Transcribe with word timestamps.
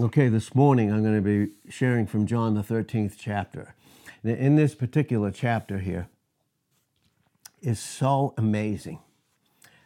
Okay, 0.00 0.28
this 0.28 0.54
morning 0.54 0.90
I'm 0.90 1.02
going 1.02 1.16
to 1.16 1.20
be 1.20 1.52
sharing 1.70 2.06
from 2.06 2.24
John 2.24 2.54
the 2.54 2.62
13th 2.62 3.16
chapter. 3.18 3.74
In 4.24 4.56
this 4.56 4.74
particular 4.74 5.30
chapter 5.30 5.80
here 5.80 6.08
is 7.60 7.78
so 7.78 8.32
amazing. 8.38 9.00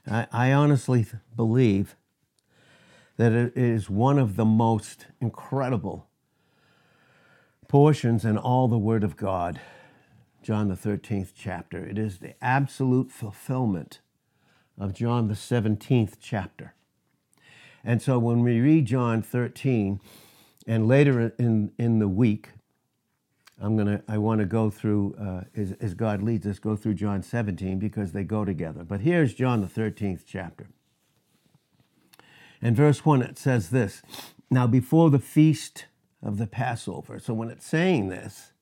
I, 0.08 0.28
I 0.30 0.52
honestly 0.52 1.06
believe 1.34 1.96
that 3.16 3.32
it 3.32 3.56
is 3.56 3.90
one 3.90 4.16
of 4.16 4.36
the 4.36 4.44
most 4.44 5.06
incredible 5.20 6.06
portions 7.66 8.24
in 8.24 8.38
all 8.38 8.68
the 8.68 8.78
Word 8.78 9.02
of 9.02 9.16
God. 9.16 9.60
John 10.40 10.68
the 10.68 10.76
13th 10.76 11.32
chapter. 11.36 11.84
It 11.84 11.98
is 11.98 12.18
the 12.18 12.34
absolute 12.40 13.10
fulfillment 13.10 13.98
of 14.78 14.94
John 14.94 15.26
the 15.26 15.34
17th 15.34 16.18
chapter. 16.20 16.76
And 17.86 18.02
so 18.02 18.18
when 18.18 18.42
we 18.42 18.58
read 18.58 18.86
John 18.86 19.22
13, 19.22 20.00
and 20.66 20.88
later 20.88 21.32
in, 21.38 21.70
in 21.78 22.00
the 22.00 22.08
week, 22.08 22.48
I'm 23.62 23.76
gonna 23.76 24.02
I 24.08 24.18
want 24.18 24.40
to 24.40 24.44
go 24.44 24.68
through 24.70 25.14
uh, 25.14 25.44
as, 25.54 25.72
as 25.80 25.94
God 25.94 26.20
leads 26.20 26.46
us 26.46 26.58
go 26.58 26.74
through 26.76 26.94
John 26.94 27.22
17 27.22 27.78
because 27.78 28.10
they 28.10 28.24
go 28.24 28.44
together. 28.44 28.82
But 28.82 29.00
here's 29.00 29.32
John 29.32 29.60
the 29.60 29.68
13th 29.68 30.24
chapter. 30.26 30.66
In 32.60 32.74
verse 32.74 33.04
1 33.04 33.22
it 33.22 33.38
says 33.38 33.70
this, 33.70 34.02
now 34.50 34.66
before 34.66 35.08
the 35.08 35.20
feast 35.20 35.86
of 36.20 36.38
the 36.38 36.46
Passover. 36.48 37.20
So 37.20 37.32
when 37.32 37.50
it's 37.50 37.64
saying 37.64 38.08
this, 38.08 38.52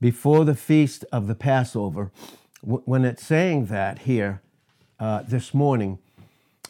before 0.00 0.44
the 0.44 0.54
feast 0.54 1.04
of 1.10 1.26
the 1.26 1.34
Passover, 1.34 2.12
when 2.62 3.04
it's 3.04 3.24
saying 3.26 3.66
that 3.66 4.00
here 4.00 4.42
uh, 5.00 5.22
this 5.22 5.52
morning, 5.52 5.98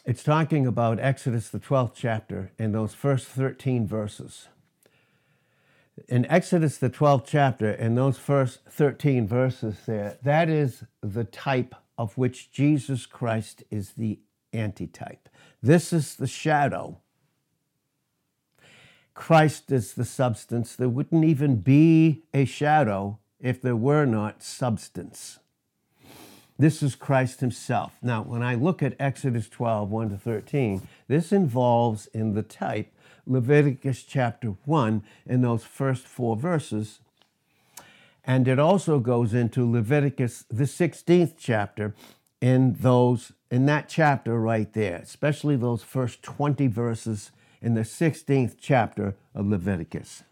it's 0.07 0.23
talking 0.23 0.65
about 0.65 1.01
Exodus, 1.01 1.49
the 1.49 1.59
12th 1.59 1.91
chapter, 1.93 2.53
in 2.57 2.71
those 2.71 2.93
first 2.93 3.27
13 3.27 3.85
verses. 3.85 4.47
In 6.07 6.25
Exodus, 6.27 6.77
the 6.77 6.89
12th 6.89 7.25
chapter, 7.27 7.69
in 7.69 7.95
those 7.95 8.17
first 8.17 8.61
13 8.69 9.27
verses 9.27 9.79
there, 9.85 10.17
that 10.23 10.47
is 10.47 10.85
the 11.01 11.25
type 11.25 11.75
of 11.97 12.17
which 12.17 12.51
Jesus 12.51 13.05
Christ 13.05 13.65
is 13.69 13.95
the 13.97 14.19
antitype. 14.53 15.27
This 15.61 15.91
is 15.91 16.15
the 16.15 16.25
shadow. 16.25 16.99
Christ 19.13 19.73
is 19.73 19.93
the 19.93 20.05
substance. 20.05 20.73
There 20.73 20.87
wouldn't 20.87 21.25
even 21.25 21.57
be 21.57 22.23
a 22.33 22.45
shadow 22.45 23.19
if 23.41 23.61
there 23.61 23.75
were 23.75 24.05
not 24.05 24.41
substance. 24.41 25.39
This 26.59 26.81
is 26.81 26.95
Christ 26.95 27.39
himself. 27.39 27.97
Now, 28.01 28.23
when 28.23 28.41
I 28.41 28.55
look 28.55 28.81
at 28.81 28.95
Exodus 28.99 29.47
12, 29.47 29.89
1 29.89 30.09
to 30.09 30.17
13, 30.17 30.87
this 31.07 31.31
involves 31.31 32.07
in 32.07 32.33
the 32.33 32.41
type 32.41 32.91
Leviticus 33.27 34.03
chapter 34.03 34.55
1 34.65 35.03
in 35.27 35.41
those 35.41 35.63
first 35.63 36.07
four 36.07 36.35
verses. 36.35 36.99
And 38.23 38.47
it 38.47 38.59
also 38.59 38.99
goes 38.99 39.33
into 39.33 39.69
Leviticus, 39.69 40.45
the 40.49 40.63
16th 40.63 41.35
chapter, 41.37 41.93
in 42.41 42.73
those 42.79 43.33
in 43.49 43.65
that 43.65 43.87
chapter 43.87 44.39
right 44.39 44.71
there, 44.73 44.97
especially 44.97 45.55
those 45.55 45.81
first 45.81 46.21
20 46.21 46.67
verses 46.67 47.31
in 47.61 47.73
the 47.73 47.81
16th 47.81 48.55
chapter 48.59 49.15
of 49.33 49.47
Leviticus. 49.47 50.23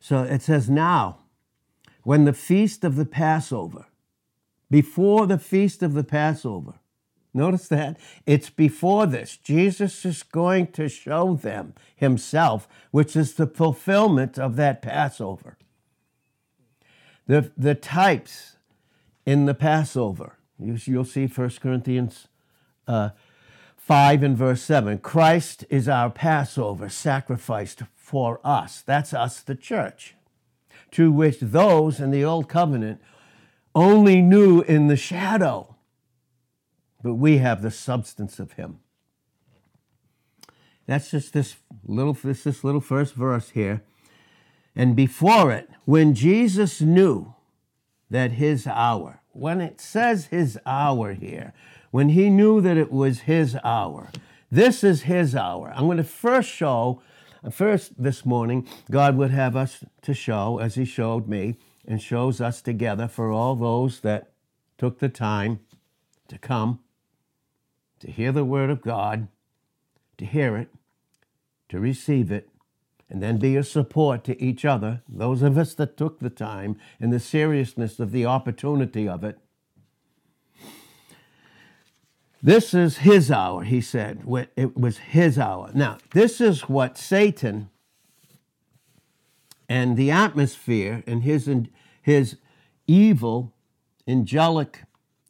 So 0.00 0.22
it 0.22 0.42
says, 0.42 0.70
Now, 0.70 1.18
when 2.04 2.24
the 2.24 2.32
feast 2.32 2.84
of 2.84 2.96
the 2.96 3.04
Passover, 3.04 3.86
before 4.72 5.26
the 5.26 5.38
feast 5.38 5.82
of 5.82 5.92
the 5.92 6.02
Passover. 6.02 6.72
Notice 7.34 7.68
that? 7.68 7.98
It's 8.24 8.48
before 8.48 9.04
this. 9.04 9.36
Jesus 9.36 10.02
is 10.06 10.22
going 10.22 10.68
to 10.68 10.88
show 10.88 11.34
them 11.34 11.74
himself, 11.94 12.66
which 12.90 13.14
is 13.14 13.34
the 13.34 13.46
fulfillment 13.46 14.38
of 14.38 14.56
that 14.56 14.80
Passover. 14.80 15.58
The, 17.26 17.52
the 17.54 17.74
types 17.74 18.56
in 19.26 19.44
the 19.44 19.52
Passover, 19.52 20.38
you, 20.58 20.78
will 20.96 21.04
see 21.04 21.26
1 21.26 21.50
Corinthians 21.60 22.28
uh, 22.88 23.10
5 23.76 24.22
and 24.22 24.38
verse 24.38 24.62
7. 24.62 25.00
Christ 25.00 25.66
is 25.68 25.86
our 25.86 26.08
Passover 26.08 26.88
sacrificed 26.88 27.82
for 27.94 28.40
us. 28.42 28.80
That's 28.80 29.12
us, 29.12 29.42
the 29.42 29.54
church, 29.54 30.14
to 30.92 31.12
which 31.12 31.40
those 31.40 32.00
in 32.00 32.10
the 32.10 32.24
Old 32.24 32.48
Covenant 32.48 33.02
only 33.74 34.20
knew 34.20 34.60
in 34.62 34.88
the 34.88 34.96
shadow, 34.96 35.76
but 37.02 37.14
we 37.14 37.38
have 37.38 37.62
the 37.62 37.70
substance 37.70 38.38
of 38.38 38.52
him. 38.52 38.78
That's 40.86 41.10
just 41.10 41.32
this 41.32 41.56
little 41.84 42.14
this, 42.14 42.44
this 42.44 42.64
little 42.64 42.80
first 42.80 43.14
verse 43.14 43.50
here. 43.50 43.82
And 44.74 44.96
before 44.96 45.52
it, 45.52 45.68
when 45.84 46.14
Jesus 46.14 46.80
knew 46.80 47.34
that 48.10 48.32
his 48.32 48.66
hour, 48.66 49.20
when 49.30 49.60
it 49.60 49.80
says 49.80 50.26
his 50.26 50.58
hour 50.66 51.12
here, 51.14 51.52
when 51.90 52.10
he 52.10 52.30
knew 52.30 52.60
that 52.60 52.76
it 52.76 52.90
was 52.90 53.20
his 53.20 53.56
hour, 53.64 54.10
this 54.50 54.82
is 54.84 55.02
his 55.02 55.34
hour. 55.34 55.72
I'm 55.74 55.86
going 55.86 55.98
to 55.98 56.04
first 56.04 56.50
show, 56.50 57.00
first 57.50 58.02
this 58.02 58.24
morning, 58.26 58.66
God 58.90 59.16
would 59.16 59.30
have 59.30 59.56
us 59.56 59.84
to 60.02 60.14
show, 60.14 60.58
as 60.58 60.74
he 60.74 60.84
showed 60.84 61.28
me, 61.28 61.56
and 61.86 62.00
shows 62.00 62.40
us 62.40 62.62
together 62.62 63.08
for 63.08 63.30
all 63.30 63.56
those 63.56 64.00
that 64.00 64.32
took 64.78 64.98
the 64.98 65.08
time 65.08 65.60
to 66.28 66.38
come 66.38 66.80
to 68.00 68.10
hear 68.10 68.32
the 68.32 68.44
Word 68.44 68.68
of 68.68 68.82
God, 68.82 69.28
to 70.18 70.24
hear 70.24 70.56
it, 70.56 70.68
to 71.68 71.78
receive 71.78 72.32
it, 72.32 72.48
and 73.08 73.22
then 73.22 73.36
be 73.36 73.56
a 73.56 73.62
support 73.62 74.24
to 74.24 74.42
each 74.42 74.64
other, 74.64 75.02
those 75.08 75.42
of 75.42 75.56
us 75.56 75.74
that 75.74 75.96
took 75.96 76.18
the 76.18 76.30
time 76.30 76.76
and 76.98 77.12
the 77.12 77.20
seriousness 77.20 78.00
of 78.00 78.10
the 78.10 78.26
opportunity 78.26 79.08
of 79.08 79.22
it. 79.22 79.38
This 82.42 82.74
is 82.74 82.98
his 82.98 83.30
hour, 83.30 83.62
he 83.62 83.80
said. 83.80 84.24
It 84.56 84.76
was 84.76 84.98
his 84.98 85.38
hour. 85.38 85.70
Now, 85.74 85.98
this 86.12 86.40
is 86.40 86.68
what 86.68 86.98
Satan 86.98 87.70
and 89.72 89.96
the 89.96 90.10
atmosphere 90.10 91.02
and 91.06 91.22
his, 91.22 91.50
his 92.02 92.36
evil, 92.86 93.54
angelic, 94.06 94.80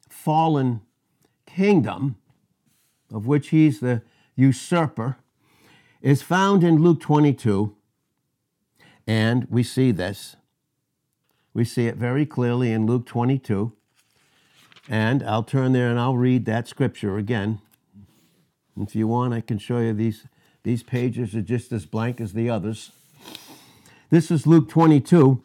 fallen 0.08 0.80
kingdom, 1.46 2.16
of 3.14 3.24
which 3.24 3.50
he's 3.50 3.78
the 3.78 4.02
usurper, 4.34 5.16
is 6.00 6.22
found 6.22 6.64
in 6.64 6.82
Luke 6.82 6.98
22. 6.98 7.72
And 9.06 9.46
we 9.48 9.62
see 9.62 9.92
this. 9.92 10.34
We 11.54 11.64
see 11.64 11.86
it 11.86 11.94
very 11.94 12.26
clearly 12.26 12.72
in 12.72 12.84
Luke 12.84 13.06
22. 13.06 13.72
And 14.88 15.22
I'll 15.22 15.44
turn 15.44 15.70
there 15.70 15.88
and 15.88 16.00
I'll 16.00 16.16
read 16.16 16.46
that 16.46 16.66
scripture 16.66 17.16
again. 17.16 17.60
If 18.76 18.96
you 18.96 19.06
want, 19.06 19.34
I 19.34 19.40
can 19.40 19.58
show 19.58 19.78
you 19.78 19.92
these. 19.92 20.26
These 20.64 20.82
pages 20.82 21.32
are 21.36 21.42
just 21.42 21.70
as 21.70 21.86
blank 21.86 22.20
as 22.20 22.32
the 22.32 22.50
others. 22.50 22.90
This 24.12 24.30
is 24.30 24.46
Luke 24.46 24.68
22 24.68 25.42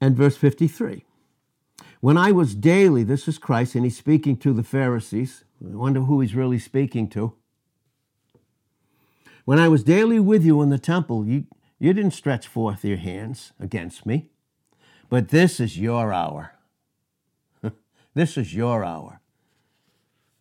and 0.00 0.16
verse 0.16 0.36
53. 0.36 1.04
When 2.00 2.16
I 2.16 2.32
was 2.32 2.56
daily, 2.56 3.04
this 3.04 3.28
is 3.28 3.38
Christ, 3.38 3.76
and 3.76 3.84
he's 3.84 3.96
speaking 3.96 4.36
to 4.38 4.52
the 4.52 4.64
Pharisees. 4.64 5.44
I 5.64 5.76
wonder 5.76 6.00
who 6.00 6.20
he's 6.20 6.34
really 6.34 6.58
speaking 6.58 7.08
to. 7.10 7.34
When 9.44 9.60
I 9.60 9.68
was 9.68 9.84
daily 9.84 10.18
with 10.18 10.44
you 10.44 10.60
in 10.60 10.70
the 10.70 10.78
temple, 10.78 11.24
you, 11.24 11.46
you 11.78 11.92
didn't 11.92 12.10
stretch 12.10 12.48
forth 12.48 12.84
your 12.84 12.96
hands 12.96 13.52
against 13.60 14.04
me, 14.04 14.26
but 15.08 15.28
this 15.28 15.60
is 15.60 15.78
your 15.78 16.12
hour. 16.12 16.54
this 18.14 18.36
is 18.36 18.56
your 18.56 18.84
hour 18.84 19.20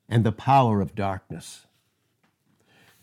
and 0.09 0.23
the 0.23 0.31
power 0.31 0.81
of 0.81 0.95
darkness. 0.95 1.67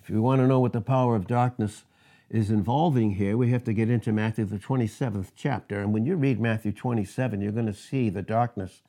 If 0.03 0.11
you 0.11 0.21
want 0.21 0.41
to 0.41 0.49
know 0.49 0.59
what 0.59 0.73
the 0.73 0.81
power 0.81 1.15
of 1.15 1.29
darkness 1.29 1.85
is 2.31 2.51
involving 2.51 3.13
here, 3.13 3.37
we 3.37 3.51
have 3.51 3.65
to 3.65 3.73
get 3.73 3.91
into 3.91 4.13
Matthew, 4.13 4.45
the 4.45 4.57
27th 4.57 5.33
chapter. 5.35 5.81
And 5.81 5.93
when 5.93 6.07
you 6.07 6.15
read 6.15 6.41
Matthew 6.41 6.71
27, 6.71 7.41
you're 7.41 7.51
going 7.51 7.67
to 7.67 7.75
see 7.75 8.09
the 8.09 8.23
darkness 8.23 8.83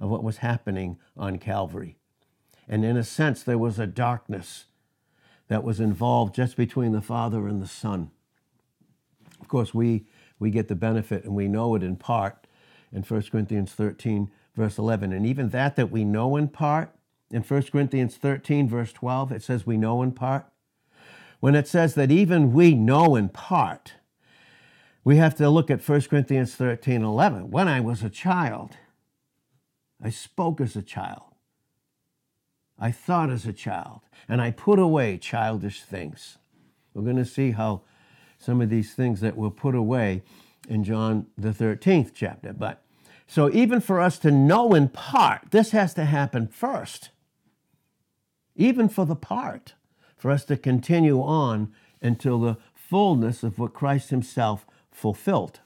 of 0.00 0.10
what 0.10 0.24
was 0.24 0.38
happening 0.38 0.98
on 1.16 1.38
Calvary. 1.38 1.96
And 2.68 2.84
in 2.84 2.96
a 2.96 3.04
sense, 3.04 3.44
there 3.44 3.58
was 3.58 3.78
a 3.78 3.86
darkness 3.86 4.66
that 5.46 5.62
was 5.62 5.78
involved 5.78 6.34
just 6.34 6.56
between 6.56 6.92
the 6.92 7.00
Father 7.00 7.46
and 7.46 7.62
the 7.62 7.68
Son. 7.68 8.10
Of 9.40 9.46
course, 9.46 9.72
we, 9.72 10.06
we 10.38 10.50
get 10.50 10.68
the 10.68 10.74
benefit 10.74 11.24
and 11.24 11.34
we 11.34 11.46
know 11.46 11.76
it 11.76 11.82
in 11.84 11.96
part 11.96 12.46
in 12.92 13.02
1 13.02 13.22
Corinthians 13.30 13.72
13, 13.72 14.30
verse 14.56 14.78
11. 14.78 15.12
And 15.12 15.26
even 15.26 15.50
that 15.50 15.76
that 15.76 15.92
we 15.92 16.04
know 16.04 16.36
in 16.36 16.48
part, 16.48 16.92
in 17.30 17.42
1 17.42 17.62
Corinthians 17.64 18.16
13, 18.16 18.68
verse 18.68 18.92
12, 18.92 19.30
it 19.30 19.42
says 19.42 19.64
we 19.64 19.76
know 19.76 20.02
in 20.02 20.10
part 20.10 20.46
when 21.40 21.54
it 21.54 21.66
says 21.66 21.94
that 21.94 22.10
even 22.10 22.52
we 22.52 22.74
know 22.74 23.16
in 23.16 23.28
part, 23.28 23.94
we 25.02 25.16
have 25.16 25.34
to 25.36 25.48
look 25.48 25.70
at 25.70 25.86
1 25.86 26.02
Corinthians 26.02 26.54
13 26.54 27.02
11. 27.02 27.50
When 27.50 27.66
I 27.66 27.80
was 27.80 28.02
a 28.02 28.10
child, 28.10 28.76
I 30.02 30.10
spoke 30.10 30.60
as 30.60 30.76
a 30.76 30.82
child. 30.82 31.22
I 32.78 32.90
thought 32.90 33.30
as 33.30 33.44
a 33.44 33.52
child, 33.52 34.00
and 34.28 34.40
I 34.40 34.50
put 34.50 34.78
away 34.78 35.18
childish 35.18 35.82
things. 35.82 36.38
We're 36.94 37.02
going 37.02 37.16
to 37.16 37.26
see 37.26 37.50
how 37.50 37.82
some 38.38 38.60
of 38.62 38.70
these 38.70 38.94
things 38.94 39.20
that 39.20 39.36
were 39.36 39.50
put 39.50 39.74
away 39.74 40.22
in 40.68 40.82
John 40.82 41.26
the 41.36 41.50
13th 41.50 42.12
chapter. 42.14 42.54
But 42.54 42.82
so 43.26 43.50
even 43.52 43.80
for 43.80 44.00
us 44.00 44.18
to 44.20 44.30
know 44.30 44.74
in 44.74 44.88
part, 44.88 45.50
this 45.50 45.70
has 45.70 45.92
to 45.94 46.04
happen 46.04 46.48
first. 46.48 47.10
Even 48.56 48.88
for 48.88 49.04
the 49.04 49.16
part, 49.16 49.74
for 50.20 50.30
us 50.30 50.44
to 50.44 50.56
continue 50.56 51.20
on 51.20 51.72
until 52.02 52.38
the 52.38 52.58
fullness 52.74 53.42
of 53.42 53.58
what 53.58 53.72
Christ 53.72 54.10
Himself 54.10 54.66
fulfilled. 54.90 55.60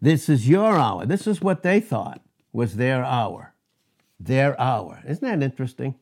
This 0.00 0.28
is 0.28 0.48
your 0.48 0.76
hour. 0.76 1.04
This 1.04 1.26
is 1.26 1.40
what 1.40 1.62
they 1.62 1.80
thought 1.80 2.22
was 2.52 2.76
their 2.76 3.04
hour. 3.04 3.54
Their 4.20 4.58
hour. 4.60 5.02
Isn't 5.06 5.28
that 5.28 5.44
interesting? 5.44 5.96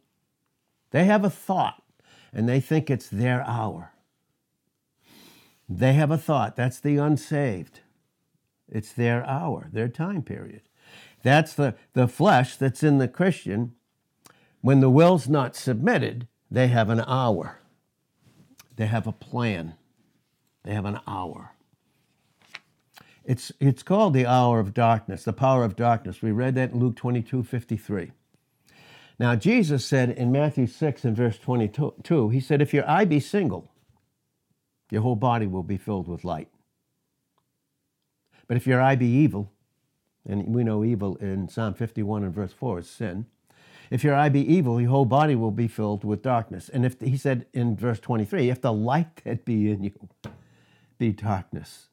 They 0.91 1.05
have 1.05 1.25
a 1.25 1.31
thought 1.31 1.83
and 2.33 2.49
they 2.49 2.61
think 2.61 2.91
it's 2.91 3.09
their 3.09 3.43
hour. 3.47 3.93
They 5.69 5.95
have 5.95 6.11
a 6.11 6.19
thought. 6.19 6.57
That's 6.57 6.79
the 6.79 6.99
unsaved. 6.99 7.81
It's 8.69 8.93
their 8.93 9.25
hour, 9.25 9.69
their 9.73 9.89
time 9.89 10.23
period. 10.23 10.63
That's 11.23 11.55
the, 11.55 11.75
the 11.95 12.07
flesh 12.07 12.57
that's 12.57 12.83
in 12.83 12.99
the 12.99 13.09
Christian. 13.09 13.73
When 14.61 14.81
the 14.81 14.91
will's 14.91 15.29
not 15.29 15.57
submitted, 15.57 16.27
they 16.57 16.69
have 16.69 16.89
an 16.89 17.01
hour. 17.01 17.59
They 18.77 18.87
have 18.87 19.07
a 19.07 19.13
plan. 19.13 19.75
They 20.63 20.73
have 20.73 20.87
an 20.87 21.01
hour. 21.07 21.53
It's, 23.27 23.53
it's 23.61 23.83
called 23.83 24.15
the 24.15 24.25
hour 24.25 24.59
of 24.59 24.73
darkness, 24.73 25.23
the 25.23 25.35
power 25.35 25.65
of 25.65 25.77
darkness. 25.77 26.23
We 26.23 26.31
read 26.31 26.55
that 26.55 26.71
in 26.71 26.79
Luke 26.79 26.97
22 26.97 27.45
53. 27.45 28.11
Now, 29.19 29.35
Jesus 29.35 29.85
said 29.85 30.09
in 30.09 30.33
Matthew 30.33 30.67
6 30.67 31.05
and 31.05 31.15
verse 31.15 31.37
22, 31.37 32.31
He 32.31 32.41
said, 32.41 32.63
If 32.63 32.73
your 32.73 32.89
eye 32.89 33.05
be 33.05 33.21
single, 33.21 33.71
your 34.91 35.03
whole 35.03 35.15
body 35.15 35.47
will 35.47 35.63
be 35.63 35.77
filled 35.77 36.09
with 36.09 36.25
light. 36.25 36.49
But 38.49 38.57
if 38.57 38.67
your 38.67 38.81
eye 38.81 38.97
be 38.97 39.09
evil, 39.09 39.53
and 40.27 40.55
we 40.55 40.65
know 40.65 40.83
evil 40.83 41.17
in 41.17 41.51
Psalm 41.51 41.75
51 41.75 42.25
and 42.25 42.35
verse 42.35 42.55
4 42.55 42.79
is 42.79 42.89
sin. 42.89 43.27
If 43.91 44.03
your 44.03 44.15
eye 44.15 44.29
be 44.29 44.41
evil, 44.41 44.81
your 44.81 44.91
whole 44.91 45.05
body 45.05 45.35
will 45.35 45.51
be 45.51 45.69
filled 45.69 46.05
with 46.05 46.23
darkness. 46.23 46.69
And 46.69 46.85
if 46.85 47.01
he 47.01 47.17
said 47.17 47.47
in 47.53 47.77
verse 47.77 48.01
23, 48.01 48.51
if 48.51 48.61
the 48.61 48.73
light 48.73 49.17
that 49.25 49.45
be 49.45 49.71
in 49.71 49.85
you 49.85 49.93
be 50.99 51.13
darkness, 51.13 51.89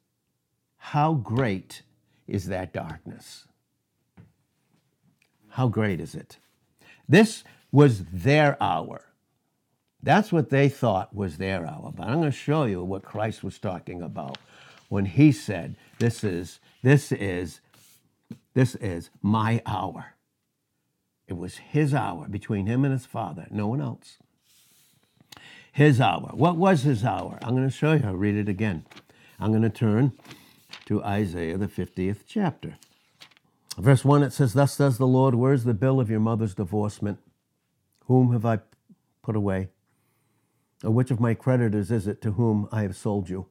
how 0.77 1.13
great 1.13 1.83
is 2.27 2.47
that 2.47 2.73
darkness? 2.73 3.45
How 5.49 5.67
great 5.67 5.99
is 5.99 6.15
it? 6.15 6.37
This 7.07 7.43
was 7.71 8.03
their 8.05 8.61
hour. 8.61 9.05
That's 10.01 10.31
what 10.31 10.49
they 10.49 10.67
thought 10.67 11.15
was 11.15 11.37
their 11.37 11.65
hour. 11.65 11.91
But 11.95 12.07
I'm 12.07 12.19
going 12.19 12.31
to 12.31 12.37
show 12.37 12.65
you 12.65 12.83
what 12.83 13.03
Christ 13.03 13.43
was 13.43 13.57
talking 13.59 14.01
about 14.01 14.37
when 14.89 15.05
he 15.05 15.31
said, 15.31 15.75
This 15.99 16.23
is, 16.23 16.59
this 16.81 17.11
is, 17.11 17.61
this 18.53 18.75
is 18.75 19.09
my 19.21 19.61
hour. 19.65 20.12
It 21.33 21.39
was 21.39 21.57
his 21.57 21.95
hour 21.95 22.27
between 22.27 22.67
him 22.67 22.85
and 22.85 22.93
his 22.93 23.07
father, 23.07 23.47
no 23.49 23.65
one 23.65 23.81
else. 23.81 24.19
His 25.71 25.99
hour. 25.99 26.29
What 26.31 26.57
was 26.57 26.83
his 26.83 27.03
hour? 27.03 27.39
I'm 27.41 27.55
going 27.55 27.67
to 27.67 27.75
show 27.75 27.93
you. 27.93 28.03
I'll 28.05 28.13
read 28.13 28.35
it 28.35 28.47
again. 28.47 28.85
I'm 29.39 29.49
going 29.49 29.63
to 29.63 29.69
turn 29.71 30.11
to 30.85 31.03
Isaiah, 31.03 31.57
the 31.57 31.67
50th 31.67 32.19
chapter. 32.27 32.77
Verse 33.79 34.05
1, 34.05 34.21
it 34.21 34.31
says, 34.31 34.53
Thus 34.53 34.73
says 34.73 34.99
the 34.99 35.07
Lord, 35.07 35.33
Where's 35.33 35.63
the 35.63 35.73
bill 35.73 35.99
of 35.99 36.07
your 36.07 36.19
mother's 36.19 36.53
divorcement? 36.53 37.17
Whom 38.05 38.31
have 38.31 38.45
I 38.45 38.59
put 39.23 39.35
away? 39.35 39.69
Or 40.83 40.91
which 40.91 41.09
of 41.09 41.19
my 41.19 41.33
creditors 41.33 41.89
is 41.89 42.05
it 42.05 42.21
to 42.21 42.33
whom 42.33 42.69
I 42.71 42.83
have 42.83 42.95
sold 42.95 43.27
you? 43.27 43.47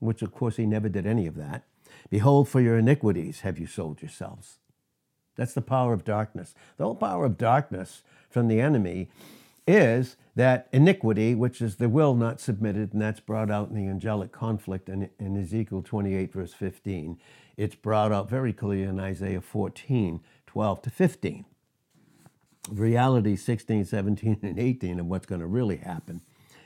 Which, 0.00 0.20
of 0.20 0.34
course, 0.34 0.56
he 0.56 0.66
never 0.66 0.90
did 0.90 1.06
any 1.06 1.26
of 1.26 1.36
that. 1.36 1.64
Behold, 2.10 2.50
for 2.50 2.60
your 2.60 2.76
iniquities 2.76 3.40
have 3.40 3.58
you 3.58 3.66
sold 3.66 4.02
yourselves. 4.02 4.58
That's 5.36 5.54
the 5.54 5.62
power 5.62 5.92
of 5.92 6.04
darkness. 6.04 6.54
The 6.76 6.84
whole 6.84 6.94
power 6.94 7.24
of 7.24 7.38
darkness 7.38 8.02
from 8.30 8.48
the 8.48 8.60
enemy 8.60 9.08
is 9.66 10.16
that 10.34 10.68
iniquity, 10.72 11.34
which 11.34 11.60
is 11.60 11.76
the 11.76 11.88
will 11.88 12.14
not 12.14 12.40
submitted, 12.40 12.92
and 12.92 13.02
that's 13.02 13.20
brought 13.20 13.50
out 13.50 13.68
in 13.68 13.74
the 13.74 13.88
angelic 13.88 14.32
conflict 14.32 14.88
in, 14.88 15.10
in 15.18 15.36
Ezekiel 15.36 15.82
28, 15.82 16.32
verse 16.32 16.52
15. 16.52 17.18
It's 17.56 17.74
brought 17.74 18.12
out 18.12 18.28
very 18.28 18.52
clearly 18.52 18.82
in 18.82 19.00
Isaiah 19.00 19.40
14, 19.40 20.20
12 20.46 20.82
to 20.82 20.90
15. 20.90 21.44
Reality 22.70 23.36
16, 23.36 23.84
17, 23.84 24.38
and 24.42 24.58
18 24.58 25.00
of 25.00 25.06
what's 25.06 25.26
going 25.26 25.40
to 25.40 25.46
really 25.46 25.76
happen, 25.76 26.20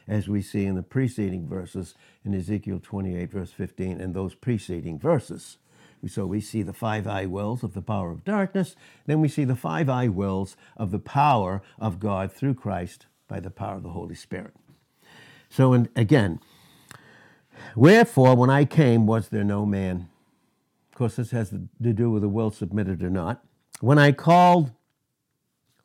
as 0.09 0.29
we 0.29 0.43
see 0.43 0.65
in 0.65 0.75
the 0.75 0.83
preceding 0.83 1.47
verses 1.47 1.95
in 2.25 2.35
Ezekiel 2.35 2.81
28, 2.83 3.31
verse 3.31 3.53
15, 3.53 4.01
and 4.01 4.15
those 4.15 4.35
preceding 4.35 4.99
verses. 4.99 5.59
So 6.09 6.27
we 6.27 6.41
see 6.41 6.63
the 6.63 6.73
five 6.73 7.07
I 7.07 7.27
wills 7.27 7.63
of 7.63 7.75
the 7.75 7.83
power 7.83 8.11
of 8.11 8.25
darkness, 8.25 8.75
then 9.07 9.21
we 9.21 9.29
see 9.29 9.45
the 9.45 9.57
five 9.57 9.89
I 9.89 10.09
wills 10.09 10.57
of 10.77 10.91
the 10.91 10.99
power 10.99 11.63
of 11.79 12.01
God 12.01 12.33
through 12.33 12.55
Christ 12.55 13.07
by 13.29 13.41
the 13.41 13.51
power 13.51 13.77
of 13.77 13.83
the 13.83 13.91
Holy 13.91 14.15
Spirit. 14.15 14.55
So, 15.51 15.73
and 15.73 15.89
again, 15.95 16.41
wherefore, 17.77 18.35
when 18.35 18.51
I 18.51 18.65
came, 18.65 19.07
was 19.07 19.29
there 19.29 19.45
no 19.45 19.67
man? 19.67 20.09
Of 20.93 20.99
course, 20.99 21.17
this 21.17 21.33
has 21.33 21.51
to 21.51 21.93
do 21.93 22.11
with 22.11 22.23
the 22.23 22.29
will 22.29 22.51
submitted 22.51 23.03
or 23.03 23.11
not. 23.11 23.45
When 23.81 23.99
I 23.99 24.13
called, 24.13 24.73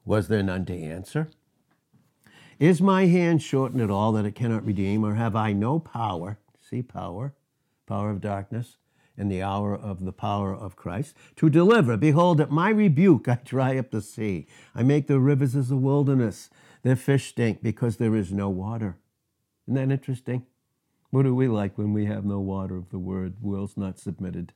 was 0.05 0.27
there 0.27 0.43
none 0.43 0.65
to 0.65 0.77
answer? 0.77 1.29
Is 2.57 2.81
my 2.81 3.07
hand 3.07 3.41
shortened 3.41 3.81
at 3.81 3.89
all 3.89 4.13
that 4.13 4.25
it 4.25 4.35
cannot 4.35 4.65
redeem, 4.65 5.03
or 5.03 5.15
have 5.15 5.35
I 5.35 5.51
no 5.51 5.79
power? 5.79 6.39
See, 6.61 6.81
power, 6.81 7.33
power 7.85 8.11
of 8.11 8.21
darkness 8.21 8.77
in 9.17 9.29
the 9.29 9.41
hour 9.41 9.75
of 9.75 10.03
the 10.03 10.11
power 10.11 10.53
of 10.53 10.75
Christ, 10.75 11.15
to 11.37 11.49
deliver. 11.49 11.97
Behold, 11.97 12.41
at 12.41 12.51
my 12.51 12.69
rebuke 12.69 13.27
I 13.27 13.39
dry 13.43 13.77
up 13.77 13.91
the 13.91 14.01
sea. 14.01 14.47
I 14.73 14.83
make 14.83 15.07
the 15.07 15.19
rivers 15.19 15.55
as 15.55 15.71
a 15.71 15.75
wilderness. 15.75 16.49
Their 16.83 16.95
fish 16.95 17.29
stink 17.29 17.63
because 17.63 17.97
there 17.97 18.15
is 18.15 18.31
no 18.31 18.49
water. 18.49 18.97
Isn't 19.67 19.75
that 19.75 19.93
interesting? 19.93 20.45
What 21.09 21.23
do 21.23 21.33
we 21.33 21.47
like 21.47 21.77
when 21.77 21.93
we 21.93 22.05
have 22.05 22.25
no 22.25 22.39
water 22.39 22.75
of 22.75 22.89
the 22.89 22.99
word, 22.99 23.35
will's 23.41 23.77
not 23.77 23.97
submitted? 23.97 24.53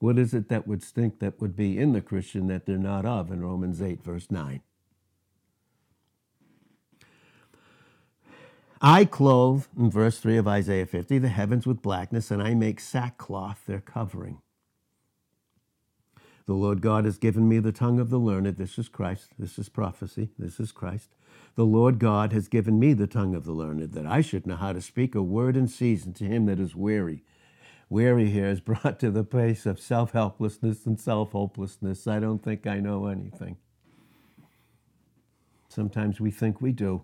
What 0.00 0.18
is 0.18 0.34
it 0.34 0.48
that 0.48 0.66
would 0.66 0.82
stink 0.82 1.18
that 1.20 1.40
would 1.40 1.56
be 1.56 1.78
in 1.78 1.92
the 1.92 2.00
Christian 2.00 2.46
that 2.48 2.66
they're 2.66 2.78
not 2.78 3.04
of 3.04 3.30
in 3.30 3.42
Romans 3.42 3.82
8, 3.82 4.02
verse 4.02 4.30
9? 4.30 4.60
I 8.80 9.06
clothe, 9.06 9.66
in 9.76 9.90
verse 9.90 10.20
3 10.20 10.36
of 10.36 10.48
Isaiah 10.48 10.86
50, 10.86 11.18
the 11.18 11.28
heavens 11.28 11.66
with 11.66 11.82
blackness, 11.82 12.30
and 12.30 12.42
I 12.42 12.54
make 12.54 12.80
sackcloth 12.80 13.66
their 13.66 13.80
covering. 13.80 14.40
The 16.46 16.54
Lord 16.54 16.80
God 16.80 17.04
has 17.04 17.18
given 17.18 17.48
me 17.48 17.58
the 17.58 17.72
tongue 17.72 18.00
of 18.00 18.10
the 18.10 18.18
learned. 18.18 18.56
This 18.56 18.78
is 18.78 18.88
Christ. 18.88 19.30
This 19.38 19.58
is 19.58 19.68
prophecy. 19.68 20.30
This 20.38 20.60
is 20.60 20.72
Christ. 20.72 21.10
The 21.56 21.66
Lord 21.66 21.98
God 21.98 22.32
has 22.32 22.48
given 22.48 22.78
me 22.78 22.94
the 22.94 23.06
tongue 23.06 23.34
of 23.34 23.44
the 23.44 23.52
learned, 23.52 23.92
that 23.92 24.06
I 24.06 24.22
should 24.22 24.46
know 24.46 24.56
how 24.56 24.72
to 24.72 24.80
speak 24.80 25.14
a 25.14 25.22
word 25.22 25.56
in 25.56 25.68
season 25.68 26.14
to 26.14 26.24
him 26.24 26.46
that 26.46 26.60
is 26.60 26.76
weary. 26.76 27.24
Weary 27.90 28.30
here 28.30 28.46
is 28.48 28.60
brought 28.62 29.00
to 29.00 29.10
the 29.10 29.24
place 29.24 29.66
of 29.66 29.80
self 29.80 30.12
helplessness 30.12 30.86
and 30.86 31.00
self 31.00 31.32
hopelessness. 31.32 32.06
I 32.06 32.20
don't 32.20 32.42
think 32.42 32.66
I 32.66 32.80
know 32.80 33.06
anything. 33.06 33.58
Sometimes 35.68 36.20
we 36.20 36.30
think 36.30 36.60
we 36.62 36.72
do. 36.72 37.02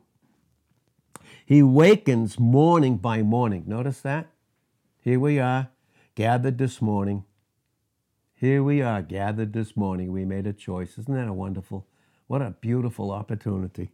He 1.47 1.62
wakens 1.62 2.38
morning 2.38 2.97
by 2.97 3.23
morning. 3.23 3.64
Notice 3.66 4.00
that? 4.00 4.28
Here 5.00 5.21
we 5.21 5.38
are, 5.38 5.68
gathered 6.14 6.59
this 6.59 6.80
morning. 6.80 7.25
Here 8.35 8.62
we 8.62 8.83
are, 8.83 9.02
gathered 9.02 9.52
this 9.52 9.76
morning. 9.76 10.12
We 10.12 10.25
made 10.25 10.47
a 10.47 10.52
choice. 10.52 10.99
Isn't 10.99 11.14
that 11.14 11.28
a 11.28 11.33
wonderful? 11.33 11.87
What 12.26 12.42
a 12.42 12.50
beautiful 12.61 13.11
opportunity. 13.11 13.90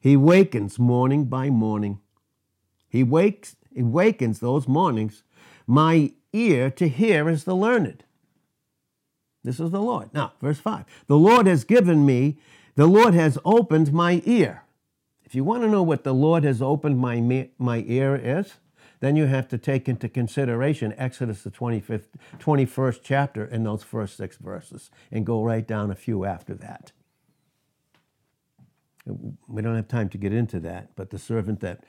He 0.00 0.16
wakens 0.16 0.78
morning 0.78 1.24
by 1.26 1.50
morning. 1.50 2.00
He 2.88 3.02
wakes, 3.02 3.56
he 3.74 3.82
wakens 3.82 4.40
those 4.40 4.66
mornings. 4.66 5.22
My 5.66 6.12
ear 6.32 6.70
to 6.70 6.88
hear 6.88 7.28
is 7.28 7.44
the 7.44 7.56
learned. 7.56 8.04
This 9.44 9.60
is 9.60 9.70
the 9.70 9.80
Lord. 9.80 10.12
Now, 10.12 10.32
verse 10.40 10.58
5. 10.58 10.84
The 11.06 11.16
Lord 11.16 11.46
has 11.46 11.64
given 11.64 12.04
me, 12.04 12.38
the 12.74 12.86
Lord 12.86 13.14
has 13.14 13.38
opened 13.44 13.92
my 13.92 14.22
ear. 14.24 14.64
If 15.26 15.34
you 15.34 15.42
want 15.42 15.64
to 15.64 15.68
know 15.68 15.82
what 15.82 16.04
the 16.04 16.14
Lord 16.14 16.44
has 16.44 16.62
opened 16.62 16.98
my, 16.98 17.48
my 17.58 17.84
ear 17.88 18.14
is, 18.14 18.54
then 19.00 19.16
you 19.16 19.26
have 19.26 19.48
to 19.48 19.58
take 19.58 19.88
into 19.88 20.08
consideration 20.08 20.94
Exodus, 20.96 21.42
the 21.42 21.50
25th, 21.50 22.06
21st 22.38 23.00
chapter, 23.02 23.44
and 23.44 23.66
those 23.66 23.82
first 23.82 24.16
six 24.16 24.36
verses, 24.36 24.90
and 25.10 25.26
go 25.26 25.42
right 25.42 25.66
down 25.66 25.90
a 25.90 25.96
few 25.96 26.24
after 26.24 26.54
that. 26.54 26.92
We 29.48 29.62
don't 29.62 29.74
have 29.74 29.88
time 29.88 30.08
to 30.10 30.18
get 30.18 30.32
into 30.32 30.60
that, 30.60 30.94
but 30.94 31.10
the 31.10 31.18
servant 31.18 31.60
that 31.60 31.84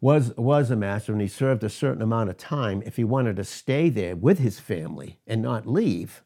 was, 0.00 0.36
was 0.36 0.70
a 0.70 0.76
master 0.76 1.12
and 1.12 1.20
he 1.20 1.26
served 1.26 1.64
a 1.64 1.70
certain 1.70 2.02
amount 2.02 2.30
of 2.30 2.36
time, 2.36 2.82
if 2.86 2.96
he 2.96 3.04
wanted 3.04 3.36
to 3.36 3.44
stay 3.44 3.88
there 3.88 4.14
with 4.14 4.38
his 4.38 4.60
family 4.60 5.18
and 5.26 5.42
not 5.42 5.66
leave, 5.66 6.22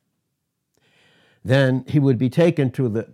then 1.45 1.85
he 1.89 1.99
would 1.99 2.19
be 2.19 2.29
taken 2.29 2.71
to 2.73 2.89
the 2.89 3.09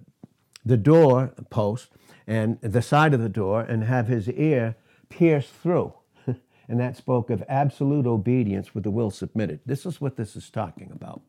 the 0.65 0.77
door 0.77 1.33
post 1.49 1.89
and 2.29 2.61
the 2.61 2.83
side 2.83 3.15
of 3.15 3.23
the 3.23 3.29
door 3.31 3.63
and 3.63 3.85
have 3.85 4.07
his 4.07 4.29
ear 4.29 4.77
pierced 5.09 5.51
through. 5.51 5.95
and 6.27 6.79
that 6.79 6.95
spoke 6.95 7.31
of 7.31 7.43
absolute 7.49 8.07
obedience 8.07 8.75
with 8.75 8.85
the 8.85 8.91
will 8.91 9.11
submitted. 9.11 9.61
This 9.65 9.87
is 9.87 9.99
what 9.99 10.17
this 10.17 10.37
is 10.37 10.51
talking 10.51 10.91
about. 10.93 11.23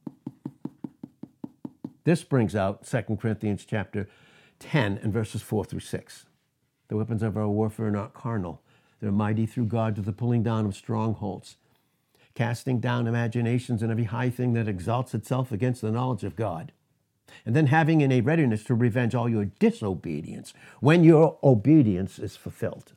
This 2.03 2.23
brings 2.25 2.53
out 2.53 2.85
2 2.85 3.17
Corinthians 3.17 3.65
chapter 3.65 4.09
10 4.59 4.99
and 5.01 5.13
verses 5.13 5.41
4 5.41 5.63
through 5.63 5.79
6. 5.79 6.25
The 6.89 6.97
weapons 6.97 7.23
of 7.23 7.37
our 7.37 7.47
warfare 7.47 7.87
are 7.87 7.91
not 7.91 8.13
carnal. 8.13 8.61
They're 8.99 9.11
mighty 9.11 9.45
through 9.45 9.67
God 9.67 9.95
to 9.95 10.01
the 10.01 10.11
pulling 10.11 10.43
down 10.43 10.65
of 10.65 10.75
strongholds, 10.75 11.55
casting 12.35 12.81
down 12.81 13.07
imaginations 13.07 13.81
and 13.81 13.89
every 13.89 14.03
high 14.05 14.29
thing 14.29 14.51
that 14.53 14.67
exalts 14.67 15.13
itself 15.13 15.53
against 15.53 15.81
the 15.81 15.91
knowledge 15.91 16.25
of 16.25 16.35
God. 16.35 16.73
And 17.45 17.55
then 17.55 17.67
having 17.67 18.01
in 18.01 18.11
a 18.11 18.21
readiness 18.21 18.63
to 18.65 18.75
revenge 18.75 19.15
all 19.15 19.29
your 19.29 19.45
disobedience 19.45 20.53
when 20.79 21.03
your 21.03 21.37
obedience 21.43 22.19
is 22.19 22.35
fulfilled. 22.35 22.93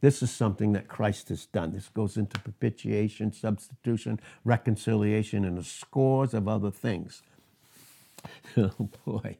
This 0.00 0.22
is 0.22 0.30
something 0.30 0.72
that 0.72 0.86
Christ 0.86 1.28
has 1.28 1.46
done. 1.46 1.72
This 1.72 1.88
goes 1.88 2.16
into 2.16 2.38
propitiation, 2.38 3.32
substitution, 3.32 4.20
reconciliation, 4.44 5.44
and 5.44 5.58
a 5.58 5.64
scores 5.64 6.34
of 6.34 6.48
other 6.48 6.70
things. 6.70 7.22
Oh 8.56 8.90
boy. 9.04 9.36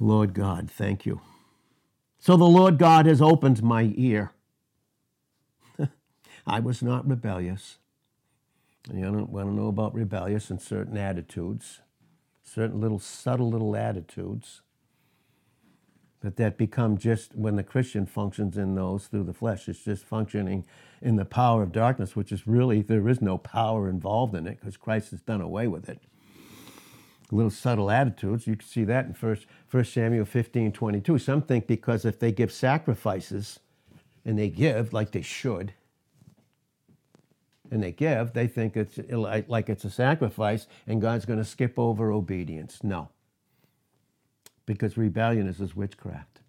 Lord 0.00 0.32
God, 0.32 0.70
thank 0.70 1.04
you. 1.04 1.20
So 2.18 2.36
the 2.36 2.44
Lord 2.44 2.78
God 2.78 3.06
has 3.06 3.20
opened 3.20 3.62
my 3.62 3.92
ear. 3.96 4.32
I 6.46 6.60
was 6.60 6.82
not 6.82 7.06
rebellious. 7.06 7.78
You 8.92 9.02
don't 9.02 9.30
want 9.30 9.48
to 9.48 9.54
know 9.54 9.68
about 9.68 9.94
rebellious 9.94 10.50
and 10.50 10.60
certain 10.60 10.96
attitudes, 10.96 11.80
certain 12.46 12.80
little 12.80 12.98
subtle 12.98 13.50
little 13.50 13.76
attitudes. 13.76 14.62
But 16.20 16.36
that 16.36 16.56
become 16.56 16.96
just 16.96 17.36
when 17.36 17.56
the 17.56 17.62
Christian 17.62 18.06
functions 18.06 18.56
in 18.56 18.74
those 18.74 19.06
through 19.06 19.24
the 19.24 19.34
flesh, 19.34 19.68
it's 19.68 19.84
just 19.84 20.04
functioning 20.04 20.64
in 21.02 21.16
the 21.16 21.26
power 21.26 21.62
of 21.62 21.72
darkness, 21.72 22.16
which 22.16 22.32
is 22.32 22.46
really, 22.46 22.80
there 22.80 23.08
is 23.08 23.20
no 23.20 23.36
power 23.36 23.88
involved 23.88 24.34
in 24.34 24.46
it 24.46 24.58
because 24.58 24.76
Christ 24.76 25.10
has 25.10 25.20
done 25.20 25.42
away 25.42 25.68
with 25.68 25.88
it 25.88 26.00
little 27.30 27.50
subtle 27.50 27.90
attitudes. 27.90 28.46
You 28.46 28.56
can 28.56 28.66
see 28.66 28.84
that 28.84 29.06
in 29.06 29.14
First, 29.14 29.46
First 29.66 29.92
Samuel 29.92 30.24
15, 30.24 30.72
22. 30.72 31.18
Some 31.18 31.42
think 31.42 31.66
because 31.66 32.04
if 32.04 32.18
they 32.18 32.32
give 32.32 32.52
sacrifices 32.52 33.58
and 34.24 34.38
they 34.38 34.48
give 34.48 34.92
like 34.92 35.12
they 35.12 35.22
should, 35.22 35.72
and 37.70 37.82
they 37.82 37.92
give, 37.92 38.32
they 38.32 38.46
think 38.46 38.76
it's 38.76 38.98
like 39.10 39.68
it's 39.68 39.84
a 39.84 39.90
sacrifice 39.90 40.66
and 40.86 41.00
God's 41.00 41.24
going 41.24 41.38
to 41.38 41.44
skip 41.44 41.78
over 41.78 42.12
obedience. 42.12 42.82
No. 42.82 43.08
Because 44.64 44.96
rebellion 44.96 45.46
is 45.46 45.58
his 45.58 45.76
witchcraft. 45.76 46.40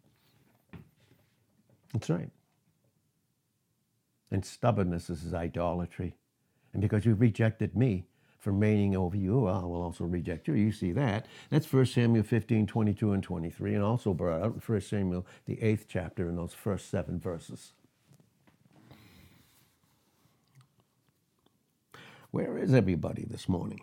That's 1.94 2.10
right. 2.10 2.30
And 4.32 4.46
stubbornness 4.46 5.10
is 5.10 5.22
his 5.22 5.34
idolatry. 5.34 6.16
And 6.74 6.82
because 6.82 7.06
you 7.06 7.14
rejected 7.14 7.76
me, 7.76 8.06
from 8.48 8.60
reigning 8.60 8.96
over 8.96 9.18
you, 9.18 9.48
I 9.48 9.64
will 9.64 9.82
also 9.82 10.06
reject 10.06 10.48
you. 10.48 10.54
You 10.54 10.72
see 10.72 10.94
that. 10.94 11.26
That's 11.50 11.72
1 11.72 11.86
Samuel 11.88 12.24
15, 12.24 12.68
22 12.68 13.12
and 13.12 13.22
23, 13.24 13.74
and 13.76 13.84
also 13.84 14.14
brought 14.14 14.42
out 14.42 14.54
in 14.54 14.62
1 14.66 14.82
Samuel, 14.82 15.26
the 15.46 15.62
eighth 15.62 15.88
chapter, 15.90 16.30
in 16.30 16.38
those 16.38 16.54
first 16.54 16.90
seven 16.90 17.20
verses. 17.20 17.74
Where 22.32 22.58
is 22.58 22.74
everybody 22.74 23.26
this 23.30 23.48
morning? 23.48 23.82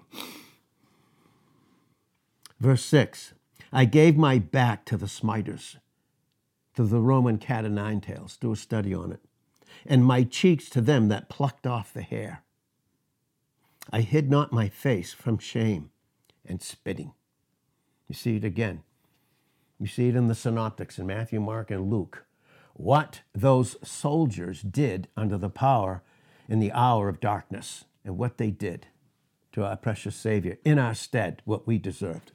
Verse 2.61 2.85
6 2.85 3.35
I 3.73 3.85
gave 3.85 4.17
my 4.17 4.39
back 4.39 4.85
to 4.87 4.97
the 4.97 5.09
smiters, 5.09 5.79
to 6.75 6.85
the 6.85 7.01
Roman 7.01 7.39
cat 7.39 7.65
o' 7.65 7.69
nine 7.69 8.01
tails. 8.01 8.37
Do 8.37 8.53
a 8.53 8.57
study 8.57 8.95
on 8.95 9.13
it. 9.13 9.21
And 9.87 10.05
my 10.05 10.23
cheeks 10.23 10.69
to 10.71 10.81
them 10.81 11.09
that 11.09 11.29
plucked 11.29 11.67
off 11.67 11.93
the 11.93 12.03
hair. 12.03 12.43
I 13.91 14.03
hid 14.03 14.31
not 14.31 14.53
my 14.53 14.69
face 14.69 15.13
from 15.13 15.39
shame 15.39 15.91
and 16.47 16.63
spitting. 16.63 17.13
You 18.09 18.15
see 18.15 18.37
it 18.37 18.45
again. 18.45 18.83
You 19.81 19.87
see 19.87 20.09
it 20.09 20.17
in 20.17 20.29
the 20.29 20.35
synoptics 20.35 20.99
in 20.99 21.07
Matthew, 21.07 21.41
Mark, 21.41 21.71
and 21.71 21.91
Luke. 21.91 22.25
What 22.75 23.23
those 23.35 23.77
soldiers 23.83 24.63
did 24.63 25.09
under 25.17 25.37
the 25.37 25.51
power 25.51 26.03
in 26.49 26.61
the 26.61 26.73
hour 26.73 27.09
of 27.09 27.21
darkness 27.21 27.85
and 28.05 28.19
what 28.19 28.39
they 28.39 28.51
did 28.51 28.87
to 29.53 29.65
our 29.65 29.77
precious 29.77 30.17
Savior 30.17 30.59
in 30.65 30.79
our 30.79 30.95
stead, 30.95 31.43
what 31.45 31.67
we 31.67 31.79
deserved. 31.79 32.33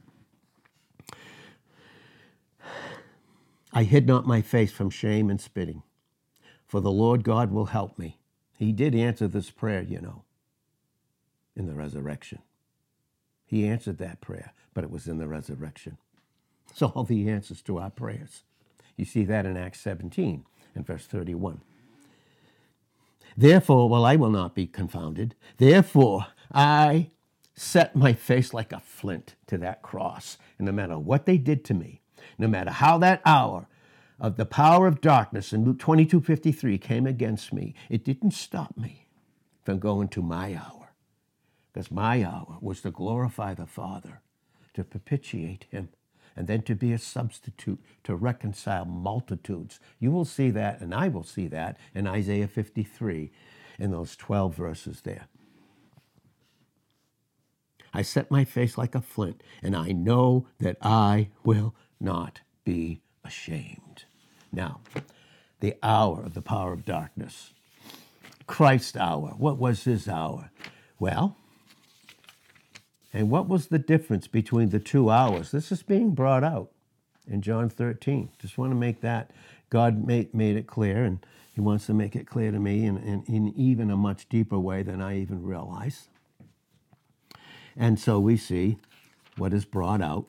I 3.73 3.83
hid 3.83 4.07
not 4.07 4.25
my 4.27 4.41
face 4.41 4.71
from 4.71 4.89
shame 4.89 5.29
and 5.29 5.39
spitting, 5.39 5.83
for 6.65 6.81
the 6.81 6.91
Lord 6.91 7.23
God 7.23 7.51
will 7.51 7.67
help 7.67 7.99
me. 7.99 8.19
He 8.57 8.71
did 8.71 8.95
answer 8.95 9.27
this 9.27 9.51
prayer, 9.51 9.81
you 9.81 10.01
know 10.01 10.23
in 11.59 11.67
the 11.67 11.75
resurrection. 11.75 12.39
He 13.45 13.67
answered 13.67 13.97
that 13.99 14.21
prayer, 14.21 14.53
but 14.73 14.83
it 14.83 14.91
was 14.91 15.07
in 15.07 15.17
the 15.17 15.27
resurrection. 15.27 15.97
So 16.73 16.87
all 16.87 17.03
the 17.03 17.29
answers 17.29 17.61
to 17.63 17.79
our 17.79 17.89
prayers. 17.89 18.43
You 18.95 19.05
see 19.05 19.25
that 19.25 19.45
in 19.45 19.57
Acts 19.57 19.81
17 19.81 20.45
and 20.75 20.87
verse 20.87 21.05
31. 21.05 21.61
Therefore, 23.39 23.87
well, 23.87 24.03
I 24.03 24.17
will 24.17 24.31
not 24.31 24.53
be 24.53 24.67
confounded. 24.67 25.33
Therefore, 25.55 26.27
I 26.51 27.11
set 27.53 27.95
my 27.95 28.11
face 28.11 28.53
like 28.53 28.73
a 28.73 28.81
flint 28.81 29.35
to 29.47 29.57
that 29.59 29.81
cross. 29.81 30.37
And 30.57 30.65
no 30.65 30.73
matter 30.73 30.99
what 30.99 31.25
they 31.25 31.37
did 31.37 31.63
to 31.65 31.73
me, 31.73 32.01
no 32.37 32.49
matter 32.49 32.71
how 32.71 32.97
that 32.97 33.21
hour 33.25 33.67
of 34.19 34.35
the 34.35 34.45
power 34.45 34.87
of 34.87 34.99
darkness 34.99 35.53
in 35.53 35.63
Luke 35.63 35.79
22 35.79 36.19
53 36.19 36.77
came 36.79 37.07
against 37.07 37.53
me, 37.53 37.73
it 37.89 38.03
didn't 38.03 38.31
stop 38.31 38.77
me 38.77 39.07
from 39.63 39.79
going 39.79 40.09
to 40.09 40.21
my 40.21 40.53
hour 40.53 40.91
because 41.71 41.89
my 41.89 42.21
hour 42.21 42.57
was 42.59 42.81
to 42.81 42.91
glorify 42.91 43.53
the 43.53 43.65
Father, 43.65 44.19
to 44.73 44.83
propitiate 44.83 45.65
Him, 45.69 45.87
and 46.39 46.47
then 46.47 46.61
to 46.61 46.73
be 46.73 46.93
a 46.93 46.97
substitute 46.97 47.79
to 48.05 48.15
reconcile 48.15 48.85
multitudes. 48.85 49.81
You 49.99 50.09
will 50.09 50.23
see 50.23 50.49
that, 50.51 50.79
and 50.79 50.95
I 50.95 51.09
will 51.09 51.25
see 51.25 51.47
that 51.47 51.77
in 51.93 52.07
Isaiah 52.07 52.47
53 52.47 53.29
in 53.77 53.91
those 53.91 54.15
12 54.15 54.55
verses 54.55 55.01
there. 55.01 55.27
I 57.93 58.03
set 58.03 58.31
my 58.31 58.45
face 58.45 58.77
like 58.77 58.95
a 58.95 59.01
flint, 59.01 59.43
and 59.61 59.75
I 59.75 59.91
know 59.91 60.47
that 60.59 60.77
I 60.81 61.27
will 61.43 61.75
not 61.99 62.39
be 62.63 63.01
ashamed. 63.25 64.05
Now, 64.49 64.79
the 65.59 65.75
hour 65.83 66.23
of 66.23 66.35
the 66.35 66.41
power 66.41 66.71
of 66.71 66.85
darkness. 66.85 67.51
Christ's 68.47 68.95
hour. 68.95 69.33
What 69.37 69.57
was 69.57 69.83
his 69.83 70.07
hour? 70.07 70.51
Well, 70.99 71.35
and 73.13 73.29
what 73.29 73.47
was 73.47 73.67
the 73.67 73.79
difference 73.79 74.27
between 74.27 74.69
the 74.69 74.79
two 74.79 75.09
hours? 75.09 75.51
This 75.51 75.71
is 75.71 75.81
being 75.81 76.11
brought 76.11 76.43
out 76.43 76.71
in 77.27 77.41
John 77.41 77.69
13. 77.69 78.29
Just 78.39 78.57
want 78.57 78.71
to 78.71 78.75
make 78.75 79.01
that. 79.01 79.31
God 79.69 80.05
made, 80.05 80.33
made 80.33 80.55
it 80.55 80.67
clear, 80.67 81.03
and 81.03 81.19
He 81.53 81.61
wants 81.61 81.85
to 81.87 81.93
make 81.93 82.15
it 82.15 82.27
clear 82.27 82.51
to 82.51 82.59
me 82.59 82.85
in, 82.85 82.97
in, 82.97 83.23
in 83.27 83.53
even 83.55 83.89
a 83.89 83.97
much 83.97 84.29
deeper 84.29 84.59
way 84.59 84.83
than 84.83 85.01
I 85.01 85.19
even 85.19 85.43
realize. 85.43 86.07
And 87.75 87.99
so 87.99 88.19
we 88.19 88.37
see 88.37 88.77
what 89.37 89.53
is 89.53 89.65
brought 89.65 90.01
out 90.01 90.27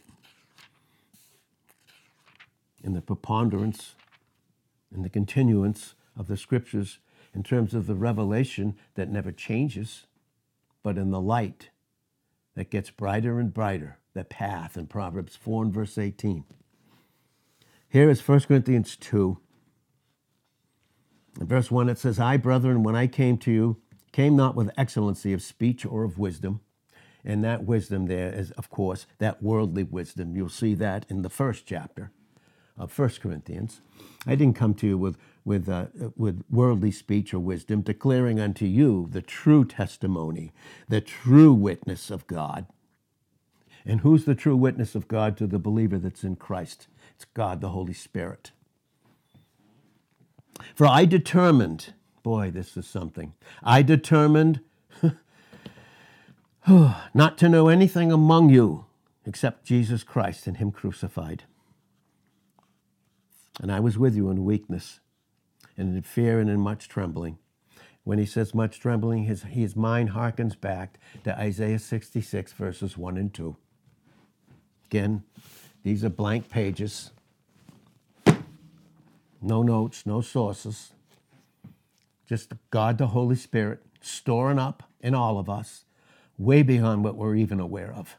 in 2.83 2.95
the 2.95 3.03
preponderance 3.03 3.95
and 4.95 5.05
the 5.05 5.11
continuance 5.11 5.95
of 6.17 6.29
the 6.29 6.37
scriptures 6.37 6.99
in 7.35 7.43
terms 7.43 7.75
of 7.75 7.87
the 7.87 7.95
revelation 7.95 8.77
that 8.95 9.09
never 9.09 9.33
changes, 9.33 10.07
but 10.83 10.97
in 10.97 11.11
the 11.11 11.21
light 11.21 11.70
that 12.61 12.69
gets 12.69 12.91
brighter 12.91 13.41
and 13.41 13.55
brighter, 13.55 13.97
the 14.13 14.23
path 14.23 14.77
in 14.77 14.87
Proverbs 14.87 15.35
4 15.35 15.65
and 15.65 15.73
verse 15.73 15.97
18. 15.97 16.45
Here 17.89 18.11
is 18.11 18.21
1 18.21 18.41
Corinthians 18.41 18.97
2. 18.97 19.39
In 21.41 21.47
verse 21.47 21.71
1, 21.71 21.89
it 21.89 21.97
says, 21.97 22.21
I, 22.21 22.37
brethren, 22.37 22.83
when 22.83 22.95
I 22.95 23.07
came 23.07 23.39
to 23.39 23.51
you, 23.51 23.79
came 24.13 24.37
not 24.37 24.57
with 24.57 24.71
excellency 24.77 25.33
of 25.33 25.41
speech 25.41 25.87
or 25.87 26.05
of 26.05 26.19
wisdom. 26.19 26.61
And 27.25 27.43
that 27.45 27.65
wisdom 27.65 28.09
there 28.09 28.31
is, 28.31 28.51
of 28.51 28.69
course, 28.69 29.07
that 29.17 29.43
worldly 29.43 29.85
wisdom. 29.85 30.37
You'll 30.37 30.51
see 30.51 30.75
that 30.75 31.07
in 31.09 31.23
the 31.23 31.31
first 31.31 31.65
chapter 31.65 32.13
of 32.79 32.97
1 32.97 33.11
Corinthians. 33.21 33.81
I 34.27 34.35
didn't 34.35 34.57
come 34.57 34.75
to 34.75 34.87
you 34.87 34.99
with, 34.99 35.17
with, 35.45 35.69
uh, 35.69 35.87
with 36.17 36.43
worldly 36.51 36.91
speech 36.91 37.33
or 37.35 37.39
wisdom, 37.41 37.83
declaring 37.83 38.41
unto 38.41 38.65
you 38.65 39.09
the 39.11 39.23
true 39.23 39.65
testimony, 39.65 40.53
the 40.89 41.01
true 41.01 41.53
witness 41.53 42.11
of 42.11 42.27
God. 42.27 42.67
And 43.85 44.01
who's 44.01 44.25
the 44.25 44.35
true 44.35 44.57
witness 44.57 44.95
of 44.95 45.09
God 45.09 45.37
to 45.39 45.47
the 45.47 45.59
believer 45.59 45.99
that's 45.99 46.25
in 46.25 46.37
Christ? 46.37 46.87
It's 47.15 47.25
God, 47.25 47.61
the 47.61 47.71
Holy 47.71 47.95
Spirit. 47.95 48.53
For 50.75 50.87
I 50.87 51.07
determined, 51.07 51.95
boy, 52.23 52.51
this 52.51 52.77
is 52.77 52.87
something. 52.87 53.33
I 53.63 53.83
determined 53.83 54.61
not 57.15 57.39
to 57.39 57.49
know 57.49 57.69
anything 57.69 58.13
among 58.13 58.51
you 58.51 58.85
except 59.27 59.65
Jesus 59.65 60.03
Christ 60.03 60.47
and 60.47 60.59
Him 60.59 60.71
crucified. 60.71 61.45
And 63.61 63.71
I 63.71 63.81
was 63.81 63.99
with 63.99 64.17
you 64.17 64.31
in 64.31 64.45
weakness 64.45 65.01
and 65.77 65.95
in 65.95 66.03
fear 66.03 66.41
and 66.41 66.49
in 66.49 66.61
much 66.61 66.89
trembling. 66.89 67.39
When 68.05 68.19
he 68.19 68.27
says 68.27 68.55
much 68.55 68.81
trembling, 68.81 69.25
his, 69.25 69.43
his 69.43 69.77
mind 69.77 70.11
harkens 70.11 70.59
back 70.59 70.99
to 71.25 71.39
Isaiah 71.39 71.79
66, 71.79 72.53
verses 72.55 72.97
1 72.97 73.17
and 73.19 73.33
2. 73.33 73.57
Again, 74.87 75.23
these 75.83 76.03
are 76.05 76.11
blank 76.11 76.49
pages. 76.49 77.11
No 79.43 79.63
notes, 79.63 80.07
no 80.07 80.21
sources. 80.23 80.93
Just 82.27 82.53
God 82.71 82.99
the 82.99 83.09
Holy 83.09 83.37
Spirit 83.37 83.83
storing 84.01 84.59
up 84.59 84.83
in 85.01 85.15
all 85.15 85.39
of 85.39 85.49
us, 85.51 85.85
way 86.39 86.63
beyond 86.63 87.05
what 87.05 87.17
we're 87.17 87.37
even 87.37 87.61
aware 87.61 87.93
of, 87.93 88.17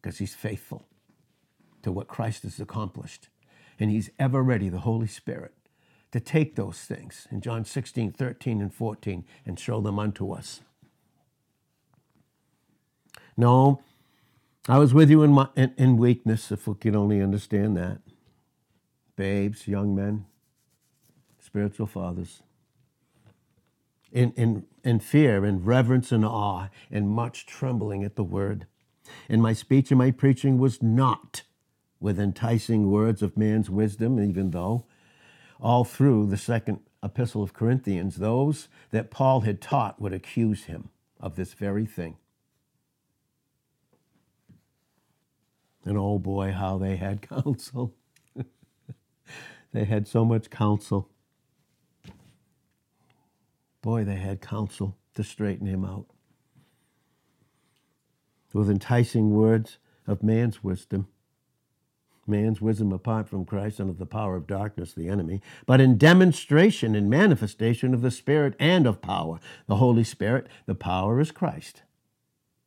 because 0.00 0.18
He's 0.18 0.34
faithful 0.34 0.86
to 1.82 1.92
what 1.92 2.08
Christ 2.08 2.42
has 2.42 2.60
accomplished. 2.60 3.28
And 3.78 3.90
He's 3.90 4.10
ever 4.18 4.42
ready, 4.42 4.68
the 4.68 4.80
Holy 4.80 5.06
Spirit, 5.06 5.52
to 6.12 6.20
take 6.20 6.56
those 6.56 6.78
things 6.78 7.26
in 7.30 7.40
John 7.40 7.64
16, 7.64 8.12
13, 8.12 8.60
and 8.60 8.72
14 8.72 9.24
and 9.44 9.58
show 9.58 9.80
them 9.80 9.98
unto 9.98 10.32
us. 10.32 10.60
No, 13.36 13.82
I 14.68 14.78
was 14.78 14.94
with 14.94 15.10
you 15.10 15.22
in, 15.22 15.32
my, 15.32 15.48
in, 15.54 15.74
in 15.76 15.96
weakness, 15.96 16.50
if 16.50 16.66
we 16.66 16.74
could 16.74 16.96
only 16.96 17.20
understand 17.20 17.76
that. 17.76 17.98
Babes, 19.14 19.68
young 19.68 19.94
men, 19.94 20.24
spiritual 21.38 21.86
fathers. 21.86 22.42
In, 24.10 24.32
in, 24.32 24.64
in 24.82 25.00
fear, 25.00 25.44
in 25.44 25.64
reverence 25.64 26.10
and 26.10 26.24
awe, 26.24 26.68
and 26.90 27.08
much 27.08 27.46
trembling 27.46 28.04
at 28.04 28.16
the 28.16 28.24
word. 28.24 28.66
And 29.28 29.42
my 29.42 29.52
speech 29.52 29.90
and 29.90 29.98
my 29.98 30.10
preaching 30.10 30.58
was 30.58 30.82
not 30.82 31.42
with 32.00 32.20
enticing 32.20 32.90
words 32.90 33.22
of 33.22 33.36
man's 33.36 33.70
wisdom, 33.70 34.20
even 34.20 34.50
though 34.50 34.84
all 35.60 35.84
through 35.84 36.26
the 36.26 36.36
second 36.36 36.80
epistle 37.02 37.42
of 37.42 37.52
Corinthians, 37.52 38.16
those 38.16 38.68
that 38.90 39.10
Paul 39.10 39.40
had 39.40 39.60
taught 39.60 40.00
would 40.00 40.12
accuse 40.12 40.64
him 40.64 40.90
of 41.20 41.36
this 41.36 41.54
very 41.54 41.86
thing. 41.86 42.16
And 45.84 45.96
oh 45.96 46.18
boy, 46.18 46.52
how 46.52 46.78
they 46.78 46.96
had 46.96 47.22
counsel. 47.28 47.94
they 49.72 49.84
had 49.84 50.06
so 50.08 50.24
much 50.24 50.50
counsel. 50.50 51.08
Boy, 53.82 54.04
they 54.04 54.16
had 54.16 54.40
counsel 54.40 54.96
to 55.14 55.22
straighten 55.22 55.66
him 55.66 55.84
out. 55.84 56.06
With 58.52 58.70
enticing 58.70 59.30
words 59.30 59.78
of 60.06 60.22
man's 60.22 60.64
wisdom 60.64 61.08
man's 62.28 62.60
wisdom 62.60 62.92
apart 62.92 63.28
from 63.28 63.44
Christ 63.44 63.80
under 63.80 63.92
the 63.92 64.06
power 64.06 64.36
of 64.36 64.46
darkness, 64.46 64.92
the 64.92 65.08
enemy, 65.08 65.40
but 65.66 65.80
in 65.80 65.98
demonstration 65.98 66.94
and 66.94 67.10
manifestation 67.10 67.94
of 67.94 68.02
the 68.02 68.10
Spirit 68.10 68.54
and 68.58 68.86
of 68.86 69.02
power. 69.02 69.40
The 69.66 69.76
Holy 69.76 70.04
Spirit, 70.04 70.46
the 70.66 70.74
power 70.74 71.20
is 71.20 71.30
Christ. 71.30 71.82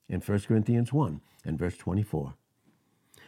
In 0.07 0.21
1 0.21 0.39
Corinthians 0.41 0.91
1 0.91 1.21
and 1.45 1.57
verse 1.57 1.77
24. 1.77 2.33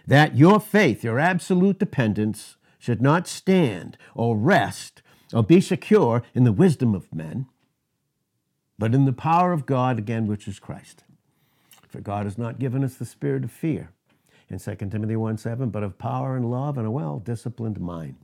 That 0.08 0.36
your 0.36 0.60
faith, 0.60 1.04
your 1.04 1.20
absolute 1.20 1.80
dependence, 1.80 2.58
should 2.80 3.02
not 3.02 3.28
stand 3.28 3.98
or 4.16 4.36
rest 4.36 5.02
or 5.34 5.44
be 5.44 5.62
secure 5.62 6.24
in 6.34 6.44
the 6.44 6.52
wisdom 6.52 6.96
of 6.96 7.14
men, 7.14 7.48
but 8.80 8.96
in 8.96 9.06
the 9.06 9.14
power 9.14 9.54
of 9.54 9.66
God, 9.68 10.00
again, 10.00 10.26
which 10.26 10.48
is 10.48 10.60
Christ. 10.60 11.04
For 11.88 12.02
God 12.02 12.26
has 12.26 12.38
not 12.38 12.58
given 12.58 12.84
us 12.84 12.96
the 12.96 13.06
spirit 13.06 13.44
of 13.44 13.52
fear 13.52 13.92
in 14.52 14.60
2 14.60 14.76
Timothy 14.90 15.16
1 15.16 15.38
7, 15.38 15.70
but 15.70 15.84
of 15.84 15.98
power 15.98 16.36
and 16.36 16.52
love 16.52 16.78
and 16.78 16.86
a 16.86 16.92
well 16.92 17.20
disciplined 17.20 17.80
mind. 17.80 18.16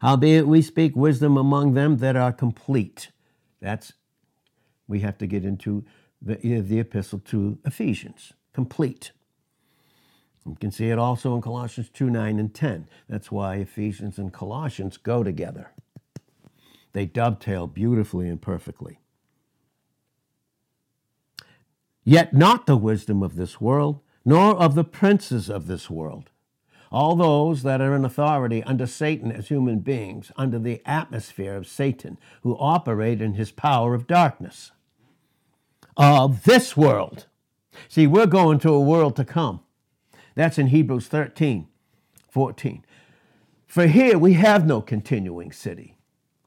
Howbeit 0.00 0.46
we 0.46 0.60
speak 0.60 0.94
wisdom 0.96 1.36
among 1.36 1.74
them 1.74 1.98
that 1.98 2.16
are 2.16 2.32
complete. 2.32 3.10
That's, 3.60 3.92
we 4.88 5.00
have 5.00 5.16
to 5.18 5.26
get 5.26 5.44
into 5.44 5.84
the, 6.20 6.36
the 6.60 6.80
epistle 6.80 7.20
to 7.26 7.58
Ephesians, 7.64 8.32
complete. 8.52 9.12
You 10.44 10.56
can 10.60 10.70
see 10.72 10.90
it 10.90 10.98
also 10.98 11.34
in 11.34 11.40
Colossians 11.40 11.88
2 11.90 12.10
9 12.10 12.38
and 12.38 12.52
10. 12.52 12.88
That's 13.08 13.30
why 13.30 13.56
Ephesians 13.56 14.18
and 14.18 14.32
Colossians 14.32 14.96
go 14.96 15.22
together. 15.22 15.70
They 16.92 17.06
dovetail 17.06 17.66
beautifully 17.66 18.28
and 18.28 18.40
perfectly. 18.42 18.98
Yet 22.04 22.34
not 22.34 22.66
the 22.66 22.76
wisdom 22.76 23.22
of 23.22 23.36
this 23.36 23.60
world, 23.60 24.00
nor 24.24 24.56
of 24.56 24.74
the 24.74 24.84
princes 24.84 25.50
of 25.50 25.66
this 25.66 25.90
world. 25.90 26.30
All 26.90 27.16
those 27.16 27.62
that 27.64 27.80
are 27.80 27.94
in 27.94 28.04
authority 28.04 28.62
under 28.62 28.86
Satan 28.86 29.32
as 29.32 29.48
human 29.48 29.80
beings, 29.80 30.30
under 30.36 30.58
the 30.58 30.80
atmosphere 30.86 31.56
of 31.56 31.66
Satan, 31.66 32.18
who 32.42 32.56
operate 32.56 33.20
in 33.20 33.34
his 33.34 33.50
power 33.50 33.94
of 33.94 34.06
darkness. 34.06 34.70
Of 35.96 36.44
this 36.44 36.76
world. 36.76 37.26
See, 37.88 38.06
we're 38.06 38.26
going 38.26 38.58
to 38.60 38.72
a 38.72 38.80
world 38.80 39.16
to 39.16 39.24
come. 39.24 39.60
That's 40.34 40.58
in 40.58 40.68
Hebrews 40.68 41.08
13, 41.08 41.68
14. 42.28 42.84
For 43.66 43.86
here 43.86 44.16
we 44.18 44.34
have 44.34 44.66
no 44.66 44.80
continuing 44.80 45.52
city, 45.52 45.96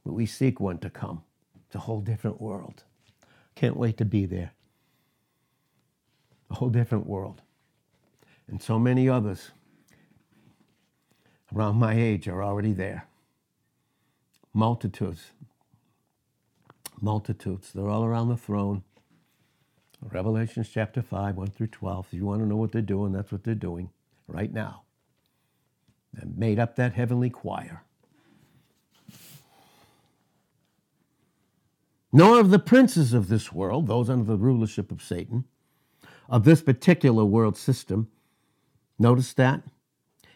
but 0.05 0.13
we 0.13 0.25
seek 0.25 0.59
one 0.59 0.77
to 0.79 0.89
come. 0.89 1.23
It's 1.65 1.75
a 1.75 1.79
whole 1.79 2.01
different 2.01 2.41
world. 2.41 2.83
Can't 3.55 3.75
wait 3.75 3.97
to 3.97 4.05
be 4.05 4.25
there. 4.25 4.53
A 6.49 6.55
whole 6.55 6.69
different 6.69 7.05
world 7.05 7.41
and 8.47 8.61
so 8.61 8.79
many 8.79 9.09
others 9.09 9.51
around 11.55 11.75
my 11.75 11.93
age 11.93 12.27
are 12.27 12.43
already 12.43 12.73
there. 12.73 13.07
Multitudes. 14.53 15.31
Multitudes. 17.01 17.71
They're 17.73 17.89
all 17.89 18.03
around 18.03 18.29
the 18.29 18.37
throne. 18.37 18.83
Revelations 20.01 20.69
chapter 20.69 21.01
5, 21.01 21.37
1 21.37 21.47
through 21.47 21.67
12. 21.67 22.07
If 22.07 22.13
you 22.13 22.25
want 22.25 22.41
to 22.41 22.47
know 22.47 22.55
what 22.55 22.71
they're 22.71 22.81
doing, 22.81 23.11
that's 23.11 23.31
what 23.31 23.43
they're 23.43 23.55
doing 23.55 23.89
right 24.27 24.51
now. 24.51 24.83
They 26.13 26.27
made 26.35 26.59
up 26.59 26.75
that 26.75 26.93
heavenly 26.93 27.29
choir. 27.29 27.83
Nor 32.11 32.39
of 32.39 32.51
the 32.51 32.59
princes 32.59 33.13
of 33.13 33.27
this 33.27 33.51
world, 33.51 33.87
those 33.87 34.09
under 34.09 34.23
the 34.23 34.37
rulership 34.37 34.91
of 34.91 35.03
Satan, 35.03 35.43
of 36.29 36.45
this 36.45 36.61
particular 36.61 37.25
world 37.25 37.57
system, 37.57 38.07
Notice 38.99 39.33
that? 39.33 39.63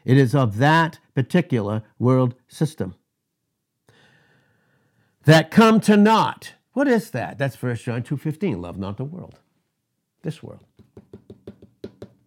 It 0.05 0.17
is 0.17 0.33
of 0.33 0.57
that 0.57 0.99
particular 1.13 1.83
world 1.99 2.35
system 2.47 2.95
that 5.25 5.51
come 5.51 5.79
to 5.81 5.95
naught. 5.95 6.53
What 6.73 6.87
is 6.87 7.11
that? 7.11 7.37
That's 7.37 7.61
1 7.61 7.75
John 7.77 8.01
2.15. 8.01 8.61
Love 8.61 8.77
not 8.77 8.97
the 8.97 9.03
world. 9.03 9.35
This 10.23 10.41
world. 10.41 10.63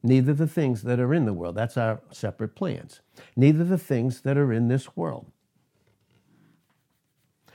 Neither 0.03 0.35
the 0.35 0.47
things 0.47 0.83
that 0.83 1.01
are 1.01 1.15
in 1.15 1.25
the 1.25 1.33
world. 1.33 1.55
That's 1.55 1.77
our 1.77 2.01
separate 2.11 2.55
plans. 2.55 3.01
Neither 3.37 3.65
the 3.65 3.79
things 3.79 4.21
that 4.21 4.37
are 4.37 4.53
in 4.53 4.69
this 4.69 4.97
world. 4.97 5.27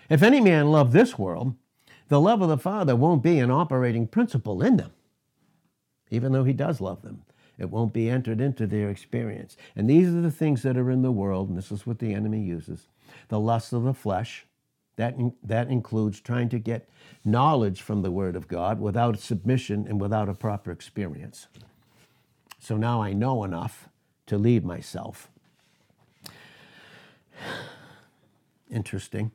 If 0.09 0.23
any 0.23 0.41
man 0.41 0.71
love 0.71 0.91
this 0.91 1.19
world, 1.19 1.55
the 2.07 2.19
love 2.19 2.41
of 2.41 2.49
the 2.49 2.57
Father 2.57 2.95
won't 2.95 3.21
be 3.21 3.39
an 3.39 3.51
operating 3.51 4.07
principle 4.07 4.63
in 4.63 4.77
them, 4.77 4.91
even 6.09 6.31
though 6.31 6.43
he 6.43 6.53
does 6.53 6.81
love 6.81 7.03
them. 7.03 7.21
It 7.59 7.69
won't 7.69 7.93
be 7.93 8.09
entered 8.09 8.39
into 8.39 8.65
their 8.65 8.89
experience. 8.89 9.57
And 9.75 9.89
these 9.89 10.07
are 10.07 10.21
the 10.21 10.31
things 10.31 10.63
that 10.63 10.77
are 10.77 10.89
in 10.89 11.01
the 11.01 11.11
world, 11.11 11.49
and 11.49 11.57
this 11.57 11.71
is 11.71 11.85
what 11.85 11.99
the 11.99 12.13
enemy 12.13 12.41
uses 12.41 12.87
the 13.27 13.39
lust 13.39 13.73
of 13.73 13.83
the 13.83 13.93
flesh. 13.93 14.45
That, 14.95 15.15
in, 15.15 15.33
that 15.43 15.69
includes 15.69 16.19
trying 16.19 16.49
to 16.49 16.59
get 16.59 16.89
knowledge 17.23 17.81
from 17.81 18.01
the 18.01 18.11
Word 18.11 18.35
of 18.35 18.47
God 18.47 18.81
without 18.81 19.17
submission 19.17 19.85
and 19.87 19.99
without 19.99 20.27
a 20.27 20.33
proper 20.33 20.71
experience. 20.71 21.47
So 22.59 22.75
now 22.75 23.01
I 23.01 23.13
know 23.13 23.43
enough 23.45 23.87
to 24.27 24.37
lead 24.37 24.65
myself. 24.65 25.31
Interesting. 28.69 29.31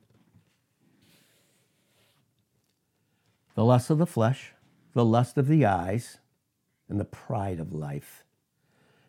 The 3.54 3.64
lust 3.64 3.88
of 3.88 3.98
the 3.98 4.06
flesh, 4.06 4.52
the 4.92 5.04
lust 5.04 5.38
of 5.38 5.48
the 5.48 5.64
eyes, 5.64 6.18
and 6.88 7.00
the 7.00 7.04
pride 7.04 7.60
of 7.60 7.72
life. 7.72 8.24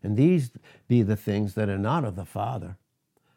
And 0.04 0.18
these 0.18 0.52
be 0.88 1.02
the 1.02 1.16
things 1.16 1.56
that 1.56 1.70
are 1.70 1.80
not 1.80 2.06
of 2.06 2.16
the 2.16 2.26
Father, 2.26 2.78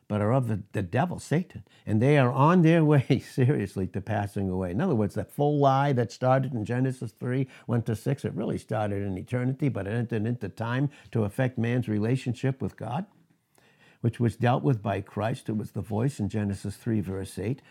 but 0.07 0.21
are 0.21 0.33
of 0.33 0.49
the, 0.49 0.63
the 0.73 0.83
devil, 0.83 1.19
Satan. 1.19 1.65
And 1.87 2.01
they 2.01 2.19
are 2.19 2.31
on 2.31 2.63
their 2.63 2.85
way, 2.93 3.21
seriously, 3.21 3.87
to 3.89 4.01
passing 4.01 4.49
away. 4.51 4.73
In 4.73 4.81
other 4.81 4.95
words, 4.95 5.15
that 5.15 5.33
full 5.33 5.59
lie 5.59 5.93
that 5.95 6.13
started 6.13 6.53
in 6.53 6.65
Genesis 6.65 7.13
3, 7.13 7.47
went 7.67 7.87
to 7.87 7.97
6, 7.97 8.25
it 8.25 8.35
really 8.35 8.59
started 8.59 9.03
in 9.03 9.17
eternity, 9.17 9.69
but 9.69 9.87
it 9.87 9.93
entered 9.93 10.27
into 10.27 10.49
time 10.49 10.91
to 11.13 11.25
affect 11.25 11.59
man's 11.59 11.89
relationship 11.89 12.61
with 12.61 12.77
God, 12.77 13.07
which 14.01 14.21
was 14.21 14.37
dealt 14.37 14.63
with 14.63 14.83
by 14.83 15.01
Christ, 15.01 15.47
who 15.47 15.55
was 15.55 15.73
the 15.73 15.81
voice 15.81 16.21
in 16.21 16.29
Genesis 16.29 16.77
3, 16.77 17.01
verse 17.01 17.39
8, 17.39 17.63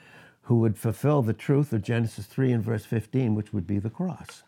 who 0.44 0.60
would 0.60 0.78
fulfill 0.78 1.22
the 1.22 1.34
truth 1.34 1.74
of 1.74 1.82
Genesis 1.82 2.26
3 2.26 2.52
and 2.52 2.64
verse 2.64 2.86
15, 2.86 3.36
which 3.36 3.54
would 3.54 3.68
be 3.68 3.80
the 3.80 3.90
cross. 3.90 4.44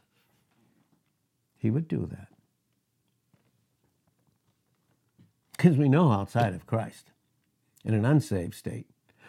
He 1.60 1.70
would 1.70 1.88
do 1.88 2.08
that. 2.10 2.30
Because 5.52 5.78
we 5.78 5.90
know 5.90 6.12
outside 6.12 6.54
of 6.54 6.66
Christ, 6.66 7.12
in 7.84 7.94
an 7.94 8.06
unsaved 8.06 8.56
state. 8.56 8.88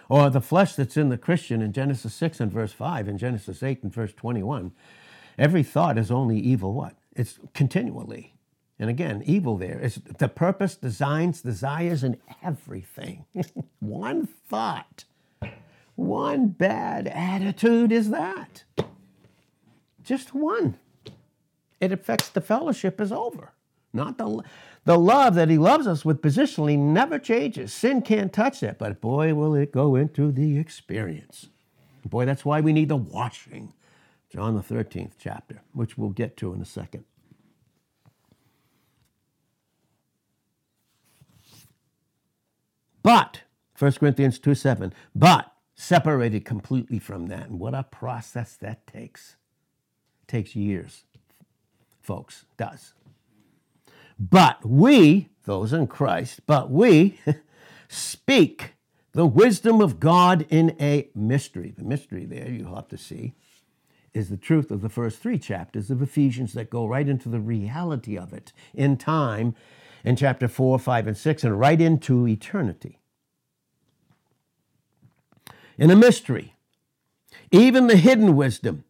Or 0.08 0.30
the 0.30 0.40
flesh 0.40 0.74
that's 0.74 0.96
in 0.96 1.08
the 1.08 1.18
Christian 1.18 1.60
in 1.60 1.72
Genesis 1.72 2.14
6 2.14 2.40
and 2.40 2.52
verse 2.52 2.72
5, 2.72 3.08
in 3.08 3.18
Genesis 3.18 3.62
8 3.62 3.82
and 3.82 3.92
verse 3.92 4.12
21. 4.12 4.72
Every 5.36 5.62
thought 5.62 5.98
is 5.98 6.10
only 6.10 6.38
evil 6.38 6.72
what? 6.72 6.94
It's 7.14 7.38
continually. 7.52 8.34
And 8.78 8.88
again, 8.88 9.22
evil 9.26 9.56
there 9.56 9.78
is 9.78 10.00
the 10.18 10.28
purpose, 10.28 10.76
designs, 10.76 11.42
desires, 11.42 12.02
and 12.02 12.16
everything. 12.42 13.24
one 13.80 14.26
thought, 14.26 15.04
one 15.96 16.48
bad 16.48 17.06
attitude 17.08 17.92
is 17.92 18.10
that. 18.10 18.64
Just 20.02 20.34
one. 20.34 20.78
It 21.80 21.92
affects 21.92 22.28
the 22.28 22.40
fellowship 22.40 23.00
is 23.00 23.12
over. 23.12 23.52
Not 23.92 24.18
the 24.18 24.42
the 24.84 24.98
love 24.98 25.34
that 25.34 25.50
he 25.50 25.58
loves 25.58 25.86
us 25.86 26.04
with 26.04 26.22
positionally 26.22 26.78
never 26.78 27.18
changes. 27.18 27.72
Sin 27.72 28.02
can't 28.02 28.32
touch 28.32 28.60
that, 28.60 28.78
but 28.78 29.00
boy, 29.00 29.34
will 29.34 29.54
it 29.54 29.72
go 29.72 29.96
into 29.96 30.32
the 30.32 30.58
experience. 30.58 31.48
Boy, 32.04 32.24
that's 32.24 32.44
why 32.44 32.60
we 32.60 32.72
need 32.72 32.88
the 32.88 32.96
washing. 32.96 33.74
John 34.30 34.54
the 34.54 34.62
13th 34.62 35.12
chapter, 35.18 35.62
which 35.72 35.98
we'll 35.98 36.10
get 36.10 36.36
to 36.38 36.54
in 36.54 36.62
a 36.62 36.64
second. 36.64 37.04
But, 43.02 43.42
1 43.78 43.92
Corinthians 43.92 44.38
2 44.38 44.54
7, 44.54 44.92
but 45.14 45.52
separated 45.74 46.44
completely 46.44 46.98
from 46.98 47.26
that. 47.28 47.48
And 47.48 47.58
what 47.58 47.74
a 47.74 47.82
process 47.82 48.56
that 48.56 48.86
takes. 48.86 49.36
It 50.22 50.28
takes 50.28 50.54
years, 50.56 51.04
folks, 52.10 52.44
does. 52.56 52.92
But 54.18 54.66
we, 54.66 55.28
those 55.44 55.72
in 55.72 55.86
Christ, 55.86 56.40
but 56.44 56.68
we 56.68 57.20
speak 57.88 58.74
the 59.12 59.26
wisdom 59.26 59.80
of 59.80 60.00
God 60.00 60.44
in 60.48 60.74
a 60.80 61.08
mystery. 61.14 61.72
The 61.78 61.84
mystery 61.84 62.24
there, 62.24 62.50
you'll 62.50 62.74
have 62.74 62.88
to 62.88 62.98
see, 62.98 63.34
is 64.12 64.28
the 64.28 64.36
truth 64.36 64.72
of 64.72 64.80
the 64.80 64.88
first 64.88 65.20
three 65.20 65.38
chapters 65.38 65.88
of 65.88 66.02
Ephesians 66.02 66.52
that 66.54 66.68
go 66.68 66.84
right 66.84 67.08
into 67.08 67.28
the 67.28 67.38
reality 67.38 68.18
of 68.18 68.32
it 68.32 68.52
in 68.74 68.96
time 68.96 69.54
in 70.02 70.16
chapter 70.16 70.48
4, 70.48 70.80
5, 70.80 71.06
and 71.06 71.16
6, 71.16 71.44
and 71.44 71.60
right 71.60 71.80
into 71.80 72.26
eternity. 72.26 72.98
In 75.78 75.92
a 75.92 75.96
mystery, 75.96 76.56
even 77.52 77.86
the 77.86 77.96
hidden 77.96 78.34
wisdom, 78.34 78.82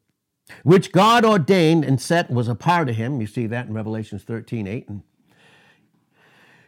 which 0.62 0.92
God 0.92 1.24
ordained 1.24 1.84
and 1.84 2.00
set 2.00 2.30
was 2.30 2.48
a 2.48 2.54
part 2.54 2.88
of 2.88 2.96
him. 2.96 3.20
You 3.20 3.26
see 3.26 3.46
that 3.46 3.66
in 3.66 3.74
Revelations 3.74 4.22
13, 4.22 4.66
8 4.66 4.88
and 4.88 5.02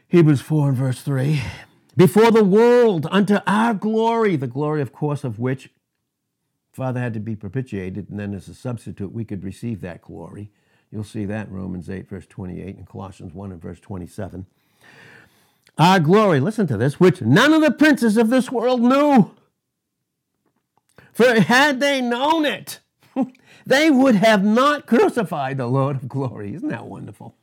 Hebrews 0.09 0.40
4 0.40 0.68
and 0.68 0.77
verse 0.77 1.01
3. 1.03 1.40
Before 1.97 2.31
the 2.31 2.45
world, 2.45 3.07
unto 3.11 3.38
our 3.47 3.75
glory, 3.75 4.37
the 4.37 4.47
glory, 4.47 4.83
of 4.83 4.92
course, 4.92 5.25
of 5.25 5.38
which 5.38 5.71
Father 6.73 7.01
had 7.01 7.14
to 7.14 7.21
be 7.21 7.37
propitiated, 7.37 8.09
and 8.09 8.18
then 8.18 8.35
as 8.35 8.49
a 8.49 8.55
substitute, 8.55 9.12
we 9.12 9.25
could 9.25 9.45
receive 9.45 9.81
that 9.83 10.01
glory. 10.01 10.51
You'll 10.90 11.05
see 11.05 11.25
that 11.25 11.49
in 11.49 11.55
Romans 11.55 11.88
8, 11.88 12.09
verse 12.09 12.27
28, 12.27 12.77
and 12.77 12.87
Colossians 12.87 13.35
1 13.35 13.53
and 13.53 13.61
verse 13.61 13.81
27. 13.81 14.47
Our 15.79 16.01
glory, 16.01 16.40
listen 16.40 16.66
to 16.66 16.77
this, 16.77 17.01
which 17.01 17.23
none 17.23 17.55
of 17.55 17.62
the 17.62 17.71
princes 17.71 18.16
of 18.16 18.29
this 18.29 18.51
world 18.51 18.83
knew. 18.83 19.31
For 21.12 21.40
had 21.40 21.81
they 21.81 22.01
known 22.01 22.45
it, 22.45 22.81
they 23.66 23.90
would 23.90 24.16
have 24.16 24.44
not 24.44 24.87
crucified 24.87 25.59
the 25.59 25.66
Lord 25.66 25.96
of 25.96 26.09
glory. 26.09 26.55
Isn't 26.55 26.68
that 26.68 26.87
wonderful? 26.87 27.35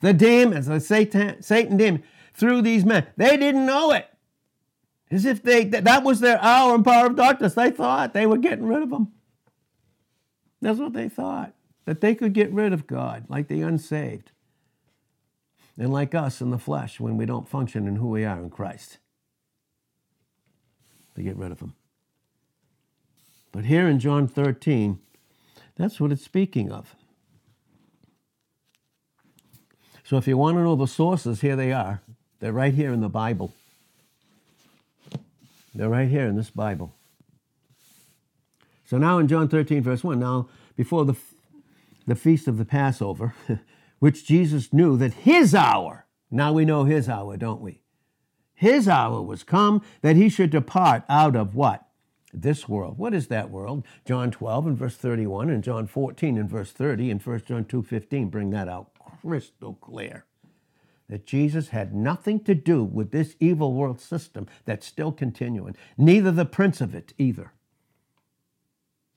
The 0.00 0.12
demons, 0.12 0.66
the 0.66 0.80
Satan, 0.80 1.42
Satan 1.42 1.76
demon, 1.76 2.02
through 2.34 2.62
these 2.62 2.84
men. 2.84 3.06
They 3.16 3.36
didn't 3.36 3.66
know 3.66 3.90
it. 3.92 4.08
As 5.10 5.24
if 5.24 5.42
they 5.42 5.64
that 5.64 6.04
was 6.04 6.20
their 6.20 6.40
hour 6.42 6.74
and 6.74 6.84
power 6.84 7.06
of 7.06 7.16
darkness. 7.16 7.54
They 7.54 7.70
thought 7.70 8.12
they 8.12 8.26
were 8.26 8.36
getting 8.36 8.66
rid 8.66 8.82
of 8.82 8.90
them. 8.90 9.12
That's 10.60 10.78
what 10.78 10.92
they 10.92 11.08
thought. 11.08 11.54
That 11.86 12.00
they 12.00 12.14
could 12.14 12.34
get 12.34 12.52
rid 12.52 12.72
of 12.72 12.86
God, 12.86 13.24
like 13.28 13.48
the 13.48 13.62
unsaved. 13.62 14.32
And 15.78 15.92
like 15.92 16.14
us 16.14 16.40
in 16.40 16.50
the 16.50 16.58
flesh 16.58 17.00
when 17.00 17.16
we 17.16 17.24
don't 17.24 17.48
function 17.48 17.86
in 17.86 17.96
who 17.96 18.08
we 18.08 18.24
are 18.24 18.38
in 18.38 18.50
Christ. 18.50 18.98
They 21.14 21.22
get 21.22 21.36
rid 21.36 21.52
of 21.52 21.58
them. 21.58 21.74
But 23.52 23.64
here 23.64 23.88
in 23.88 23.98
John 23.98 24.28
13, 24.28 24.98
that's 25.78 26.00
what 26.00 26.12
it's 26.12 26.24
speaking 26.24 26.70
of. 26.70 26.94
So 30.04 30.16
if 30.16 30.26
you 30.26 30.36
want 30.36 30.56
to 30.56 30.62
know 30.62 30.74
the 30.74 30.86
sources, 30.86 31.40
here 31.40 31.56
they 31.56 31.72
are. 31.72 32.02
They're 32.40 32.52
right 32.52 32.74
here 32.74 32.92
in 32.92 33.00
the 33.00 33.08
Bible. 33.08 33.52
They're 35.74 35.88
right 35.88 36.08
here 36.08 36.26
in 36.26 36.36
this 36.36 36.50
Bible. 36.50 36.94
So 38.86 38.96
now 38.96 39.18
in 39.18 39.28
John 39.28 39.48
13, 39.48 39.82
verse 39.82 40.02
1, 40.02 40.18
now 40.18 40.48
before 40.76 41.04
the, 41.04 41.14
the 42.06 42.14
feast 42.14 42.48
of 42.48 42.58
the 42.58 42.64
Passover, 42.64 43.34
which 43.98 44.26
Jesus 44.26 44.72
knew 44.72 44.96
that 44.96 45.12
his 45.12 45.54
hour, 45.54 46.06
now 46.30 46.52
we 46.52 46.64
know 46.64 46.84
his 46.84 47.08
hour, 47.08 47.36
don't 47.36 47.60
we? 47.60 47.80
His 48.54 48.88
hour 48.88 49.22
was 49.22 49.44
come 49.44 49.82
that 50.00 50.16
he 50.16 50.28
should 50.28 50.50
depart 50.50 51.04
out 51.08 51.36
of 51.36 51.54
what? 51.54 51.87
This 52.32 52.68
world. 52.68 52.98
What 52.98 53.14
is 53.14 53.28
that 53.28 53.50
world? 53.50 53.84
John 54.04 54.30
12 54.30 54.66
and 54.66 54.76
verse 54.76 54.96
31 54.96 55.48
and 55.48 55.64
John 55.64 55.86
14 55.86 56.36
and 56.36 56.48
verse 56.48 56.72
30 56.72 57.10
and 57.10 57.22
1 57.22 57.42
John 57.46 57.64
2 57.64 57.82
15 57.82 58.28
bring 58.28 58.50
that 58.50 58.68
out 58.68 58.90
crystal 59.22 59.74
clear 59.74 60.26
that 61.08 61.26
Jesus 61.26 61.68
had 61.68 61.94
nothing 61.94 62.40
to 62.44 62.54
do 62.54 62.84
with 62.84 63.10
this 63.10 63.34
evil 63.40 63.72
world 63.72 64.00
system 64.00 64.46
that's 64.64 64.86
still 64.86 65.10
continuing, 65.10 65.74
neither 65.96 66.30
the 66.30 66.44
prince 66.44 66.80
of 66.80 66.94
it 66.94 67.14
either. 67.16 67.52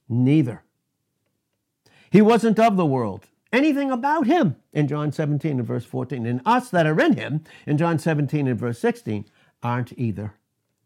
Neither. 0.08 0.64
He 2.10 2.22
wasn't 2.22 2.60
of 2.60 2.78
the 2.78 2.86
world. 2.86 3.28
Anything 3.54 3.92
about 3.92 4.28
him 4.28 4.56
in 4.72 4.88
John 4.88 5.12
17 5.12 5.60
and 5.60 5.68
verse 5.68 5.86
14. 5.86 6.26
And 6.26 6.42
us 6.46 6.70
that 6.70 6.86
are 6.86 7.00
in 7.00 7.18
him 7.18 7.44
in 7.66 7.78
John 7.78 8.00
17 8.00 8.48
and 8.48 8.60
verse 8.60 8.80
16 8.80 9.26
aren't 9.62 9.98
either. 9.98 10.36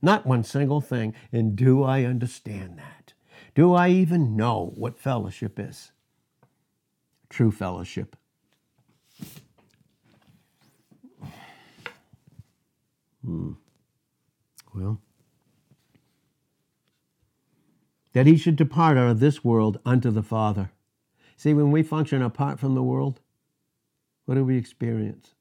Not 0.06 0.28
one 0.28 0.44
single 0.44 0.82
thing. 0.82 1.16
And 1.32 1.56
do 1.56 1.84
I 1.84 2.04
understand 2.04 2.78
that? 2.78 3.14
Do 3.56 3.74
I 3.74 3.90
even 3.90 4.36
know 4.36 4.72
what 4.76 5.00
fellowship 5.00 5.60
is? 5.60 5.92
True 7.28 7.52
fellowship. 7.52 8.16
Hmm. 13.26 13.54
Well, 14.76 15.02
that 18.14 18.28
he 18.28 18.38
should 18.38 18.58
depart 18.58 19.00
out 19.00 19.10
of 19.10 19.20
this 19.20 19.44
world 19.44 19.80
unto 19.86 20.12
the 20.12 20.22
Father. 20.22 20.70
See, 21.36 21.56
when 21.56 21.72
we 21.72 21.82
function 21.82 22.22
apart 22.22 22.60
from 22.60 22.76
the 22.76 22.84
world, 22.84 23.22
what 24.26 24.36
do 24.36 24.44
we 24.44 24.58
experience? 24.58 25.35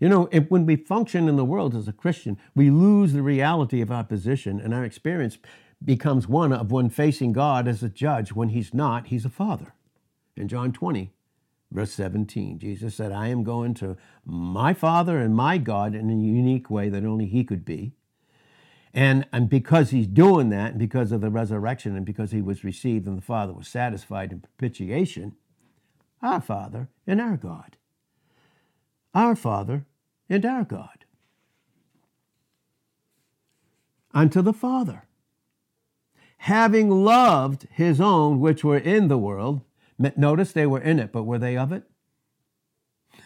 You 0.00 0.08
know, 0.08 0.28
if, 0.30 0.50
when 0.50 0.64
we 0.64 0.76
function 0.76 1.28
in 1.28 1.36
the 1.36 1.44
world 1.44 1.74
as 1.74 1.88
a 1.88 1.92
Christian, 1.92 2.38
we 2.54 2.70
lose 2.70 3.12
the 3.12 3.22
reality 3.22 3.80
of 3.80 3.90
our 3.90 4.04
position, 4.04 4.60
and 4.60 4.72
our 4.72 4.84
experience 4.84 5.38
becomes 5.84 6.28
one 6.28 6.52
of 6.52 6.70
one 6.70 6.90
facing 6.90 7.32
God 7.32 7.66
as 7.66 7.82
a 7.82 7.88
judge. 7.88 8.32
When 8.32 8.50
he's 8.50 8.72
not, 8.72 9.08
he's 9.08 9.24
a 9.24 9.30
father. 9.30 9.74
In 10.36 10.46
John 10.48 10.72
20, 10.72 11.12
Verse 11.70 11.92
17, 11.92 12.58
Jesus 12.58 12.94
said, 12.94 13.12
I 13.12 13.28
am 13.28 13.44
going 13.44 13.74
to 13.74 13.96
my 14.24 14.72
Father 14.72 15.18
and 15.18 15.34
my 15.34 15.58
God 15.58 15.94
in 15.94 16.08
a 16.08 16.14
unique 16.14 16.70
way 16.70 16.88
that 16.88 17.04
only 17.04 17.26
He 17.26 17.44
could 17.44 17.64
be. 17.64 17.92
And, 18.94 19.26
and 19.32 19.50
because 19.50 19.90
He's 19.90 20.06
doing 20.06 20.48
that, 20.48 20.70
and 20.70 20.78
because 20.78 21.12
of 21.12 21.20
the 21.20 21.30
resurrection, 21.30 21.94
and 21.94 22.06
because 22.06 22.30
He 22.30 22.40
was 22.40 22.64
received 22.64 23.06
and 23.06 23.18
the 23.18 23.22
Father 23.22 23.52
was 23.52 23.68
satisfied 23.68 24.32
in 24.32 24.40
propitiation, 24.40 25.36
our 26.22 26.40
Father 26.40 26.88
and 27.06 27.20
our 27.20 27.36
God. 27.36 27.76
Our 29.14 29.36
Father 29.36 29.84
and 30.28 30.44
our 30.44 30.64
God. 30.64 31.04
Unto 34.12 34.42
the 34.42 34.52
Father. 34.52 35.04
Having 36.38 36.90
loved 36.90 37.66
His 37.70 38.00
own 38.00 38.40
which 38.40 38.64
were 38.64 38.78
in 38.78 39.08
the 39.08 39.18
world, 39.18 39.62
Notice 39.98 40.52
they 40.52 40.66
were 40.66 40.80
in 40.80 41.00
it, 41.00 41.10
but 41.10 41.24
were 41.24 41.38
they 41.38 41.56
of 41.56 41.72
it? 41.72 41.84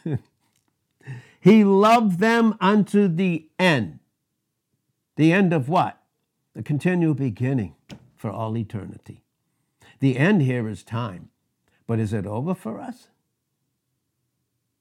he 1.40 1.64
loved 1.64 2.18
them 2.18 2.56
unto 2.60 3.08
the 3.08 3.48
end. 3.58 3.98
The 5.16 5.32
end 5.32 5.52
of 5.52 5.68
what? 5.68 6.00
The 6.54 6.62
continual 6.62 7.14
beginning 7.14 7.74
for 8.16 8.30
all 8.30 8.56
eternity. 8.56 9.22
The 10.00 10.16
end 10.16 10.42
here 10.42 10.66
is 10.66 10.82
time. 10.82 11.28
But 11.86 12.00
is 12.00 12.14
it 12.14 12.26
over 12.26 12.54
for 12.54 12.80
us? 12.80 13.08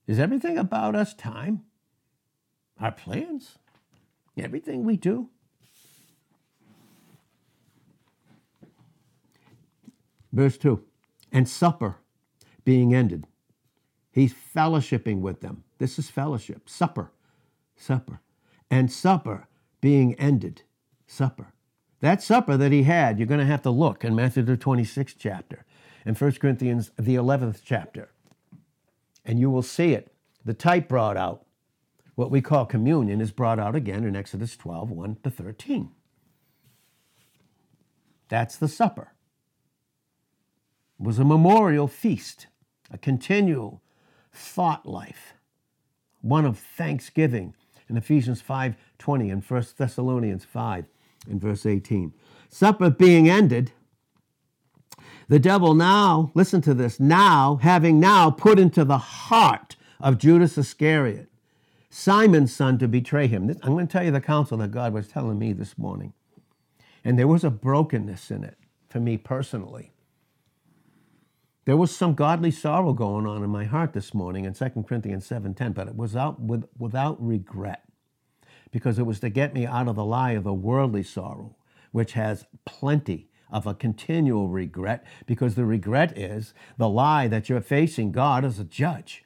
Is 0.08 0.20
everything 0.20 0.58
about 0.58 0.96
us 0.96 1.14
time? 1.14 1.64
Our 2.82 2.91
plans? 2.91 3.60
Everything 4.38 4.84
we 4.86 4.98
do? 4.98 5.30
Verse 10.34 10.58
2 10.58 10.84
and 11.32 11.48
supper 11.48 11.98
being 12.65 12.94
ended. 12.94 13.28
He's 14.12 14.34
fellowshipping 14.34 15.22
with 15.22 15.41
them. 15.41 15.63
This 15.80 16.00
is 16.00 16.10
fellowship, 16.10 16.70
supper, 16.70 17.12
supper. 17.78 18.22
and 18.70 18.91
supper 18.91 19.48
being 19.82 20.15
ended. 20.15 20.63
Supper. 21.08 21.54
That 22.02 22.24
supper 22.24 22.58
that 22.58 22.72
he 22.72 22.84
had, 22.84 23.20
you're 23.20 23.28
going 23.28 23.39
to 23.41 23.46
have 23.46 23.62
to 23.63 23.70
look 23.72 24.04
in 24.06 24.15
Matthew 24.15 24.44
the 24.44 24.58
26th 24.58 25.15
chapter 25.20 25.65
and 26.06 26.20
1 26.20 26.34
Corinthians 26.34 26.91
the 26.98 27.15
11th 27.15 27.62
chapter. 27.65 28.12
And 29.26 29.39
you 29.39 29.50
will 29.52 29.63
see 29.63 29.94
it. 29.94 30.13
The 30.46 30.54
type 30.54 30.88
brought 30.89 31.17
out. 31.17 31.46
What 32.15 32.32
we 32.32 32.41
call 32.41 32.65
communion 32.65 33.21
is 33.21 33.32
brought 33.32 33.60
out 33.60 33.76
again 33.76 34.04
in 34.04 34.15
Exodus 34.15 34.56
12, 34.58 34.91
1 34.91 35.17
to 35.24 35.30
13. 35.32 35.91
That's 38.30 38.58
the 38.58 38.67
supper. 38.67 39.13
It 41.00 41.06
was 41.06 41.19
a 41.19 41.26
memorial 41.26 41.88
feast, 41.88 42.47
a 42.91 42.97
continual 42.97 43.82
thought 44.32 44.86
life, 44.86 45.34
one 46.21 46.45
of 46.45 46.60
thanksgiving 46.60 47.56
in 47.89 47.97
Ephesians 47.97 48.41
5:20 48.41 49.32
and 49.32 49.43
1 49.43 49.76
Thessalonians 49.78 50.45
5 50.45 50.86
in 51.28 51.39
verse 51.39 51.65
18. 51.65 52.13
Supper 52.50 52.89
being 52.89 53.30
ended, 53.30 53.71
the 55.28 55.39
devil 55.39 55.74
now, 55.74 56.32
listen 56.34 56.62
to 56.62 56.74
this, 56.74 57.00
now, 57.00 57.58
having 57.62 58.00
now 58.00 58.30
put 58.30 58.60
into 58.60 58.84
the 58.84 58.97
heart 58.97 59.76
of 60.00 60.17
Judas 60.17 60.58
Iscariot, 60.58 61.31
Simon's 61.94 62.56
son, 62.56 62.78
to 62.78 62.88
betray 62.88 63.28
him. 63.28 63.50
I'm 63.62 63.74
going 63.74 63.86
to 63.86 63.92
tell 63.92 64.04
you 64.04 64.12
the 64.12 64.22
counsel 64.22 64.58
that 64.60 64.72
God 64.72 64.94
was 64.94 65.10
telling 65.10 65.38
me 65.38 65.52
this 65.52 65.78
morning. 65.78 66.14
And 67.04 67.20
there 67.20 67.28
was 67.28 67.44
a 67.44 67.50
brokenness 67.50 68.32
in 68.32 68.46
it 68.46 68.58
for 68.88 69.02
me 69.02 69.18
personally. 69.18 69.92
There 71.66 71.76
was 71.76 71.94
some 71.94 72.14
godly 72.14 72.50
sorrow 72.50 72.94
going 72.94 73.28
on 73.28 73.44
in 73.44 73.50
my 73.50 73.66
heart 73.66 73.92
this 73.92 74.14
morning 74.14 74.46
in 74.46 74.54
2 74.54 74.88
Corinthians 74.88 75.28
7:10, 75.28 75.74
but 75.74 75.90
it 75.90 75.96
was 75.98 76.16
out 76.16 76.40
with, 76.40 76.64
without 76.80 77.22
regret 77.22 77.84
because 78.72 78.98
it 78.98 79.06
was 79.06 79.20
to 79.20 79.30
get 79.30 79.54
me 79.54 79.66
out 79.66 79.90
of 79.90 79.98
the 79.98 80.06
lie 80.06 80.32
of 80.32 80.46
the 80.46 80.54
worldly 80.54 81.04
sorrow, 81.04 81.58
which 81.92 82.14
has 82.14 82.46
plenty 82.66 83.30
of 83.52 83.68
a 83.68 83.74
continual 83.74 84.48
regret, 84.48 85.06
because 85.26 85.56
the 85.56 85.66
regret 85.66 86.18
is 86.18 86.54
the 86.78 86.88
lie 86.88 87.28
that 87.28 87.50
you're 87.50 87.60
facing 87.60 88.14
God 88.14 88.46
as 88.46 88.60
a 88.60 88.64
judge 88.64 89.26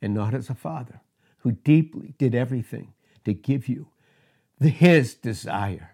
and 0.00 0.14
not 0.14 0.32
as 0.32 0.48
a 0.48 0.54
father 0.54 1.00
who 1.40 1.52
deeply 1.52 2.14
did 2.18 2.34
everything 2.34 2.92
to 3.24 3.32
give 3.32 3.68
you 3.68 3.88
his 4.60 5.14
desire. 5.14 5.92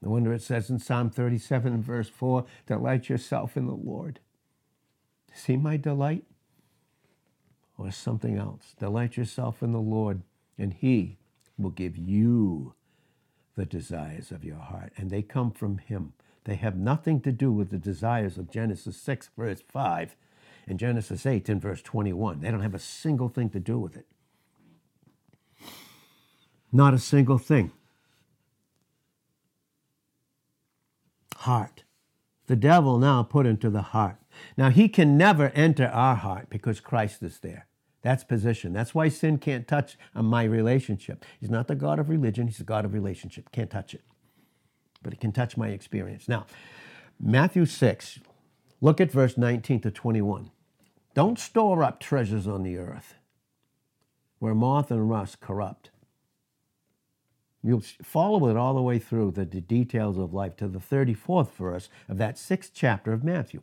No 0.00 0.10
wonder 0.10 0.32
it 0.32 0.42
says 0.42 0.70
in 0.70 0.78
Psalm 0.78 1.10
37, 1.10 1.82
verse 1.82 2.08
4, 2.08 2.44
delight 2.66 3.08
yourself 3.08 3.56
in 3.56 3.66
the 3.66 3.74
Lord. 3.74 4.20
See 5.34 5.56
my 5.56 5.76
delight? 5.76 6.24
Or 7.76 7.90
something 7.90 8.36
else. 8.36 8.74
Delight 8.78 9.16
yourself 9.16 9.62
in 9.62 9.72
the 9.72 9.78
Lord, 9.78 10.22
and 10.56 10.72
he 10.72 11.18
will 11.56 11.70
give 11.70 11.96
you 11.96 12.74
the 13.58 13.66
desires 13.66 14.30
of 14.30 14.44
your 14.44 14.58
heart, 14.58 14.92
and 14.96 15.10
they 15.10 15.20
come 15.20 15.50
from 15.50 15.78
Him. 15.78 16.12
They 16.44 16.54
have 16.54 16.76
nothing 16.76 17.20
to 17.22 17.32
do 17.32 17.52
with 17.52 17.70
the 17.70 17.78
desires 17.78 18.38
of 18.38 18.50
Genesis 18.50 18.96
6, 18.96 19.30
verse 19.36 19.62
5, 19.68 20.14
and 20.68 20.78
Genesis 20.78 21.26
8, 21.26 21.48
in 21.48 21.60
verse 21.60 21.82
21. 21.82 22.40
They 22.40 22.50
don't 22.50 22.62
have 22.62 22.74
a 22.74 22.78
single 22.78 23.28
thing 23.28 23.50
to 23.50 23.60
do 23.60 23.78
with 23.78 23.96
it. 23.96 24.06
Not 26.72 26.94
a 26.94 26.98
single 26.98 27.38
thing. 27.38 27.72
Heart. 31.36 31.84
The 32.46 32.56
devil 32.56 32.98
now 32.98 33.22
put 33.22 33.46
into 33.46 33.70
the 33.70 33.82
heart. 33.82 34.16
Now, 34.56 34.70
he 34.70 34.88
can 34.88 35.16
never 35.16 35.50
enter 35.50 35.86
our 35.86 36.14
heart 36.14 36.48
because 36.50 36.80
Christ 36.80 37.22
is 37.22 37.38
there. 37.40 37.66
That's 38.02 38.24
position. 38.24 38.72
That's 38.72 38.94
why 38.94 39.08
sin 39.08 39.38
can't 39.38 39.66
touch 39.66 39.98
my 40.14 40.44
relationship. 40.44 41.24
He's 41.40 41.50
not 41.50 41.66
the 41.66 41.74
God 41.74 41.98
of 41.98 42.08
religion, 42.08 42.46
he's 42.46 42.58
the 42.58 42.64
God 42.64 42.84
of 42.84 42.94
relationship. 42.94 43.50
Can't 43.50 43.70
touch 43.70 43.94
it. 43.94 44.02
But 45.02 45.12
it 45.12 45.20
can 45.20 45.32
touch 45.32 45.56
my 45.56 45.68
experience. 45.68 46.28
Now, 46.28 46.46
Matthew 47.20 47.66
6, 47.66 48.20
look 48.80 49.00
at 49.00 49.10
verse 49.10 49.36
19 49.36 49.80
to 49.80 49.90
21. 49.90 50.50
Don't 51.14 51.38
store 51.38 51.82
up 51.82 51.98
treasures 51.98 52.46
on 52.46 52.62
the 52.62 52.78
earth 52.78 53.14
where 54.38 54.54
moth 54.54 54.90
and 54.90 55.10
rust 55.10 55.40
corrupt. 55.40 55.90
You'll 57.68 57.82
follow 58.02 58.48
it 58.48 58.56
all 58.56 58.72
the 58.72 58.80
way 58.80 58.98
through 58.98 59.32
the 59.32 59.44
details 59.44 60.16
of 60.16 60.32
life 60.32 60.56
to 60.56 60.68
the 60.68 60.78
34th 60.78 61.50
verse 61.50 61.90
of 62.08 62.16
that 62.16 62.38
sixth 62.38 62.70
chapter 62.74 63.12
of 63.12 63.22
Matthew. 63.22 63.60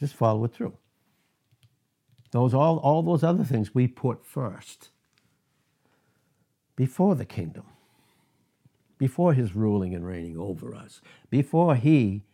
Just 0.00 0.16
follow 0.16 0.44
it 0.44 0.52
through. 0.52 0.76
Those 2.32 2.52
all, 2.52 2.78
all 2.78 3.04
those 3.04 3.22
other 3.22 3.44
things 3.44 3.72
we 3.72 3.86
put 3.86 4.26
first 4.26 4.88
before 6.74 7.14
the 7.14 7.24
kingdom, 7.24 7.62
before 8.98 9.34
his 9.34 9.54
ruling 9.54 9.94
and 9.94 10.04
reigning 10.04 10.36
over 10.36 10.74
us, 10.74 11.00
before 11.30 11.76
he 11.76 12.24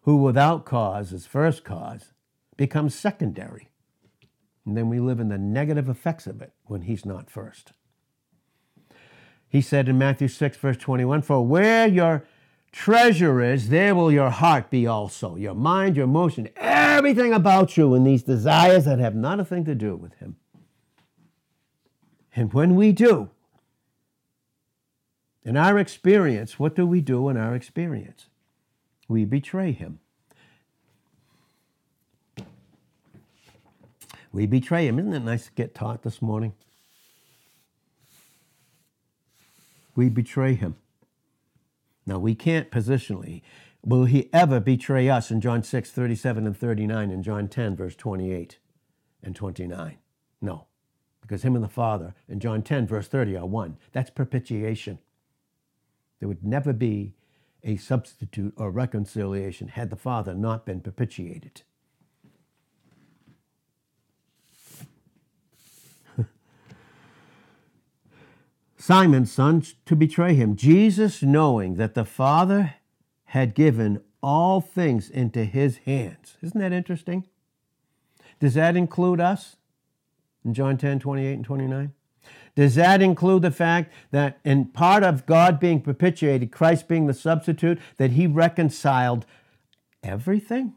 who 0.00 0.16
without 0.16 0.64
cause 0.64 1.12
is 1.12 1.24
first 1.24 1.62
cause 1.62 2.12
becomes 2.56 2.96
secondary. 2.96 3.68
And 4.64 4.76
then 4.76 4.88
we 4.88 4.98
live 4.98 5.20
in 5.20 5.28
the 5.28 5.38
negative 5.38 5.88
effects 5.88 6.26
of 6.26 6.42
it 6.42 6.52
when 6.64 6.82
he's 6.82 7.06
not 7.06 7.30
first. 7.30 7.74
He 9.48 9.60
said 9.60 9.88
in 9.88 9.98
Matthew 9.98 10.28
6, 10.28 10.56
verse 10.56 10.76
21 10.76 11.22
For 11.22 11.46
where 11.46 11.86
your 11.86 12.24
treasure 12.72 13.42
is, 13.42 13.68
there 13.68 13.94
will 13.94 14.12
your 14.12 14.30
heart 14.30 14.70
be 14.70 14.86
also. 14.86 15.36
Your 15.36 15.54
mind, 15.54 15.96
your 15.96 16.04
emotion, 16.04 16.48
everything 16.56 17.32
about 17.32 17.76
you 17.76 17.94
and 17.94 18.06
these 18.06 18.22
desires 18.22 18.84
that 18.84 18.98
have 18.98 19.14
not 19.14 19.40
a 19.40 19.44
thing 19.44 19.64
to 19.64 19.74
do 19.74 19.96
with 19.96 20.14
Him. 20.14 20.36
And 22.34 22.52
when 22.52 22.74
we 22.74 22.92
do, 22.92 23.30
in 25.42 25.56
our 25.56 25.78
experience, 25.78 26.58
what 26.58 26.74
do 26.74 26.86
we 26.86 27.00
do 27.00 27.28
in 27.28 27.36
our 27.36 27.54
experience? 27.54 28.26
We 29.08 29.24
betray 29.24 29.72
Him. 29.72 30.00
We 34.32 34.44
betray 34.46 34.86
Him. 34.86 34.98
Isn't 34.98 35.14
it 35.14 35.20
nice 35.20 35.46
to 35.46 35.52
get 35.52 35.74
taught 35.74 36.02
this 36.02 36.20
morning? 36.20 36.52
We 39.96 40.08
betray 40.08 40.54
Him. 40.54 40.76
Now, 42.06 42.18
we 42.18 42.36
can't 42.36 42.70
positionally. 42.70 43.42
Will 43.84 44.04
he 44.04 44.30
ever 44.32 44.60
betray 44.60 45.08
us 45.08 45.30
in 45.30 45.40
John 45.40 45.62
6, 45.62 45.90
37 45.90 46.46
and 46.46 46.56
39, 46.56 47.10
and 47.10 47.24
John 47.24 47.48
10, 47.48 47.76
verse 47.76 47.96
28 47.96 48.58
and 49.22 49.34
29? 49.34 49.98
No, 50.40 50.66
because 51.20 51.42
him 51.42 51.54
and 51.54 51.64
the 51.64 51.68
Father 51.68 52.14
in 52.28 52.40
John 52.40 52.62
10, 52.62 52.86
verse 52.86 53.08
30 53.08 53.36
are 53.36 53.46
one. 53.46 53.76
That's 53.92 54.10
propitiation. 54.10 54.98
There 56.18 56.28
would 56.28 56.44
never 56.44 56.72
be 56.72 57.14
a 57.62 57.76
substitute 57.76 58.54
or 58.56 58.70
reconciliation 58.70 59.68
had 59.68 59.90
the 59.90 59.96
Father 59.96 60.34
not 60.34 60.64
been 60.66 60.80
propitiated. 60.80 61.62
Simon's 68.76 69.32
son 69.32 69.64
to 69.86 69.96
betray 69.96 70.34
him. 70.34 70.56
Jesus, 70.56 71.22
knowing 71.22 71.76
that 71.76 71.94
the 71.94 72.04
Father 72.04 72.74
had 73.26 73.54
given 73.54 74.02
all 74.22 74.60
things 74.60 75.08
into 75.08 75.44
his 75.44 75.78
hands. 75.78 76.36
Isn't 76.42 76.60
that 76.60 76.72
interesting? 76.72 77.24
Does 78.40 78.54
that 78.54 78.76
include 78.76 79.20
us 79.20 79.56
in 80.44 80.52
John 80.52 80.76
10, 80.76 80.98
28 81.00 81.32
and 81.32 81.44
29? 81.44 81.92
Does 82.54 82.74
that 82.74 83.02
include 83.02 83.42
the 83.42 83.50
fact 83.50 83.92
that 84.10 84.38
in 84.44 84.66
part 84.66 85.02
of 85.02 85.26
God 85.26 85.60
being 85.60 85.80
propitiated, 85.80 86.50
Christ 86.50 86.88
being 86.88 87.06
the 87.06 87.14
substitute, 87.14 87.78
that 87.98 88.12
he 88.12 88.26
reconciled 88.26 89.26
everything? 90.02 90.74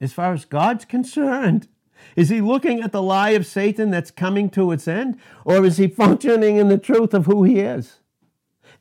As 0.00 0.12
far 0.12 0.32
as 0.32 0.44
God's 0.44 0.84
concerned, 0.84 1.68
is 2.16 2.28
he 2.28 2.40
looking 2.40 2.80
at 2.80 2.92
the 2.92 3.02
lie 3.02 3.30
of 3.30 3.46
Satan 3.46 3.90
that's 3.90 4.10
coming 4.10 4.50
to 4.50 4.72
its 4.72 4.88
end? 4.88 5.18
Or 5.44 5.64
is 5.64 5.76
he 5.76 5.88
functioning 5.88 6.56
in 6.56 6.68
the 6.68 6.78
truth 6.78 7.14
of 7.14 7.26
who 7.26 7.44
he 7.44 7.60
is? 7.60 8.00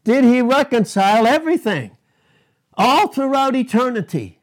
Did 0.04 0.24
he 0.24 0.42
reconcile 0.42 1.28
everything 1.28 1.98
all 2.76 3.08
throughout 3.08 3.56
eternity? 3.56 4.40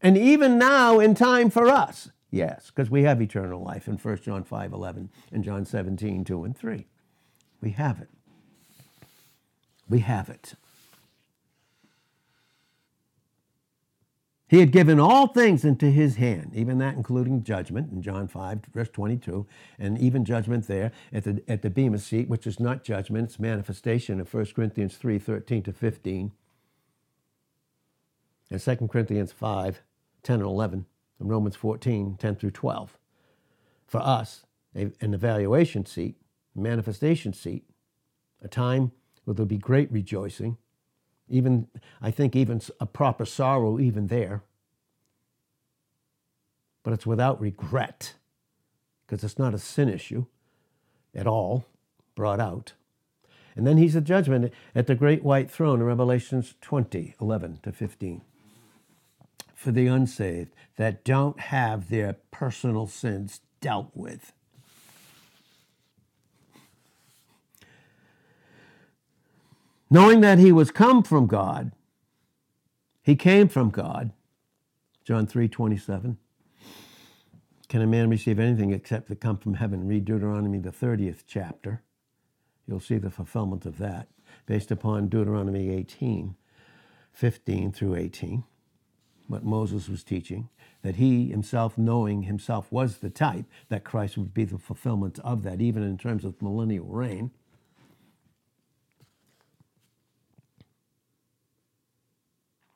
And 0.00 0.16
even 0.16 0.58
now 0.58 1.00
in 1.00 1.14
time 1.14 1.50
for 1.50 1.68
us? 1.68 2.10
Yes, 2.30 2.70
because 2.70 2.90
we 2.90 3.02
have 3.02 3.20
eternal 3.22 3.62
life 3.62 3.88
in 3.88 3.96
1 3.96 4.16
John 4.18 4.44
5 4.44 4.72
11 4.72 5.10
and 5.32 5.42
John 5.42 5.64
17 5.64 6.24
2 6.24 6.44
and 6.44 6.56
3. 6.56 6.86
We 7.60 7.70
have 7.70 8.00
it. 8.00 8.08
We 9.88 10.00
have 10.00 10.28
it. 10.28 10.54
He 14.48 14.60
had 14.60 14.72
given 14.72 14.98
all 14.98 15.26
things 15.26 15.62
into 15.62 15.90
his 15.90 16.16
hand, 16.16 16.52
even 16.54 16.78
that 16.78 16.94
including 16.94 17.44
judgment 17.44 17.92
in 17.92 18.00
John 18.00 18.26
5, 18.28 18.60
verse 18.72 18.88
22, 18.88 19.46
and 19.78 19.98
even 19.98 20.24
judgment 20.24 20.66
there 20.66 20.90
at 21.12 21.24
the, 21.24 21.42
at 21.46 21.60
the 21.60 21.68
Bema 21.68 21.98
seat, 21.98 22.30
which 22.30 22.46
is 22.46 22.58
not 22.58 22.82
judgment, 22.82 23.28
it's 23.28 23.38
manifestation 23.38 24.20
of 24.20 24.32
1 24.32 24.46
Corinthians 24.56 24.96
3, 24.96 25.18
13 25.18 25.62
to 25.64 25.72
15, 25.72 26.32
and 28.50 28.60
2 28.60 28.76
Corinthians 28.88 29.32
5, 29.32 29.82
10 30.22 30.34
and 30.36 30.44
11, 30.48 30.86
and 31.20 31.28
Romans 31.28 31.56
14, 31.56 32.16
10 32.18 32.36
through 32.36 32.50
12. 32.50 32.98
For 33.86 34.00
us, 34.00 34.46
an 34.74 34.94
evaluation 35.00 35.84
seat, 35.84 36.16
manifestation 36.54 37.34
seat, 37.34 37.64
a 38.42 38.48
time 38.48 38.92
where 39.24 39.34
there'll 39.34 39.46
be 39.46 39.58
great 39.58 39.92
rejoicing, 39.92 40.56
even, 41.28 41.68
I 42.00 42.10
think, 42.10 42.34
even 42.34 42.60
a 42.80 42.86
proper 42.86 43.24
sorrow, 43.24 43.78
even 43.78 44.06
there. 44.08 44.42
But 46.82 46.92
it's 46.92 47.06
without 47.06 47.40
regret, 47.40 48.14
because 49.06 49.22
it's 49.24 49.38
not 49.38 49.54
a 49.54 49.58
sin 49.58 49.88
issue 49.88 50.26
at 51.14 51.26
all 51.26 51.66
brought 52.14 52.40
out. 52.40 52.72
And 53.56 53.66
then 53.66 53.76
he's 53.76 53.96
a 53.96 54.00
judgment 54.00 54.52
at 54.74 54.86
the 54.86 54.94
great 54.94 55.24
white 55.24 55.50
throne 55.50 55.80
in 55.80 55.86
Revelations 55.86 56.54
20, 56.60 57.14
11 57.20 57.58
to 57.64 57.72
15. 57.72 58.22
For 59.54 59.72
the 59.72 59.88
unsaved 59.88 60.54
that 60.76 61.04
don't 61.04 61.40
have 61.40 61.88
their 61.88 62.16
personal 62.30 62.86
sins 62.86 63.40
dealt 63.60 63.90
with. 63.94 64.32
Knowing 69.90 70.20
that 70.20 70.38
he 70.38 70.52
was 70.52 70.70
come 70.70 71.02
from 71.02 71.26
God, 71.26 71.72
he 73.02 73.16
came 73.16 73.48
from 73.48 73.70
God. 73.70 74.12
John 75.04 75.26
3 75.26 75.48
27. 75.48 76.18
Can 77.68 77.82
a 77.82 77.86
man 77.86 78.10
receive 78.10 78.38
anything 78.38 78.72
except 78.72 79.08
to 79.08 79.16
come 79.16 79.38
from 79.38 79.54
heaven? 79.54 79.86
Read 79.86 80.04
Deuteronomy, 80.04 80.58
the 80.58 80.70
30th 80.70 81.24
chapter. 81.26 81.82
You'll 82.66 82.80
see 82.80 82.98
the 82.98 83.10
fulfillment 83.10 83.64
of 83.66 83.78
that 83.78 84.08
based 84.46 84.70
upon 84.70 85.08
Deuteronomy 85.08 85.70
18, 85.70 86.34
15 87.12 87.72
through 87.72 87.94
18, 87.94 88.44
what 89.26 89.44
Moses 89.44 89.88
was 89.88 90.04
teaching, 90.04 90.48
that 90.82 90.96
he 90.96 91.28
himself, 91.28 91.76
knowing 91.76 92.22
himself, 92.22 92.70
was 92.70 92.98
the 92.98 93.10
type, 93.10 93.44
that 93.68 93.84
Christ 93.84 94.16
would 94.16 94.32
be 94.32 94.44
the 94.44 94.58
fulfillment 94.58 95.18
of 95.20 95.42
that, 95.42 95.60
even 95.60 95.82
in 95.82 95.98
terms 95.98 96.24
of 96.24 96.40
millennial 96.40 96.86
reign. 96.86 97.30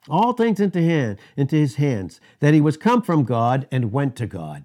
All 0.09 0.33
things 0.33 0.59
into 0.59 0.83
hand, 0.83 1.19
into 1.37 1.57
his 1.57 1.77
hands, 1.77 2.21
that 2.41 2.55
he 2.55 2.61
was 2.61 2.77
come 2.77 3.03
from 3.03 3.25
God 3.25 3.69
and 3.71 3.93
went 3.93 4.17
to 4.17 4.27
God. 4.27 4.65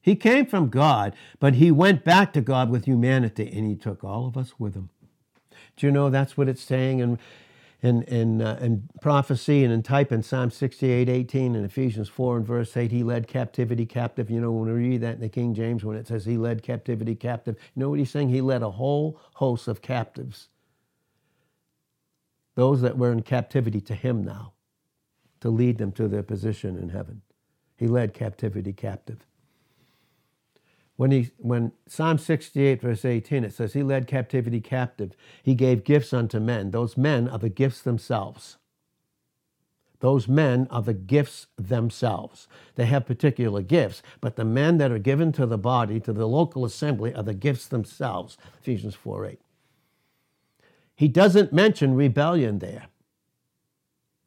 He 0.00 0.16
came 0.16 0.46
from 0.46 0.68
God, 0.68 1.14
but 1.38 1.54
he 1.54 1.70
went 1.70 2.04
back 2.04 2.32
to 2.32 2.40
God 2.40 2.70
with 2.70 2.84
humanity, 2.84 3.50
and 3.52 3.66
he 3.66 3.76
took 3.76 4.02
all 4.02 4.26
of 4.26 4.36
us 4.36 4.58
with 4.58 4.74
him. 4.74 4.90
Do 5.76 5.86
you 5.86 5.92
know 5.92 6.10
that's 6.10 6.36
what 6.36 6.48
it's 6.48 6.62
saying 6.62 6.98
in, 6.98 7.18
in, 7.80 8.02
in, 8.02 8.42
uh, 8.42 8.58
in 8.60 8.88
prophecy 9.00 9.64
and 9.64 9.72
in 9.72 9.82
type 9.82 10.12
in 10.12 10.22
Psalm 10.22 10.50
68, 10.50 11.08
18 11.08 11.54
and 11.54 11.64
Ephesians 11.64 12.08
4 12.08 12.38
and 12.38 12.46
verse 12.46 12.76
8? 12.76 12.90
He 12.90 13.02
led 13.02 13.28
captivity 13.28 13.86
captive. 13.86 14.30
You 14.30 14.40
know, 14.40 14.50
when 14.50 14.72
we 14.72 14.88
read 14.88 15.00
that 15.02 15.14
in 15.14 15.20
the 15.20 15.28
King 15.28 15.54
James, 15.54 15.84
when 15.84 15.96
it 15.96 16.08
says 16.08 16.24
he 16.24 16.36
led 16.36 16.62
captivity 16.62 17.14
captive, 17.14 17.56
you 17.74 17.80
know 17.80 17.90
what 17.90 17.98
he's 17.98 18.10
saying? 18.10 18.28
He 18.28 18.40
led 18.40 18.62
a 18.62 18.70
whole 18.70 19.20
host 19.34 19.68
of 19.68 19.82
captives. 19.82 20.48
Those 22.54 22.82
that 22.82 22.98
were 22.98 23.12
in 23.12 23.22
captivity 23.22 23.80
to 23.82 23.94
him 23.94 24.22
now, 24.22 24.52
to 25.40 25.50
lead 25.50 25.78
them 25.78 25.92
to 25.92 26.08
their 26.08 26.22
position 26.22 26.76
in 26.76 26.90
heaven. 26.90 27.22
He 27.76 27.86
led 27.86 28.14
captivity 28.14 28.72
captive. 28.72 29.26
When, 30.96 31.10
he, 31.10 31.30
when 31.38 31.72
Psalm 31.88 32.18
68, 32.18 32.80
verse 32.80 33.04
18, 33.04 33.44
it 33.44 33.54
says, 33.54 33.72
He 33.72 33.82
led 33.82 34.06
captivity 34.06 34.60
captive. 34.60 35.12
He 35.42 35.54
gave 35.54 35.84
gifts 35.84 36.12
unto 36.12 36.38
men. 36.38 36.70
Those 36.70 36.96
men 36.96 37.28
are 37.28 37.38
the 37.38 37.48
gifts 37.48 37.80
themselves. 37.80 38.58
Those 40.00 40.28
men 40.28 40.66
are 40.70 40.82
the 40.82 40.94
gifts 40.94 41.46
themselves. 41.56 42.48
They 42.74 42.86
have 42.86 43.06
particular 43.06 43.62
gifts, 43.62 44.02
but 44.20 44.36
the 44.36 44.44
men 44.44 44.78
that 44.78 44.90
are 44.90 44.98
given 44.98 45.32
to 45.32 45.46
the 45.46 45.58
body, 45.58 46.00
to 46.00 46.12
the 46.12 46.26
local 46.26 46.64
assembly, 46.64 47.14
are 47.14 47.22
the 47.22 47.34
gifts 47.34 47.66
themselves. 47.66 48.36
Ephesians 48.60 48.96
4 48.96 49.26
8. 49.26 49.40
He 51.02 51.08
doesn't 51.08 51.52
mention 51.52 51.96
rebellion 51.96 52.60
there, 52.60 52.84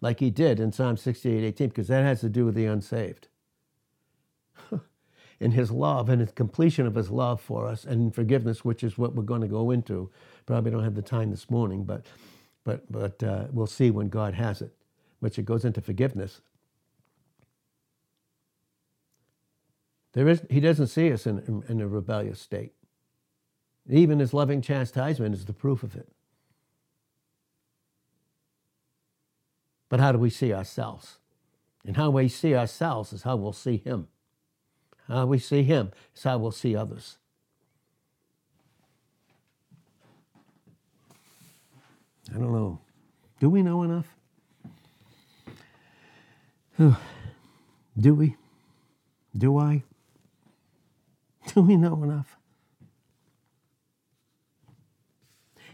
like 0.01 0.19
he 0.19 0.29
did 0.29 0.59
in 0.59 0.73
Psalm 0.73 0.97
68 0.97 1.41
18, 1.41 1.69
because 1.69 1.87
that 1.87 2.03
has 2.03 2.19
to 2.19 2.27
do 2.27 2.43
with 2.43 2.53
the 2.53 2.65
unsaved 2.65 3.29
in 5.39 5.51
his 5.51 5.71
love 5.71 6.09
and 6.09 6.19
his 6.19 6.31
completion 6.33 6.85
of 6.85 6.95
his 6.95 7.09
love 7.09 7.39
for 7.39 7.65
us 7.65 7.85
and 7.85 8.13
forgiveness, 8.13 8.65
which 8.65 8.83
is 8.83 8.97
what 8.97 9.15
we're 9.15 9.23
going 9.23 9.39
to 9.39 9.47
go 9.47 9.71
into. 9.71 10.11
Probably 10.45 10.69
don't 10.69 10.83
have 10.83 10.95
the 10.95 11.01
time 11.01 11.31
this 11.31 11.49
morning, 11.49 11.85
but 11.85 12.05
but 12.65 12.91
but 12.91 13.23
uh, 13.23 13.45
we'll 13.53 13.67
see 13.67 13.89
when 13.89 14.09
God 14.09 14.33
has 14.33 14.61
it, 14.61 14.75
which 15.21 15.39
it 15.39 15.45
goes 15.45 15.63
into 15.63 15.79
forgiveness. 15.79 16.41
There 20.11 20.27
is, 20.27 20.41
he 20.49 20.59
doesn't 20.59 20.87
see 20.87 21.09
us 21.13 21.25
in, 21.25 21.39
in, 21.47 21.63
in 21.69 21.79
a 21.79 21.87
rebellious 21.87 22.41
state. 22.41 22.73
Even 23.89 24.19
his 24.19 24.33
loving 24.33 24.61
chastisement 24.61 25.33
is 25.33 25.45
the 25.45 25.53
proof 25.53 25.81
of 25.81 25.95
it. 25.95 26.09
But 29.89 29.99
how 29.99 30.11
do 30.11 30.17
we 30.17 30.29
see 30.29 30.53
ourselves? 30.53 31.19
And 31.85 31.95
how 31.95 32.09
we 32.09 32.27
see 32.27 32.55
ourselves 32.55 33.13
is 33.13 33.23
how 33.23 33.35
we'll 33.35 33.53
see 33.53 33.77
him. 33.77 34.07
How 35.07 35.25
we 35.25 35.37
see 35.37 35.63
him 35.63 35.91
is 36.15 36.23
how 36.23 36.37
we'll 36.39 36.51
see 36.51 36.75
others. 36.75 37.17
I 42.33 42.39
don't 42.39 42.51
know. 42.51 42.79
Do 43.39 43.49
we 43.49 43.61
know 43.61 43.83
enough? 43.83 44.07
Do 47.97 48.15
we? 48.15 48.35
Do 49.37 49.57
I? 49.57 49.83
Do 51.53 51.61
we 51.61 51.77
know 51.77 52.03
enough? 52.03 52.37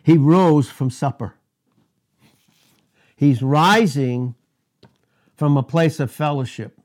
He 0.04 0.18
rose 0.18 0.70
from 0.70 0.90
supper. 0.90 1.36
He's 3.22 3.44
rising 3.44 4.34
from 5.36 5.56
a 5.56 5.62
place 5.62 6.00
of 6.00 6.10
fellowship. 6.10 6.80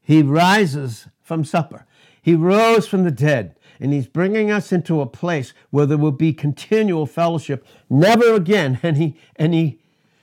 He 0.00 0.22
rises 0.22 1.08
from 1.20 1.44
supper. 1.44 1.84
He 2.22 2.34
rose 2.34 2.88
from 2.88 3.04
the 3.04 3.10
dead, 3.10 3.56
and 3.78 3.92
He's 3.92 4.06
bringing 4.06 4.50
us 4.50 4.72
into 4.72 5.02
a 5.02 5.06
place 5.06 5.52
where 5.68 5.84
there 5.84 5.98
will 5.98 6.12
be 6.12 6.32
continual 6.32 7.04
fellowship, 7.04 7.66
never 7.90 8.32
again 8.32 8.80
any, 8.82 9.18
any 9.38 9.80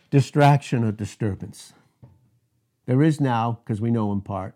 distraction 0.09 0.83
or 0.83 0.91
disturbance. 0.91 1.73
There 2.87 3.03
is 3.03 3.21
now, 3.21 3.59
because 3.63 3.79
we 3.79 3.91
know 3.91 4.11
in 4.11 4.21
part, 4.21 4.55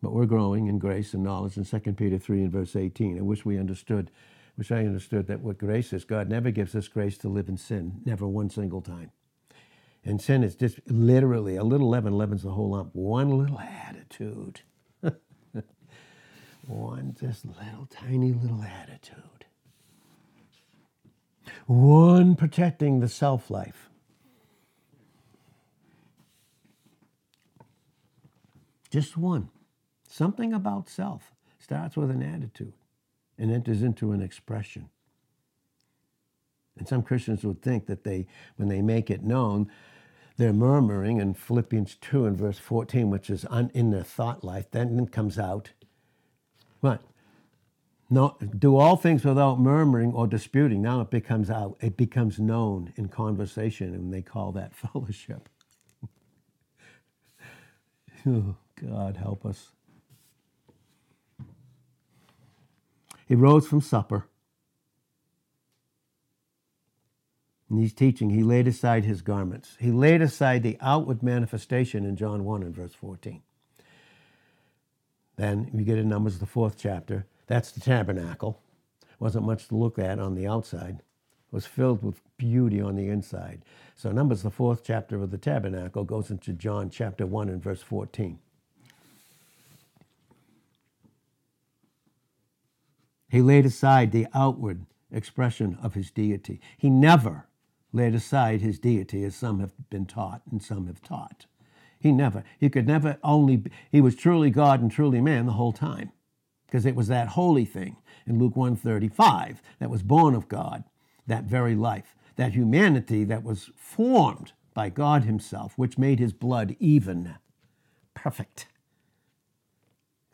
but 0.00 0.12
we're 0.12 0.24
growing 0.24 0.68
in 0.68 0.78
grace 0.78 1.14
and 1.14 1.24
knowledge 1.24 1.56
in 1.56 1.64
2 1.64 1.80
Peter 1.94 2.16
3 2.16 2.42
and 2.42 2.52
verse 2.52 2.76
18. 2.76 3.18
I 3.18 3.22
wish 3.22 3.44
we 3.44 3.58
understood, 3.58 4.12
wish 4.58 4.72
I 4.72 4.80
understood 4.80 5.28
that 5.28 5.40
what 5.40 5.58
grace 5.58 5.92
is. 5.92 6.04
God 6.04 6.28
never 6.28 6.50
gives 6.50 6.74
us 6.74 6.88
grace 6.88 7.16
to 7.18 7.28
live 7.28 7.48
in 7.48 7.56
sin, 7.56 8.02
never 8.04 8.26
one 8.26 8.50
single 8.50 8.82
time. 8.82 9.12
And 10.04 10.20
sin 10.20 10.42
is 10.44 10.56
just 10.56 10.80
literally 10.86 11.56
a 11.56 11.64
little 11.64 11.88
leaven 11.88 12.18
leavens 12.18 12.42
the 12.42 12.50
whole 12.50 12.70
lump. 12.70 12.90
One 12.94 13.38
little 13.38 13.60
attitude. 13.60 14.62
One 16.66 17.16
just 17.18 17.46
little 17.46 17.86
tiny 17.90 18.32
little 18.32 18.62
attitude. 18.62 19.46
One 21.66 22.36
protecting 22.36 23.00
the 23.00 23.08
self 23.08 23.50
life. 23.50 23.88
Just 28.90 29.16
one. 29.16 29.50
Something 30.08 30.52
about 30.52 30.88
self 30.88 31.32
starts 31.58 31.96
with 31.96 32.10
an 32.10 32.22
attitude 32.22 32.74
and 33.38 33.50
enters 33.50 33.82
into 33.82 34.12
an 34.12 34.20
expression. 34.20 34.88
And 36.78 36.88
some 36.88 37.02
Christians 37.02 37.44
would 37.44 37.62
think 37.62 37.86
that 37.86 38.04
they, 38.04 38.26
when 38.56 38.68
they 38.68 38.82
make 38.82 39.10
it 39.10 39.22
known, 39.22 39.70
they're 40.36 40.52
murmuring 40.52 41.20
in 41.20 41.34
Philippians 41.34 41.96
2 42.00 42.26
and 42.26 42.36
verse 42.36 42.58
14, 42.58 43.10
which 43.10 43.28
is 43.28 43.44
un, 43.50 43.70
in 43.74 43.90
their 43.90 44.04
thought 44.04 44.44
life. 44.44 44.70
Then 44.70 44.98
it 45.00 45.10
comes 45.10 45.38
out. 45.38 45.70
What? 46.80 47.02
No, 48.08 48.36
do 48.56 48.76
all 48.76 48.96
things 48.96 49.24
without 49.24 49.58
murmuring 49.58 50.12
or 50.12 50.26
disputing. 50.26 50.80
Now 50.80 51.00
it 51.00 51.10
becomes 51.10 51.50
out. 51.50 51.76
It 51.80 51.96
becomes 51.96 52.38
known 52.38 52.92
in 52.96 53.08
conversation, 53.08 53.92
and 53.94 54.14
they 54.14 54.22
call 54.22 54.52
that 54.52 54.74
fellowship. 54.92 55.48
oh, 58.26 58.54
God 58.80 59.16
help 59.16 59.44
us. 59.44 59.72
He 63.28 63.34
rose 63.34 63.68
from 63.68 63.82
supper. 63.82 64.26
And 67.68 67.78
he's 67.78 67.92
teaching, 67.92 68.30
he 68.30 68.42
laid 68.42 68.66
aside 68.66 69.04
his 69.04 69.20
garments. 69.20 69.76
He 69.78 69.90
laid 69.90 70.22
aside 70.22 70.62
the 70.62 70.78
outward 70.80 71.22
manifestation 71.22 72.06
in 72.06 72.16
John 72.16 72.44
1 72.44 72.62
and 72.62 72.74
verse 72.74 72.94
14. 72.94 73.42
Then 75.36 75.70
you 75.74 75.84
get 75.84 75.98
in 75.98 76.08
Numbers, 76.08 76.38
the 76.38 76.46
fourth 76.46 76.76
chapter. 76.78 77.26
That's 77.46 77.70
the 77.70 77.80
tabernacle. 77.80 78.62
Wasn't 79.20 79.44
much 79.44 79.68
to 79.68 79.76
look 79.76 79.98
at 79.98 80.18
on 80.18 80.34
the 80.34 80.46
outside. 80.46 81.00
It 81.00 81.54
was 81.54 81.66
filled 81.66 82.02
with 82.02 82.22
beauty 82.38 82.80
on 82.80 82.96
the 82.96 83.08
inside. 83.08 83.62
So 83.94 84.10
Numbers, 84.10 84.42
the 84.42 84.50
fourth 84.50 84.82
chapter 84.82 85.22
of 85.22 85.30
the 85.30 85.38
tabernacle, 85.38 86.04
goes 86.04 86.30
into 86.30 86.54
John 86.54 86.88
chapter 86.88 87.26
1 87.26 87.50
and 87.50 87.62
verse 87.62 87.82
14. 87.82 88.38
He 93.28 93.42
laid 93.42 93.66
aside 93.66 94.12
the 94.12 94.26
outward 94.34 94.86
expression 95.12 95.78
of 95.82 95.94
his 95.94 96.10
deity. 96.10 96.60
He 96.76 96.90
never 96.90 97.46
laid 97.92 98.14
aside 98.14 98.60
his 98.60 98.78
deity 98.78 99.24
as 99.24 99.34
some 99.34 99.60
have 99.60 99.72
been 99.90 100.06
taught 100.06 100.42
and 100.50 100.62
some 100.62 100.86
have 100.86 101.02
taught. 101.02 101.46
He 101.98 102.12
never, 102.12 102.44
he 102.58 102.70
could 102.70 102.86
never 102.86 103.18
only, 103.22 103.56
be, 103.56 103.70
he 103.90 104.00
was 104.00 104.14
truly 104.14 104.50
God 104.50 104.80
and 104.80 104.90
truly 104.90 105.20
man 105.20 105.46
the 105.46 105.52
whole 105.52 105.72
time 105.72 106.12
because 106.66 106.86
it 106.86 106.94
was 106.94 107.08
that 107.08 107.28
holy 107.28 107.64
thing 107.64 107.96
in 108.26 108.38
Luke 108.38 108.56
135 108.56 109.62
that 109.78 109.90
was 109.90 110.02
born 110.02 110.34
of 110.34 110.48
God, 110.48 110.84
that 111.26 111.44
very 111.44 111.74
life, 111.74 112.14
that 112.36 112.52
humanity 112.52 113.24
that 113.24 113.42
was 113.42 113.70
formed 113.74 114.52
by 114.74 114.90
God 114.90 115.24
himself, 115.24 115.72
which 115.76 115.98
made 115.98 116.18
his 116.18 116.32
blood 116.32 116.76
even, 116.78 117.36
perfect. 118.14 118.66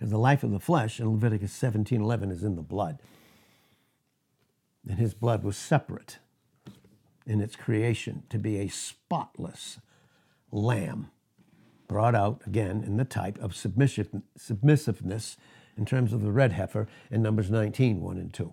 Because 0.04 0.12
the 0.12 0.18
life 0.18 0.44
of 0.44 0.50
the 0.50 0.60
flesh 0.60 1.00
in 1.00 1.10
Leviticus 1.12 1.50
17:11 1.50 2.30
is 2.30 2.44
in 2.44 2.56
the 2.56 2.62
blood. 2.62 3.00
And 4.86 4.98
his 4.98 5.14
blood 5.14 5.42
was 5.42 5.56
separate 5.56 6.18
in 7.24 7.40
its 7.40 7.56
creation 7.56 8.24
to 8.28 8.38
be 8.38 8.58
a 8.58 8.68
spotless 8.68 9.80
lamb 10.52 11.10
brought 11.88 12.14
out 12.14 12.42
again 12.46 12.84
in 12.84 12.98
the 12.98 13.06
type 13.06 13.38
of 13.38 13.56
submissiveness 13.56 15.36
in 15.74 15.86
terms 15.86 16.12
of 16.12 16.20
the 16.20 16.30
red 16.30 16.52
heifer 16.52 16.86
in 17.10 17.22
Numbers 17.22 17.50
19, 17.50 18.02
1 18.02 18.18
and 18.18 18.30
2. 18.30 18.52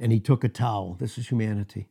And 0.00 0.10
he 0.10 0.18
took 0.18 0.42
a 0.42 0.48
towel. 0.48 0.94
This 0.94 1.16
is 1.16 1.28
humanity. 1.28 1.86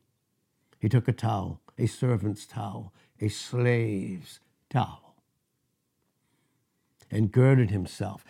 He 0.78 0.90
took 0.90 1.08
a 1.08 1.12
towel, 1.12 1.62
a 1.78 1.86
servant's 1.86 2.44
towel, 2.44 2.92
a 3.22 3.28
slave's 3.28 4.40
towel, 4.68 5.05
and 7.10 7.32
girded 7.32 7.70
himself. 7.70 8.24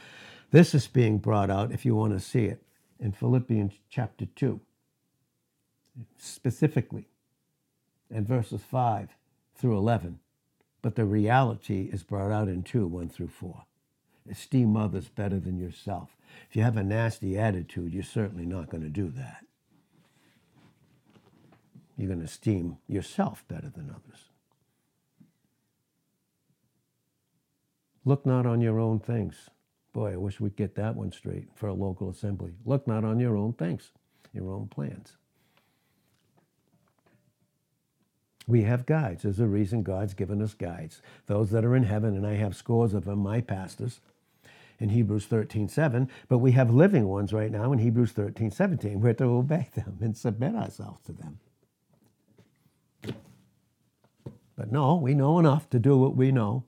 This 0.51 0.75
is 0.75 0.87
being 0.87 1.19
brought 1.19 1.51
out, 1.51 1.73
if 1.73 1.85
you 1.85 1.95
want 1.95 2.13
to 2.13 2.21
see 2.21 2.45
it, 2.45 2.63
in 2.99 3.13
Philippians 3.13 3.75
chapter 3.91 4.27
2, 4.27 4.61
specifically, 6.17 7.09
and 8.11 8.27
verses 8.27 8.63
5 8.63 9.11
through 9.55 9.77
11. 9.77 10.21
But 10.83 10.95
the 10.95 11.05
reality 11.05 11.89
is 11.93 12.03
brought 12.03 12.31
out 12.31 12.49
in 12.49 12.63
2 12.63 12.87
1 12.87 13.09
through 13.09 13.29
4. 13.29 13.65
Esteem 14.31 14.77
others 14.77 15.09
better 15.09 15.39
than 15.39 15.59
yourself. 15.59 16.17
If 16.49 16.57
you 16.57 16.63
have 16.63 16.77
a 16.77 16.83
nasty 16.83 17.39
attitude, 17.39 17.93
you're 17.93 18.03
certainly 18.03 18.47
not 18.47 18.71
going 18.71 18.83
to 18.83 18.89
do 18.89 19.11
that. 19.11 19.45
You're 21.97 22.09
going 22.09 22.21
to 22.21 22.27
esteem 22.27 22.79
yourself 22.87 23.45
better 23.49 23.71
than 23.71 23.91
others. 23.91 24.26
Look 28.07 28.25
not 28.25 28.47
on 28.47 28.63
your 28.63 28.81
own 28.81 29.01
things. 29.01 29.51
Boy, 29.93 30.15
I 30.15 30.17
wish 30.17 30.41
we'd 30.41 30.57
get 30.57 30.77
that 30.77 30.97
one 30.97 31.13
straight 31.13 31.49
for 31.55 31.69
a 31.69 31.75
local 31.75 32.09
assembly. 32.09 32.53
Look 32.65 32.87
not 32.87 33.05
on 33.05 33.21
your 33.21 33.37
own 33.37 33.53
things, 33.53 33.91
your 34.33 34.53
own 34.53 34.69
plans. 34.69 35.17
We 38.47 38.63
have 38.63 38.87
guides. 38.87 39.25
There's 39.25 39.41
a 39.41 39.47
reason 39.47 39.83
God's 39.83 40.15
given 40.15 40.41
us 40.41 40.55
guides. 40.55 41.03
Those 41.27 41.51
that 41.51 41.65
are 41.65 41.75
in 41.75 41.83
heaven, 41.83 42.15
and 42.15 42.27
I 42.27 42.35
have 42.35 42.57
scores 42.57 42.95
of 42.95 43.05
them, 43.05 43.19
my 43.19 43.41
pastors, 43.41 44.01
in 44.79 44.91
Hebrews 44.91 45.27
13, 45.27 45.69
7, 45.69 46.09
but 46.29 46.39
we 46.39 46.53
have 46.53 46.71
living 46.71 47.09
ones 47.09 47.33
right 47.33 47.51
now 47.51 47.73
in 47.73 47.81
Hebrews 47.81 48.13
13, 48.13 48.51
17. 48.53 49.01
We're 49.01 49.15
to 49.15 49.25
obey 49.25 49.69
them 49.75 49.99
and 50.01 50.17
submit 50.17 50.55
ourselves 50.55 51.01
to 51.07 51.13
them. 51.13 51.39
But 54.57 54.71
no, 54.71 54.97
we 54.97 55.15
know 55.15 55.39
enough 55.39 55.69
to 55.71 55.79
do 55.79 55.99
what 55.99 56.15
we 56.15 56.31
know, 56.31 56.65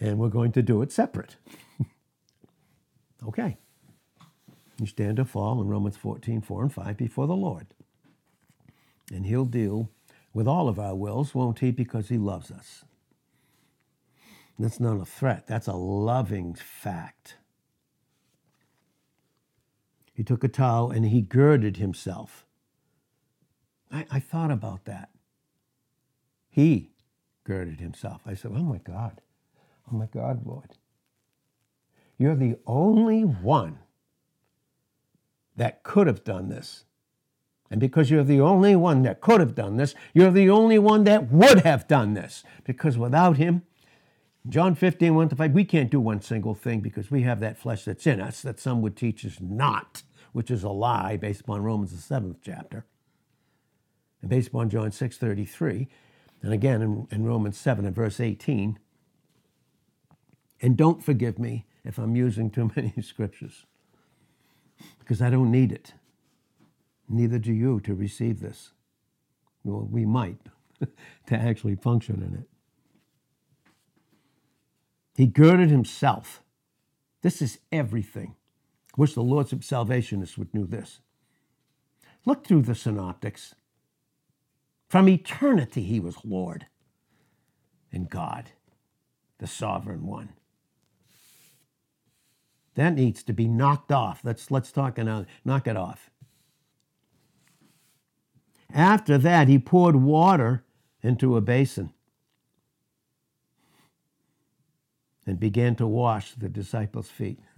and 0.00 0.18
we're 0.18 0.28
going 0.28 0.52
to 0.52 0.62
do 0.62 0.82
it 0.82 0.92
separate. 0.92 1.36
okay. 3.26 3.56
You 4.80 4.86
stand 4.86 5.18
or 5.18 5.24
fall 5.24 5.60
in 5.60 5.68
Romans 5.68 5.96
14, 5.96 6.40
4 6.40 6.62
and 6.62 6.72
5 6.72 6.96
before 6.96 7.26
the 7.26 7.36
Lord. 7.36 7.66
And 9.12 9.26
He'll 9.26 9.44
deal 9.44 9.90
with 10.32 10.46
all 10.46 10.68
of 10.68 10.78
our 10.78 10.94
wills, 10.94 11.34
won't 11.34 11.58
He? 11.58 11.70
Because 11.70 12.08
He 12.08 12.18
loves 12.18 12.50
us. 12.50 12.84
That's 14.58 14.80
not 14.80 15.00
a 15.00 15.04
threat, 15.04 15.46
that's 15.46 15.68
a 15.68 15.74
loving 15.74 16.54
fact. 16.54 17.36
He 20.12 20.24
took 20.24 20.42
a 20.42 20.48
towel 20.48 20.90
and 20.90 21.06
he 21.06 21.20
girded 21.20 21.76
himself. 21.76 22.44
I, 23.88 24.04
I 24.10 24.18
thought 24.18 24.50
about 24.50 24.84
that. 24.86 25.10
He 26.48 26.90
girded 27.44 27.78
himself. 27.78 28.22
I 28.26 28.34
said, 28.34 28.50
Oh 28.52 28.64
my 28.64 28.78
God, 28.78 29.20
oh 29.90 29.96
my 29.96 30.06
God, 30.06 30.46
Lord. 30.46 30.76
You're 32.18 32.34
the 32.34 32.56
only 32.66 33.22
one 33.22 33.78
that 35.56 35.82
could 35.82 36.06
have 36.06 36.24
done 36.24 36.48
this. 36.48 36.84
And 37.70 37.80
because 37.80 38.10
you're 38.10 38.24
the 38.24 38.40
only 38.40 38.74
one 38.74 39.02
that 39.02 39.20
could 39.20 39.40
have 39.40 39.54
done 39.54 39.76
this, 39.76 39.94
you're 40.14 40.30
the 40.30 40.48
only 40.48 40.78
one 40.78 41.04
that 41.04 41.30
would 41.30 41.60
have 41.60 41.86
done 41.86 42.14
this. 42.14 42.42
Because 42.64 42.96
without 42.96 43.36
him, 43.36 43.62
John 44.48 44.74
15, 44.74 45.14
1 45.14 45.28
to 45.28 45.36
5, 45.36 45.52
we 45.52 45.64
can't 45.64 45.90
do 45.90 46.00
one 46.00 46.22
single 46.22 46.54
thing 46.54 46.80
because 46.80 47.10
we 47.10 47.22
have 47.22 47.40
that 47.40 47.58
flesh 47.58 47.84
that's 47.84 48.06
in 48.06 48.20
us 48.20 48.40
that 48.42 48.58
some 48.58 48.80
would 48.80 48.96
teach 48.96 49.24
us 49.26 49.38
not, 49.40 50.02
which 50.32 50.50
is 50.50 50.62
a 50.62 50.70
lie 50.70 51.16
based 51.16 51.42
upon 51.42 51.62
Romans, 51.62 51.92
the 51.92 52.00
seventh 52.00 52.38
chapter, 52.42 52.86
and 54.22 54.30
based 54.30 54.48
upon 54.48 54.70
John 54.70 54.90
6, 54.90 55.18
33, 55.18 55.88
and 56.42 56.52
again 56.52 56.80
in, 56.80 57.06
in 57.10 57.24
Romans 57.24 57.58
7 57.58 57.84
and 57.84 57.94
verse 57.94 58.20
18. 58.20 58.78
And 60.60 60.76
don't 60.76 61.02
forgive 61.02 61.38
me 61.38 61.66
if 61.84 61.98
I'm 61.98 62.16
using 62.16 62.50
too 62.50 62.70
many 62.76 62.94
scriptures 63.02 63.66
because 64.98 65.22
I 65.22 65.30
don't 65.30 65.50
need 65.50 65.72
it. 65.72 65.94
Neither 67.08 67.38
do 67.38 67.52
you 67.52 67.80
to 67.80 67.94
receive 67.94 68.40
this. 68.40 68.72
Well, 69.64 69.88
we 69.90 70.04
might 70.04 70.38
to 71.26 71.36
actually 71.36 71.76
function 71.76 72.22
in 72.22 72.34
it. 72.34 72.48
He 75.16 75.26
girded 75.26 75.70
himself. 75.70 76.42
This 77.22 77.42
is 77.42 77.58
everything. 77.72 78.36
Wish 78.96 79.14
the 79.14 79.22
lordship 79.22 79.64
salvationists 79.64 80.38
would 80.38 80.52
know 80.54 80.64
this. 80.64 81.00
Look 82.24 82.46
through 82.46 82.62
the 82.62 82.74
synoptics. 82.74 83.54
From 84.88 85.08
eternity, 85.08 85.82
he 85.82 86.00
was 86.00 86.24
Lord 86.24 86.66
and 87.92 88.08
God, 88.08 88.50
the 89.38 89.46
sovereign 89.46 90.06
one. 90.06 90.30
That 92.78 92.94
needs 92.94 93.24
to 93.24 93.32
be 93.32 93.48
knocked 93.48 93.90
off. 93.90 94.20
Let's, 94.22 94.52
let's 94.52 94.70
talk 94.70 94.98
and 94.98 95.08
uh, 95.08 95.24
knock 95.44 95.66
it 95.66 95.76
off. 95.76 96.10
After 98.72 99.18
that, 99.18 99.48
he 99.48 99.58
poured 99.58 99.96
water 99.96 100.62
into 101.02 101.36
a 101.36 101.40
basin 101.40 101.92
and 105.26 105.40
began 105.40 105.74
to 105.74 105.88
wash 105.88 106.34
the 106.34 106.48
disciples' 106.48 107.08
feet. 107.08 107.40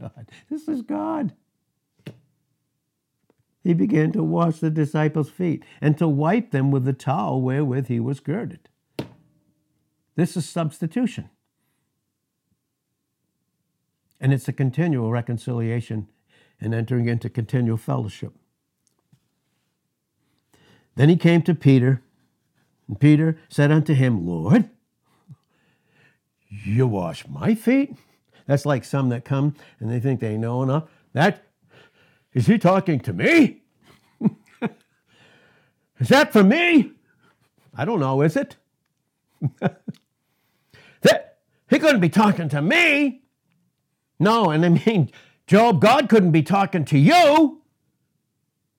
God. 0.00 0.28
This 0.50 0.66
is 0.66 0.82
God. 0.82 1.32
He 3.62 3.72
began 3.72 4.10
to 4.10 4.24
wash 4.24 4.58
the 4.58 4.70
disciples' 4.70 5.30
feet 5.30 5.64
and 5.80 5.96
to 5.98 6.08
wipe 6.08 6.50
them 6.50 6.72
with 6.72 6.84
the 6.84 6.92
towel 6.92 7.40
wherewith 7.40 7.86
he 7.86 8.00
was 8.00 8.18
girded. 8.18 8.68
This 10.16 10.36
is 10.36 10.48
substitution. 10.48 11.30
And 14.20 14.32
it's 14.32 14.48
a 14.48 14.52
continual 14.52 15.10
reconciliation 15.10 16.08
and 16.60 16.74
entering 16.74 17.08
into 17.08 17.30
continual 17.30 17.78
fellowship. 17.78 18.34
Then 20.96 21.08
he 21.08 21.16
came 21.16 21.40
to 21.42 21.54
Peter, 21.54 22.02
and 22.86 23.00
Peter 23.00 23.38
said 23.48 23.70
unto 23.70 23.94
him, 23.94 24.26
Lord, 24.26 24.68
you 26.48 26.86
wash 26.86 27.26
my 27.26 27.54
feet? 27.54 27.94
That's 28.46 28.66
like 28.66 28.84
some 28.84 29.08
that 29.10 29.24
come 29.24 29.54
and 29.78 29.90
they 29.90 30.00
think 30.00 30.20
they 30.20 30.36
know 30.36 30.62
enough. 30.62 30.84
That 31.12 31.44
is 32.34 32.46
he 32.46 32.58
talking 32.58 33.00
to 33.00 33.12
me? 33.12 33.62
is 35.98 36.08
that 36.08 36.32
for 36.32 36.42
me? 36.42 36.92
I 37.74 37.84
don't 37.84 38.00
know, 38.00 38.22
is 38.22 38.36
it? 38.36 38.56
that 41.02 41.38
he 41.68 41.78
couldn't 41.78 42.00
be 42.00 42.08
talking 42.08 42.48
to 42.50 42.60
me. 42.60 43.22
No, 44.20 44.50
and 44.50 44.64
I 44.64 44.68
mean, 44.68 45.10
Job, 45.46 45.80
God 45.80 46.08
couldn't 46.08 46.30
be 46.30 46.42
talking 46.42 46.84
to 46.84 46.98
you. 46.98 47.62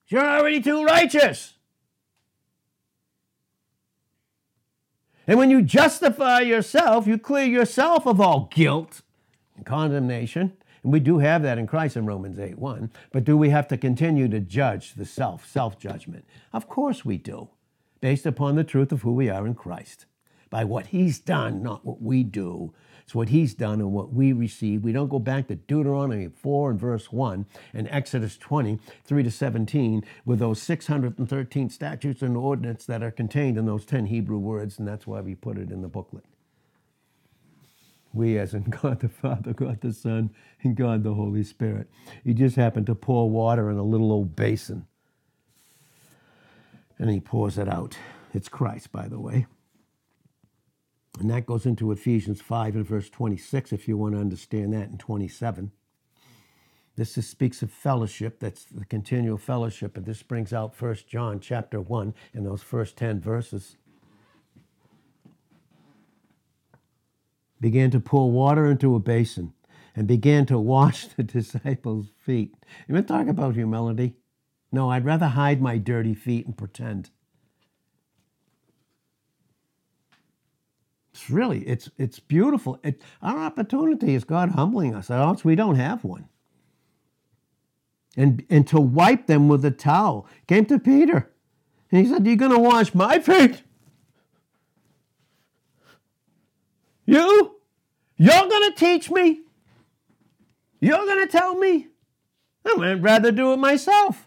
You're 0.06 0.24
already 0.24 0.62
too 0.62 0.84
righteous. 0.84 1.54
And 5.26 5.38
when 5.38 5.50
you 5.50 5.62
justify 5.62 6.40
yourself, 6.40 7.06
you 7.06 7.18
clear 7.18 7.46
yourself 7.46 8.06
of 8.06 8.20
all 8.20 8.48
guilt 8.52 9.02
and 9.56 9.66
condemnation. 9.66 10.52
And 10.82 10.92
we 10.92 11.00
do 11.00 11.18
have 11.18 11.42
that 11.42 11.58
in 11.58 11.66
Christ 11.66 11.96
in 11.96 12.06
Romans 12.06 12.38
8 12.38 12.58
1. 12.58 12.90
But 13.12 13.24
do 13.24 13.36
we 13.36 13.50
have 13.50 13.68
to 13.68 13.76
continue 13.76 14.28
to 14.28 14.40
judge 14.40 14.94
the 14.94 15.04
self, 15.04 15.46
self 15.46 15.78
judgment? 15.78 16.24
Of 16.52 16.68
course 16.68 17.04
we 17.04 17.18
do, 17.18 17.48
based 18.00 18.26
upon 18.26 18.56
the 18.56 18.64
truth 18.64 18.92
of 18.92 19.02
who 19.02 19.12
we 19.12 19.28
are 19.28 19.46
in 19.46 19.54
Christ. 19.54 20.06
By 20.50 20.64
what 20.64 20.86
He's 20.86 21.18
done, 21.18 21.62
not 21.62 21.84
what 21.84 22.02
we 22.02 22.24
do. 22.24 22.74
It's 23.02 23.14
what 23.14 23.30
he's 23.30 23.54
done 23.54 23.80
and 23.80 23.92
what 23.92 24.12
we 24.12 24.32
receive. 24.32 24.82
We 24.82 24.92
don't 24.92 25.08
go 25.08 25.18
back 25.18 25.48
to 25.48 25.56
Deuteronomy 25.56 26.28
4 26.28 26.70
and 26.72 26.80
verse 26.80 27.12
1 27.12 27.46
and 27.74 27.88
Exodus 27.90 28.36
20, 28.36 28.78
3 29.04 29.22
to 29.22 29.30
17, 29.30 30.04
with 30.24 30.38
those 30.38 30.62
613 30.62 31.70
statutes 31.70 32.22
and 32.22 32.36
ordinances 32.36 32.86
that 32.86 33.02
are 33.02 33.10
contained 33.10 33.58
in 33.58 33.66
those 33.66 33.84
10 33.84 34.06
Hebrew 34.06 34.38
words, 34.38 34.78
and 34.78 34.86
that's 34.86 35.06
why 35.06 35.20
we 35.20 35.34
put 35.34 35.58
it 35.58 35.70
in 35.70 35.82
the 35.82 35.88
booklet. 35.88 36.24
We, 38.12 38.38
as 38.38 38.54
in 38.54 38.62
God 38.82 39.00
the 39.00 39.08
Father, 39.08 39.52
God 39.52 39.80
the 39.80 39.92
Son, 39.92 40.30
and 40.62 40.76
God 40.76 41.02
the 41.02 41.14
Holy 41.14 41.42
Spirit. 41.42 41.88
He 42.24 42.34
just 42.34 42.56
happened 42.56 42.86
to 42.86 42.94
pour 42.94 43.28
water 43.30 43.70
in 43.70 43.78
a 43.78 43.82
little 43.82 44.12
old 44.12 44.36
basin. 44.36 44.86
And 46.98 47.10
he 47.10 47.20
pours 47.20 47.58
it 47.58 47.68
out. 47.68 47.96
It's 48.32 48.48
Christ, 48.48 48.92
by 48.92 49.08
the 49.08 49.18
way. 49.18 49.46
And 51.20 51.30
that 51.30 51.46
goes 51.46 51.66
into 51.66 51.92
Ephesians 51.92 52.40
5 52.40 52.76
and 52.76 52.86
verse 52.86 53.10
26, 53.10 53.72
if 53.72 53.86
you 53.86 53.96
want 53.96 54.14
to 54.14 54.20
understand 54.20 54.72
that, 54.72 54.88
in 54.88 54.98
27. 54.98 55.72
This 56.96 57.16
is, 57.16 57.28
speaks 57.28 57.62
of 57.62 57.70
fellowship, 57.70 58.38
that's 58.38 58.64
the 58.64 58.84
continual 58.84 59.38
fellowship, 59.38 59.96
and 59.96 60.04
this 60.04 60.22
brings 60.22 60.52
out 60.52 60.80
1 60.80 60.96
John 61.08 61.40
chapter 61.40 61.80
1 61.80 62.14
in 62.34 62.44
those 62.44 62.62
first 62.62 62.96
10 62.96 63.20
verses. 63.20 63.76
Began 67.60 67.90
to 67.92 68.00
pour 68.00 68.30
water 68.30 68.66
into 68.66 68.94
a 68.94 69.00
basin 69.00 69.52
and 69.94 70.06
began 70.06 70.46
to 70.46 70.58
wash 70.58 71.06
the 71.06 71.22
disciples' 71.22 72.08
feet. 72.18 72.54
You 72.88 72.94
want 72.94 73.06
to 73.06 73.12
talk 73.12 73.28
about 73.28 73.54
humility? 73.54 74.16
No, 74.70 74.90
I'd 74.90 75.04
rather 75.04 75.28
hide 75.28 75.60
my 75.60 75.78
dirty 75.78 76.14
feet 76.14 76.46
and 76.46 76.56
pretend. 76.56 77.10
It's 81.12 81.30
really, 81.30 81.60
it's 81.68 81.90
it's 81.98 82.20
beautiful. 82.20 82.80
It, 82.84 83.02
our 83.22 83.38
opportunity 83.38 84.14
is 84.14 84.24
God 84.24 84.50
humbling 84.50 84.94
us, 84.94 85.10
else 85.10 85.44
we 85.44 85.56
don't 85.56 85.76
have 85.76 86.04
one. 86.04 86.28
And 88.16 88.44
and 88.50 88.66
to 88.68 88.80
wipe 88.80 89.26
them 89.26 89.48
with 89.48 89.64
a 89.64 89.70
towel. 89.72 90.26
Came 90.48 90.66
to 90.66 90.78
Peter. 90.78 91.30
And 91.92 92.06
he 92.06 92.12
said, 92.12 92.26
You're 92.26 92.36
gonna 92.36 92.58
wash 92.60 92.94
my 92.94 93.18
feet? 93.20 93.62
You? 97.06 97.56
You're 98.16 98.48
gonna 98.48 98.74
teach 98.74 99.10
me? 99.10 99.42
You're 100.80 101.06
gonna 101.06 101.26
tell 101.28 101.56
me? 101.56 101.88
I 102.66 102.74
would 102.76 103.02
rather 103.02 103.32
do 103.32 103.52
it 103.52 103.58
myself. 103.58 104.26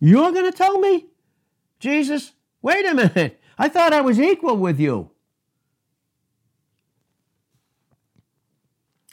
You're 0.00 0.32
going 0.32 0.50
to 0.50 0.56
tell 0.56 0.78
me? 0.78 1.06
Jesus, 1.80 2.32
Wait 2.62 2.86
a 2.86 2.94
minute. 2.94 3.40
I 3.58 3.68
thought 3.68 3.92
I 3.92 4.00
was 4.00 4.20
equal 4.20 4.56
with 4.56 4.78
you. 4.78 5.10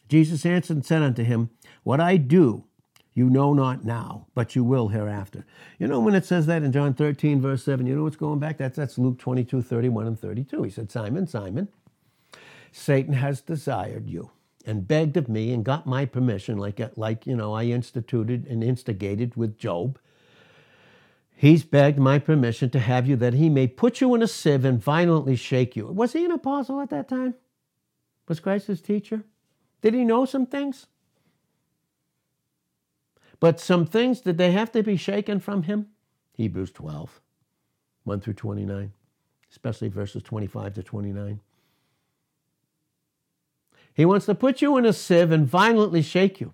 Jesus 0.08 0.46
answered 0.46 0.78
and 0.78 0.86
said 0.86 1.02
unto 1.02 1.24
him, 1.24 1.50
What 1.84 2.00
I 2.00 2.18
do, 2.18 2.66
you 3.14 3.30
know 3.30 3.54
not 3.54 3.86
now, 3.86 4.28
but 4.36 4.56
you 4.56 4.64
will 4.64 4.90
hereafter. 4.90 5.46
You 5.80 5.88
know, 5.88 6.00
when 6.00 6.16
it 6.16 6.26
says 6.26 6.46
that 6.46 6.64
in 6.64 6.72
John 6.72 6.94
13, 6.94 7.42
verse 7.42 7.64
7, 7.64 7.88
you 7.88 7.96
know 7.96 8.04
what's 8.04 8.16
going 8.16 8.40
back? 8.40 8.58
That's, 8.58 8.76
that's 8.76 8.98
Luke 8.98 9.18
22, 9.18 9.62
31 9.62 10.06
and 10.08 10.20
32. 10.20 10.64
He 10.64 10.70
said, 10.70 10.92
Simon, 10.92 11.26
Simon, 11.26 11.70
Satan 12.72 13.14
has 13.14 13.42
desired 13.42 14.08
you 14.10 14.32
and 14.66 14.88
begged 14.88 15.16
of 15.16 15.30
me 15.30 15.54
and 15.54 15.64
got 15.64 15.88
my 15.88 16.06
permission, 16.06 16.58
like, 16.58 16.80
like 16.98 17.26
you 17.26 17.36
know, 17.36 17.54
I 17.54 17.64
instituted 17.64 18.46
and 18.48 18.64
instigated 18.64 19.36
with 19.36 19.58
Job 19.58 19.98
He's 21.36 21.64
begged 21.64 22.00
my 22.00 22.18
permission 22.18 22.70
to 22.72 22.80
have 22.80 23.08
you 23.08 23.18
that 23.18 23.34
he 23.34 23.50
may 23.50 23.68
put 23.68 24.00
you 24.00 24.16
in 24.16 24.22
a 24.22 24.28
sieve 24.28 24.64
and 24.64 24.82
violently 24.82 25.36
shake 25.36 25.76
you. 25.76 25.88
Was 25.88 26.14
he 26.14 26.24
an 26.24 26.32
apostle 26.32 26.80
at 26.80 26.90
that 26.92 27.10
time? 27.10 27.36
Was 28.28 28.40
Christ 28.40 28.68
his 28.68 28.82
teacher? 28.82 29.24
Did 29.82 29.94
he 29.94 30.06
know 30.06 30.26
some 30.26 30.46
things? 30.46 30.88
But 33.40 33.60
some 33.60 33.86
things, 33.86 34.22
did 34.22 34.38
they 34.38 34.54
have 34.54 34.72
to 34.72 34.82
be 34.82 34.96
shaken 34.96 35.42
from 35.42 35.64
him? 35.64 35.88
Hebrews 36.34 36.72
12, 36.72 37.22
1 38.06 38.22
through 38.22 38.34
29, 38.34 38.94
especially 39.52 39.90
verses 39.90 40.24
25 40.24 40.74
to 40.76 40.84
29. 40.84 41.42
He 43.94 44.06
wants 44.06 44.26
to 44.26 44.36
put 44.36 44.62
you 44.62 44.78
in 44.78 44.86
a 44.86 44.94
sieve 44.94 45.32
and 45.32 45.46
violently 45.46 46.02
shake 46.02 46.40
you. 46.40 46.54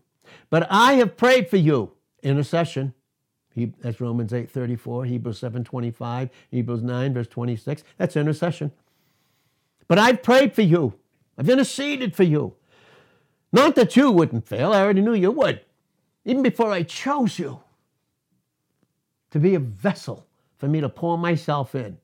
But 0.50 0.68
I 0.70 0.94
have 0.94 1.18
prayed 1.18 1.50
for 1.50 1.58
you, 1.58 1.92
intercession, 2.24 2.94
he, 3.54 3.74
that's 3.82 4.00
Romans 4.00 4.34
8 4.34 4.50
34, 4.50 5.06
Hebrews 5.06 5.40
7 5.40 5.64
25, 5.64 6.30
Hebrews 6.52 6.84
9, 6.84 7.14
verse 7.14 7.28
26. 7.28 7.84
That's 7.98 8.16
intercession. 8.16 8.72
But 9.88 10.00
I've 10.00 10.24
prayed 10.24 10.54
for 10.54 10.62
you, 10.62 10.94
I've 11.38 11.50
interceded 11.50 12.16
for 12.16 12.24
you. 12.24 12.56
Not 13.54 13.76
that 13.76 13.98
you 13.98 14.12
wouldn't 14.12 14.48
fail, 14.48 14.72
I 14.72 14.82
already 14.82 15.02
knew 15.02 15.14
you 15.14 15.32
would, 15.32 15.62
even 16.24 16.44
before 16.44 16.72
I 16.72 16.84
chose 16.84 17.38
you 17.38 17.60
to 19.32 19.40
be 19.40 19.56
a 19.56 19.60
vessel 19.60 20.26
for 20.58 20.68
me 20.68 20.80
to 20.82 20.90
pour 20.90 21.18
myself 21.18 21.76
in. 21.76 21.98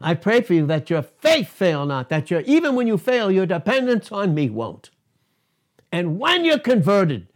I 0.00 0.14
pray 0.14 0.40
for 0.40 0.54
you 0.54 0.66
that 0.66 0.90
your 0.90 1.02
faith 1.02 1.48
fail 1.48 1.84
not, 1.86 2.08
that 2.08 2.30
your, 2.30 2.40
even 2.42 2.74
when 2.74 2.86
you 2.86 2.98
fail, 2.98 3.30
your 3.30 3.46
dependence 3.46 4.12
on 4.12 4.34
me 4.34 4.48
won't. 4.48 4.90
And 5.90 6.18
when 6.18 6.44
you're 6.44 6.58
converted, 6.58 7.26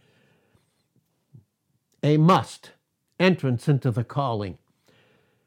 a 2.03 2.17
must 2.17 2.71
entrance 3.19 3.67
into 3.67 3.89
the 3.89 4.03
calling. 4.03 4.57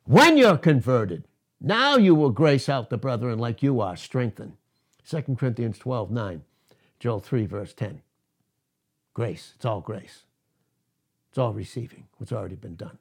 When 0.04 0.38
you're 0.38 0.57
converted, 0.57 1.24
now 1.61 1.96
you 1.96 2.14
will 2.14 2.30
grace 2.30 2.68
out 2.68 2.90
the 2.90 2.96
brethren 2.96 3.38
like 3.38 3.62
you 3.62 3.80
are, 3.80 3.96
strengthened. 3.96 4.54
2 5.09 5.36
Corinthians 5.38 5.78
12, 5.78 6.11
9, 6.11 6.42
Joel 6.98 7.20
3, 7.20 7.46
verse 7.46 7.74
10. 7.74 8.00
Grace, 9.14 9.52
it's 9.54 9.64
all 9.64 9.80
grace. 9.80 10.22
It's 11.28 11.38
all 11.38 11.52
receiving 11.52 12.04
what's 12.16 12.32
already 12.32 12.57
been 12.57 12.76
done. 12.76 12.98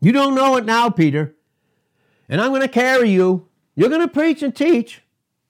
You 0.00 0.10
don't 0.10 0.34
know 0.34 0.56
it 0.56 0.64
now, 0.64 0.90
Peter, 0.90 1.34
and 2.28 2.40
I'm 2.40 2.50
going 2.50 2.62
to 2.62 2.68
carry 2.68 3.10
you. 3.10 3.46
You're 3.76 3.88
going 3.88 4.00
to 4.00 4.08
preach 4.08 4.42
and 4.42 4.54
teach. 4.54 5.02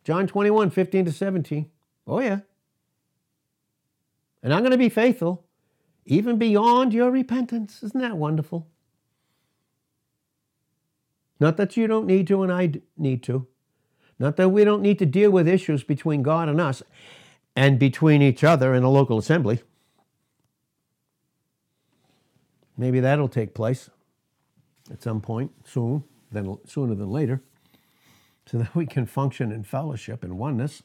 John 0.04 0.26
21, 0.26 0.70
15 0.70 1.06
to 1.06 1.12
17. 1.12 1.70
Oh, 2.06 2.20
yeah. 2.20 2.40
And 4.42 4.52
I'm 4.52 4.60
going 4.60 4.72
to 4.72 4.78
be 4.78 4.88
faithful 4.88 5.44
even 6.04 6.36
beyond 6.36 6.92
your 6.92 7.10
repentance. 7.10 7.82
Isn't 7.82 8.00
that 8.00 8.16
wonderful? 8.16 8.68
Not 11.38 11.56
that 11.56 11.76
you 11.76 11.86
don't 11.86 12.06
need 12.06 12.26
to 12.28 12.42
and 12.42 12.52
I 12.52 12.72
need 12.96 13.22
to. 13.24 13.46
Not 14.18 14.36
that 14.36 14.50
we 14.50 14.64
don't 14.64 14.82
need 14.82 14.98
to 15.00 15.06
deal 15.06 15.30
with 15.30 15.48
issues 15.48 15.82
between 15.82 16.22
God 16.22 16.48
and 16.48 16.60
us 16.60 16.82
and 17.56 17.78
between 17.78 18.22
each 18.22 18.44
other 18.44 18.74
in 18.74 18.82
a 18.82 18.90
local 18.90 19.18
assembly. 19.18 19.62
Maybe 22.76 23.00
that'll 23.00 23.28
take 23.28 23.54
place 23.54 23.90
at 24.90 25.02
some 25.02 25.20
point 25.20 25.52
soon, 25.64 26.04
then 26.30 26.58
sooner 26.66 26.94
than 26.94 27.10
later, 27.10 27.42
so 28.46 28.58
that 28.58 28.74
we 28.74 28.86
can 28.86 29.06
function 29.06 29.52
in 29.52 29.64
fellowship 29.64 30.24
and 30.24 30.38
oneness. 30.38 30.82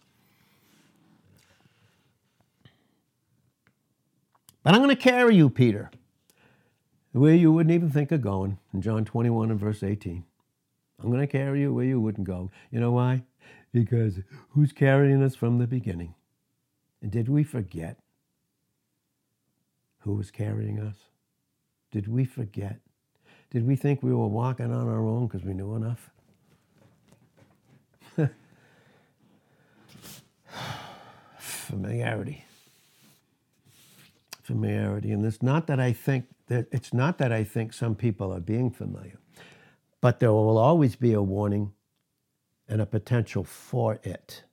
But 4.67 4.75
I'm 4.75 4.81
going 4.81 4.93
to 4.93 5.01
carry 5.01 5.33
you, 5.37 5.49
Peter, 5.49 5.89
where 7.13 7.33
you 7.33 7.53
wouldn't 7.53 7.73
even 7.73 7.89
think 7.89 8.11
of 8.11 8.21
going 8.21 8.57
in 8.73 8.81
John 8.81 9.05
21 9.05 9.49
and 9.49 9.57
verse 9.57 9.81
18. 9.81 10.25
I'm 11.01 11.09
going 11.09 11.21
to 11.21 11.27
carry 11.27 11.61
you 11.61 11.73
where 11.73 11.85
you 11.85 12.01
wouldn't 12.01 12.27
go. 12.27 12.51
You 12.69 12.81
know 12.81 12.91
why? 12.91 13.23
Because 13.71 14.19
who's 14.49 14.73
carrying 14.73 15.23
us 15.23 15.37
from 15.37 15.59
the 15.59 15.67
beginning? 15.67 16.15
And 17.01 17.09
did 17.09 17.29
we 17.29 17.45
forget 17.45 17.99
who 19.99 20.15
was 20.15 20.31
carrying 20.31 20.81
us? 20.81 20.97
Did 21.89 22.09
we 22.09 22.25
forget? 22.25 22.81
Did 23.49 23.65
we 23.65 23.77
think 23.77 24.03
we 24.03 24.13
were 24.13 24.27
walking 24.27 24.73
on 24.73 24.89
our 24.89 25.07
own 25.07 25.27
because 25.27 25.45
we 25.45 25.53
knew 25.53 25.75
enough? 25.75 26.09
Familiarity 31.39 32.43
familiarity. 34.47 35.11
And 35.11 35.25
it's 35.25 35.43
not 35.43 35.67
that 35.67 35.79
I 35.79 35.91
think 35.91 36.25
that 36.47 36.67
it's 36.71 36.93
not 36.93 37.17
that 37.17 37.31
I 37.33 37.43
think 37.43 37.73
some 37.73 37.95
people 37.95 38.33
are 38.33 38.39
being 38.39 38.71
familiar, 38.71 39.19
but 39.99 40.19
there 40.19 40.31
will 40.31 40.57
always 40.57 40.95
be 40.95 41.11
a 41.11 41.21
warning 41.21 41.73
and 42.69 42.81
a 42.81 42.85
potential 42.85 43.43
for 43.43 43.99
it. 44.03 44.43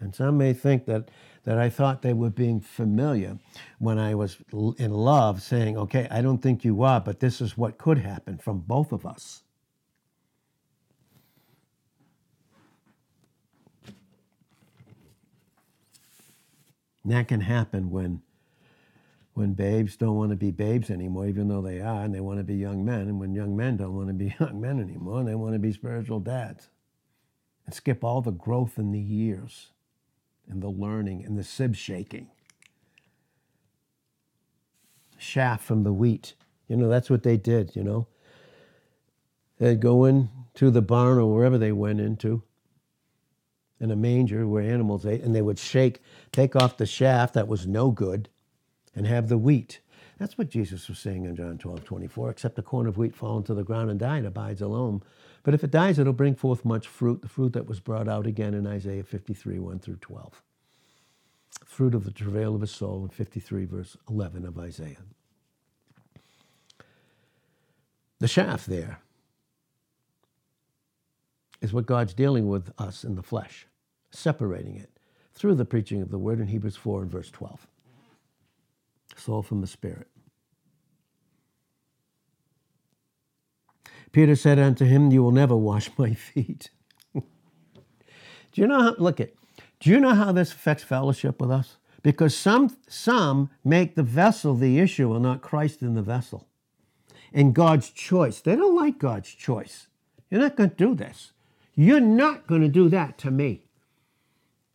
And 0.00 0.12
some 0.12 0.36
may 0.36 0.52
think 0.52 0.86
that, 0.86 1.10
that 1.44 1.58
I 1.58 1.70
thought 1.70 2.02
they 2.02 2.12
were 2.12 2.30
being 2.30 2.60
familiar 2.60 3.38
when 3.78 4.00
I 4.00 4.16
was 4.16 4.38
in 4.78 4.90
love, 4.90 5.42
saying, 5.42 5.76
okay, 5.78 6.08
I 6.10 6.22
don't 6.22 6.42
think 6.42 6.64
you 6.64 6.82
are, 6.82 7.00
but 7.00 7.20
this 7.20 7.40
is 7.40 7.56
what 7.56 7.78
could 7.78 7.98
happen 7.98 8.38
from 8.38 8.58
both 8.58 8.90
of 8.90 9.06
us. 9.06 9.44
And 17.02 17.12
that 17.12 17.28
can 17.28 17.40
happen 17.40 17.90
when 17.90 18.22
when 19.34 19.54
babes 19.54 19.96
don't 19.96 20.16
want 20.16 20.30
to 20.30 20.36
be 20.36 20.50
babes 20.50 20.90
anymore, 20.90 21.26
even 21.26 21.48
though 21.48 21.62
they 21.62 21.80
are, 21.80 22.02
and 22.02 22.14
they 22.14 22.20
want 22.20 22.38
to 22.38 22.44
be 22.44 22.54
young 22.54 22.84
men, 22.84 23.02
and 23.02 23.18
when 23.18 23.34
young 23.34 23.56
men 23.56 23.76
don't 23.76 23.96
want 23.96 24.08
to 24.08 24.14
be 24.14 24.34
young 24.40 24.60
men 24.60 24.78
anymore, 24.78 25.20
and 25.20 25.28
they 25.28 25.34
want 25.34 25.54
to 25.54 25.58
be 25.58 25.72
spiritual 25.72 26.20
dads. 26.20 26.68
And 27.64 27.74
skip 27.74 28.04
all 28.04 28.20
the 28.20 28.32
growth 28.32 28.78
in 28.78 28.92
the 28.92 29.00
years, 29.00 29.70
and 30.48 30.62
the 30.62 30.68
learning, 30.68 31.24
and 31.24 31.38
the 31.38 31.44
sib 31.44 31.74
shaking. 31.74 32.28
Chaff 35.18 35.62
from 35.62 35.84
the 35.84 35.92
wheat. 35.92 36.34
You 36.68 36.76
know, 36.76 36.88
that's 36.88 37.08
what 37.08 37.22
they 37.22 37.36
did, 37.36 37.74
you 37.74 37.84
know. 37.84 38.08
They'd 39.58 39.80
go 39.80 40.04
into 40.04 40.70
the 40.70 40.82
barn 40.82 41.18
or 41.18 41.32
wherever 41.32 41.56
they 41.56 41.72
went 41.72 42.00
into, 42.00 42.42
in 43.82 43.90
a 43.90 43.96
manger 43.96 44.46
where 44.46 44.62
animals 44.62 45.04
ate, 45.04 45.22
and 45.22 45.34
they 45.34 45.42
would 45.42 45.58
shake, 45.58 46.00
take 46.30 46.56
off 46.56 46.76
the 46.76 46.86
shaft 46.86 47.34
that 47.34 47.48
was 47.48 47.66
no 47.66 47.90
good, 47.90 48.28
and 48.94 49.06
have 49.06 49.28
the 49.28 49.36
wheat. 49.36 49.80
That's 50.18 50.38
what 50.38 50.48
Jesus 50.48 50.88
was 50.88 51.00
saying 51.00 51.24
in 51.24 51.34
John 51.34 51.58
12, 51.58 51.84
24. 51.84 52.30
Except 52.30 52.54
the 52.54 52.62
corn 52.62 52.86
of 52.86 52.96
wheat 52.96 53.14
fall 53.14 53.38
into 53.38 53.54
the 53.54 53.64
ground 53.64 53.90
and 53.90 53.98
die, 53.98 54.18
it 54.18 54.24
abides 54.24 54.62
alone. 54.62 55.02
But 55.42 55.54
if 55.54 55.64
it 55.64 55.72
dies, 55.72 55.98
it'll 55.98 56.12
bring 56.12 56.36
forth 56.36 56.64
much 56.64 56.86
fruit, 56.86 57.22
the 57.22 57.28
fruit 57.28 57.54
that 57.54 57.66
was 57.66 57.80
brought 57.80 58.08
out 58.08 58.26
again 58.26 58.54
in 58.54 58.66
Isaiah 58.66 59.02
53, 59.02 59.58
1 59.58 59.80
through 59.80 59.96
12. 59.96 60.40
Fruit 61.64 61.94
of 61.94 62.04
the 62.04 62.12
travail 62.12 62.54
of 62.54 62.60
his 62.60 62.70
soul 62.70 63.02
in 63.02 63.08
53, 63.08 63.64
verse 63.64 63.96
11 64.08 64.46
of 64.46 64.56
Isaiah. 64.58 65.02
The 68.20 68.28
shaft 68.28 68.68
there 68.68 69.00
is 71.60 71.72
what 71.72 71.86
God's 71.86 72.14
dealing 72.14 72.48
with 72.48 72.72
us 72.78 73.02
in 73.02 73.16
the 73.16 73.22
flesh, 73.22 73.66
separating 74.12 74.76
it 74.76 74.90
through 75.34 75.54
the 75.54 75.64
preaching 75.64 76.02
of 76.02 76.10
the 76.10 76.18
word 76.18 76.40
in 76.40 76.46
Hebrews 76.46 76.76
4 76.76 77.02
and 77.02 77.10
verse 77.10 77.30
12 77.30 77.66
soul 79.16 79.42
from 79.42 79.60
the 79.60 79.66
spirit. 79.66 80.08
Peter 84.10 84.36
said 84.36 84.58
unto 84.58 84.84
him, 84.84 85.10
You 85.10 85.22
will 85.22 85.32
never 85.32 85.56
wash 85.56 85.90
my 85.98 86.14
feet. 86.14 86.70
do 87.14 87.22
you 88.54 88.66
know 88.66 88.82
how, 88.82 88.94
look 88.98 89.20
at, 89.20 89.32
do 89.80 89.90
you 89.90 90.00
know 90.00 90.14
how 90.14 90.32
this 90.32 90.52
affects 90.52 90.84
fellowship 90.84 91.40
with 91.40 91.50
us? 91.50 91.76
Because 92.02 92.36
some, 92.36 92.76
some 92.88 93.50
make 93.64 93.94
the 93.94 94.02
vessel 94.02 94.54
the 94.54 94.78
issue 94.78 95.12
and 95.14 95.22
not 95.22 95.40
Christ 95.40 95.82
in 95.82 95.94
the 95.94 96.02
vessel. 96.02 96.48
And 97.32 97.54
God's 97.54 97.90
choice. 97.90 98.40
They 98.40 98.56
don't 98.56 98.76
like 98.76 98.98
God's 98.98 99.30
choice. 99.30 99.86
You're 100.28 100.40
not 100.40 100.56
going 100.56 100.70
to 100.70 100.76
do 100.76 100.94
this. 100.94 101.32
You're 101.74 102.00
not 102.00 102.46
going 102.46 102.60
to 102.60 102.68
do 102.68 102.88
that 102.90 103.16
to 103.18 103.30
me 103.30 103.64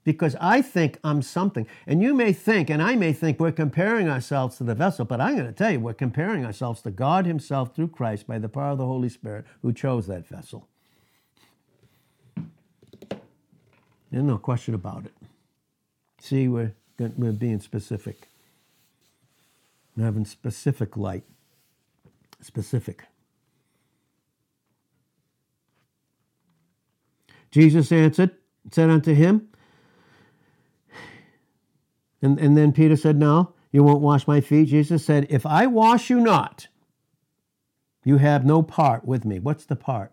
because 0.08 0.38
I 0.40 0.62
think 0.62 1.00
I'm 1.04 1.22
something. 1.22 1.68
And 1.86 2.02
you 2.02 2.14
may 2.14 2.32
think, 2.32 2.70
and 2.70 2.82
I 2.82 2.96
may 2.96 3.12
think, 3.12 3.42
we're 3.42 3.52
comparing 3.52 4.08
ourselves 4.08 4.56
to 4.56 4.64
the 4.64 4.74
vessel, 4.74 5.04
but 5.04 5.20
I'm 5.20 5.36
going 5.36 5.48
to 5.48 5.52
tell 5.52 5.70
you, 5.70 5.82
we're 5.82 5.92
comparing 5.92 6.46
ourselves 6.46 6.82
to 6.84 6.92
God 6.92 7.26
Himself 7.26 7.76
through 7.76 7.90
Christ 7.90 8.26
by 8.26 8.40
the 8.40 8.48
power 8.48 8.72
of 8.72 8.78
the 8.78 8.86
Holy 8.86 9.10
Spirit 9.10 9.44
who 9.62 9.74
chose 9.74 10.08
that 10.08 10.26
vessel. 10.26 10.66
There's 14.10 14.24
no 14.24 14.38
question 14.38 14.74
about 14.74 15.04
it. 15.04 15.14
See, 16.22 16.48
we're, 16.48 16.72
we're 16.98 17.34
being 17.34 17.60
specific. 17.60 18.30
We're 19.98 20.06
having 20.06 20.24
specific 20.24 20.96
light. 20.96 21.26
Specific. 22.40 23.04
Jesus 27.52 27.92
answered, 27.92 28.32
said 28.72 28.90
unto 28.90 29.14
him, 29.14 29.50
and, 32.28 32.40
and 32.40 32.58
then 32.58 32.74
Peter 32.74 32.98
said, 32.98 33.18
No, 33.18 33.54
you 33.72 33.84
won't 33.84 34.02
wash 34.02 34.28
my 34.28 34.42
feet. 34.42 34.68
Jesus 34.68 35.06
said, 35.06 35.28
If 35.30 35.46
I 35.46 35.66
wash 35.66 36.10
you 36.10 36.20
not, 36.20 36.68
you 38.04 38.18
have 38.18 38.46
no 38.46 38.62
part 38.62 39.06
with 39.06 39.24
me. 39.24 39.40
What's 39.40 39.66
the 39.66 39.78
part? 39.78 40.12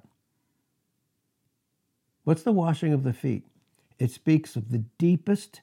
What's 2.23 2.43
the 2.43 2.53
washing 2.53 2.93
of 2.93 3.03
the 3.03 3.13
feet? 3.13 3.43
It 3.99 4.13
speaks 4.13 4.55
of 4.55 4.71
the 4.71 4.85
deepest 4.97 5.61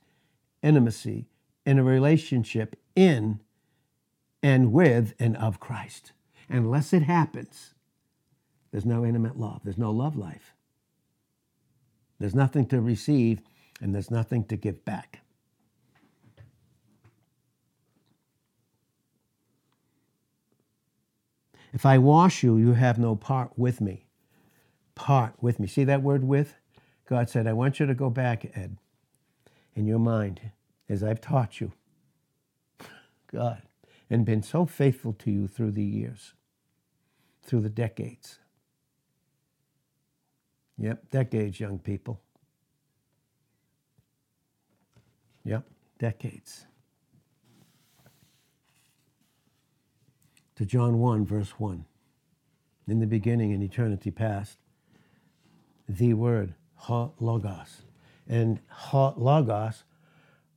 intimacy 0.61 1.27
in 1.65 1.79
a 1.79 1.83
relationship 1.83 2.75
in 2.97 3.39
and 4.43 4.73
with 4.73 5.13
and 5.17 5.37
of 5.37 5.61
Christ. 5.61 6.11
Unless 6.49 6.91
it 6.91 7.03
happens, 7.03 7.75
there's 8.71 8.85
no 8.85 9.05
intimate 9.05 9.39
love, 9.39 9.61
there's 9.63 9.77
no 9.77 9.91
love 9.91 10.17
life. 10.17 10.53
There's 12.19 12.35
nothing 12.35 12.65
to 12.67 12.81
receive, 12.81 13.39
and 13.81 13.95
there's 13.95 14.11
nothing 14.11 14.43
to 14.45 14.57
give 14.57 14.83
back. 14.85 15.20
If 21.73 21.85
I 21.85 21.97
wash 21.97 22.43
you, 22.43 22.57
you 22.57 22.73
have 22.73 22.99
no 22.99 23.15
part 23.15 23.57
with 23.57 23.81
me. 23.81 24.05
Part 24.95 25.35
with 25.41 25.59
me. 25.59 25.67
See 25.67 25.83
that 25.85 26.01
word 26.01 26.23
with? 26.23 26.55
God 27.07 27.29
said, 27.29 27.47
I 27.47 27.53
want 27.53 27.79
you 27.79 27.85
to 27.85 27.93
go 27.93 28.09
back, 28.09 28.45
Ed, 28.55 28.77
in 29.75 29.85
your 29.85 29.99
mind, 29.99 30.41
as 30.89 31.03
I've 31.03 31.21
taught 31.21 31.61
you. 31.61 31.71
God, 33.31 33.61
and 34.09 34.25
been 34.25 34.43
so 34.43 34.65
faithful 34.65 35.13
to 35.13 35.31
you 35.31 35.47
through 35.47 35.71
the 35.71 35.83
years, 35.83 36.33
through 37.43 37.61
the 37.61 37.69
decades. 37.69 38.39
Yep, 40.77 41.09
decades, 41.11 41.59
young 41.59 41.79
people. 41.79 42.19
Yep, 45.45 45.63
decades. 45.99 46.65
To 50.55 50.65
John 50.65 50.99
1, 50.99 51.25
verse 51.25 51.51
1. 51.57 51.85
In 52.87 52.99
the 52.99 53.07
beginning, 53.07 53.51
in 53.51 53.61
eternity 53.61 54.11
past, 54.11 54.57
the 55.87 56.13
word, 56.13 56.55
ha 56.75 57.09
logos. 57.19 57.83
And 58.27 58.59
ha 58.67 59.13
logos 59.15 59.83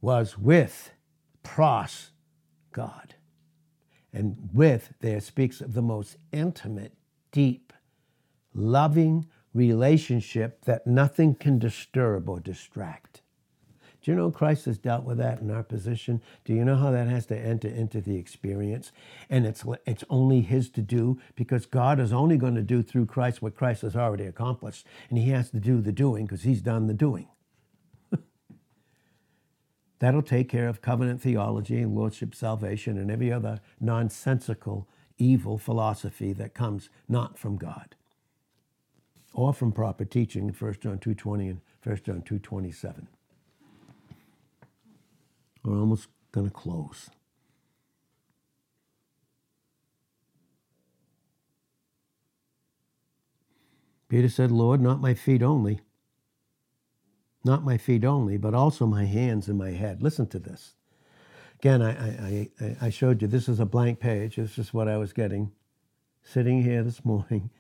was 0.01 0.39
with 0.39 0.93
pros, 1.43 2.11
God. 2.73 3.15
And 4.13 4.51
with 4.53 4.93
there 5.01 5.21
speaks 5.21 5.61
of 5.61 5.75
the 5.75 5.83
most 5.83 6.17
intimate, 6.33 6.93
deep, 7.33 7.73
loving 8.55 9.27
relationship 9.53 10.65
that 10.65 10.87
nothing 10.87 11.35
can 11.35 11.59
disturb 11.59 12.29
or 12.29 12.41
distract. 12.41 13.23
Do 14.05 14.11
you 14.11 14.19
know 14.19 14.31
Christ 14.31 14.67
has 14.67 14.77
dealt 14.77 15.05
with 15.05 15.17
that 15.17 15.41
in 15.41 15.51
our 15.51 15.63
position? 15.63 16.21
Do 16.45 16.53
you 16.53 16.63
know 16.63 16.77
how 16.77 16.91
that 16.91 17.09
has 17.09 17.25
to 17.27 17.39
enter 17.39 17.69
into 17.69 18.03
the 18.03 18.19
experience? 18.19 18.93
And 19.31 19.47
it's, 19.47 19.65
it's 19.87 20.05
only 20.11 20.43
His 20.43 20.69
to 20.71 20.83
do 20.83 21.19
because 21.37 21.65
God 21.65 21.99
is 21.99 22.13
only 22.13 22.37
going 22.37 22.55
to 22.55 22.63
do 22.63 22.83
through 22.83 23.07
Christ 23.07 23.41
what 23.41 23.57
Christ 23.57 23.81
has 23.81 23.97
already 23.97 24.27
accomplished. 24.27 24.87
And 25.09 25.19
He 25.19 25.31
has 25.31 25.49
to 25.53 25.59
do 25.59 25.81
the 25.81 25.91
doing 25.91 26.27
because 26.27 26.43
He's 26.43 26.61
done 26.61 26.87
the 26.87 26.93
doing. 26.93 27.29
That'll 30.01 30.21
take 30.21 30.51
care 30.51 30.69
of 30.69 30.83
covenant 30.83 31.23
theology 31.23 31.81
and 31.81 31.95
lordship 31.95 32.35
salvation 32.35 32.99
and 32.99 33.11
every 33.11 33.33
other 33.33 33.61
nonsensical 33.81 34.87
evil 35.17 35.57
philosophy 35.57 36.35
that 36.35 36.53
comes 36.53 36.91
not 37.09 37.39
from 37.39 37.57
God 37.57 37.95
or 39.33 39.55
from 39.55 39.73
proper 39.73 40.05
teaching 40.05 40.47
in 40.49 40.53
1 40.53 40.75
John 40.83 40.99
2.20 40.99 41.49
and 41.49 41.61
1 41.83 42.01
John 42.05 42.21
2.27. 42.21 43.07
We're 45.65 45.81
almost 45.81 46.09
going 46.33 46.47
to 46.47 46.53
close. 46.53 47.11
Peter 54.09 54.29
said, 54.29 54.53
Lord, 54.53 54.81
not 54.81 55.01
my 55.01 55.15
feet 55.15 55.43
only, 55.43 55.81
not 57.45 57.65
my 57.65 57.79
feet 57.79 58.05
only, 58.05 58.37
but 58.37 58.55
also 58.55 58.87
my 58.87 59.05
hands 59.07 59.49
and 59.49 59.59
my 59.59 59.71
head. 59.71 60.03
Listen 60.03 60.27
to 60.29 60.39
this. 60.39 60.75
Again, 61.59 61.83
I, 61.83 61.91
I, 62.61 62.77
I 62.83 62.91
showed 62.91 63.23
you 63.23 63.29
this 63.29 63.49
is 63.49 63.61
a 63.61 63.67
blank 63.67 64.01
page. 64.01 64.37
This 64.37 64.59
is 64.59 64.75
what 64.75 64.89
I 64.89 64.99
was 64.99 65.13
getting 65.13 65.51
sitting 66.25 66.63
here 66.63 66.83
this 66.83 67.05
morning. 67.05 67.51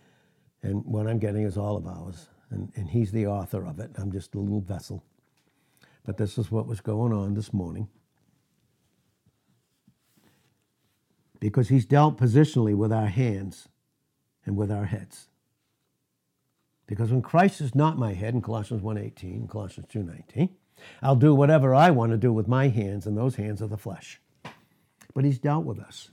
And 0.62 0.84
what 0.84 1.06
I'm 1.06 1.18
getting 1.18 1.42
is 1.44 1.56
all 1.56 1.76
of 1.76 1.86
ours. 1.86 2.28
And, 2.50 2.72
and 2.76 2.88
he's 2.88 3.12
the 3.12 3.26
author 3.26 3.66
of 3.66 3.80
it. 3.80 3.90
I'm 3.96 4.12
just 4.12 4.34
a 4.34 4.38
little 4.38 4.60
vessel. 4.60 5.04
But 6.04 6.18
this 6.18 6.36
is 6.38 6.50
what 6.50 6.66
was 6.66 6.80
going 6.80 7.12
on 7.12 7.34
this 7.34 7.52
morning. 7.52 7.88
Because 11.40 11.68
he's 11.68 11.86
dealt 11.86 12.18
positionally 12.18 12.74
with 12.74 12.92
our 12.92 13.06
hands 13.06 13.68
and 14.44 14.56
with 14.56 14.70
our 14.70 14.84
heads. 14.84 15.28
Because 16.86 17.10
when 17.10 17.22
Christ 17.22 17.60
is 17.60 17.74
not 17.74 17.98
my 17.98 18.12
head 18.12 18.34
in 18.34 18.42
Colossians 18.42 18.82
1.18, 18.82 19.48
Colossians 19.48 19.88
2.19, 19.92 20.50
I'll 21.02 21.16
do 21.16 21.34
whatever 21.34 21.74
I 21.74 21.90
want 21.90 22.12
to 22.12 22.18
do 22.18 22.32
with 22.32 22.48
my 22.48 22.68
hands, 22.68 23.06
and 23.06 23.16
those 23.16 23.36
hands 23.36 23.62
are 23.62 23.66
the 23.66 23.78
flesh. 23.78 24.20
But 25.14 25.24
he's 25.24 25.38
dealt 25.38 25.64
with 25.64 25.78
us. 25.78 26.10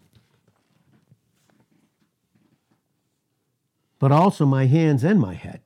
But 3.99 4.11
also 4.11 4.45
my 4.45 4.65
hands 4.65 5.03
and 5.03 5.19
my 5.19 5.33
head. 5.33 5.61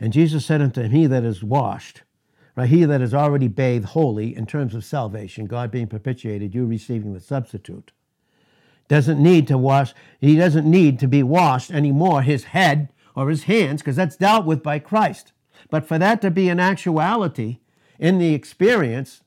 And 0.00 0.12
Jesus 0.12 0.44
said 0.44 0.60
unto 0.60 0.82
him, 0.82 0.90
He 0.90 1.06
that 1.06 1.24
is 1.24 1.42
washed, 1.42 2.02
Right? 2.58 2.68
He 2.68 2.84
that 2.86 3.00
is 3.00 3.14
already 3.14 3.46
bathed 3.46 3.84
wholly 3.84 4.34
in 4.34 4.44
terms 4.44 4.74
of 4.74 4.84
salvation, 4.84 5.46
God 5.46 5.70
being 5.70 5.86
propitiated, 5.86 6.56
you 6.56 6.66
receiving 6.66 7.14
the 7.14 7.20
substitute, 7.20 7.92
doesn't 8.88 9.22
need 9.22 9.46
to 9.46 9.56
wash, 9.56 9.94
he 10.20 10.34
doesn't 10.34 10.68
need 10.68 10.98
to 10.98 11.06
be 11.06 11.22
washed 11.22 11.70
anymore, 11.70 12.22
his 12.22 12.46
head 12.46 12.88
or 13.14 13.28
his 13.28 13.44
hands, 13.44 13.80
because 13.80 13.94
that's 13.94 14.16
dealt 14.16 14.44
with 14.44 14.64
by 14.64 14.80
Christ. 14.80 15.30
But 15.70 15.86
for 15.86 15.98
that 15.98 16.20
to 16.22 16.32
be 16.32 16.48
an 16.48 16.58
actuality 16.58 17.60
in 17.96 18.18
the 18.18 18.34
experience, 18.34 19.22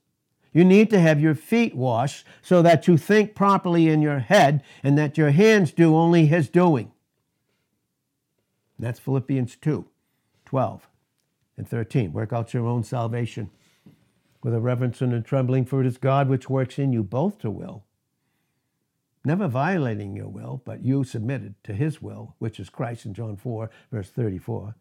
you 0.51 0.65
need 0.65 0.89
to 0.89 0.99
have 0.99 1.21
your 1.21 1.36
feet 1.36 1.73
washed 1.73 2.25
so 2.41 2.61
that 2.61 2.86
you 2.89 2.97
think 2.97 3.34
properly 3.34 3.88
in 3.88 4.01
your 4.01 4.19
head 4.19 4.61
and 4.84 4.97
that 4.97 5.17
your 5.17 5.32
hands 5.32 5.71
do 5.71 5.95
only 5.95 6.25
his 6.25 6.49
doing. 6.49 6.91
That's 8.77 8.99
Philippians 8.99 9.55
2 9.55 9.88
12 10.43 10.90
and 11.62 11.70
13. 11.70 12.12
Work 12.12 12.34
out 12.34 12.55
your 12.55 12.66
own 12.66 12.84
salvation 12.84 13.51
with 14.41 14.55
a 14.55 14.59
reverence 14.59 14.99
and 14.99 15.14
a 15.14 15.22
trembling, 15.22 15.64
for 15.64 15.80
it 15.80 15.86
is 15.86 15.99
God 15.99 16.28
which 16.28 16.49
works 16.49 16.80
in 16.80 16.91
you 16.91 17.03
both 17.03 17.38
to 17.39 17.51
will. 17.51 17.84
Never 19.24 19.47
violating 19.47 20.16
your 20.16 20.28
will, 20.28 20.64
but 20.66 20.84
you 20.84 21.03
submitted 21.03 21.53
to 21.66 21.74
his 21.74 22.01
will, 22.01 22.36
which 22.39 22.59
is 22.59 22.72
Christ 22.72 23.05
in 23.05 23.14
John 23.14 23.38
4, 23.38 23.70
verse 23.91 24.09
34. 24.09 24.74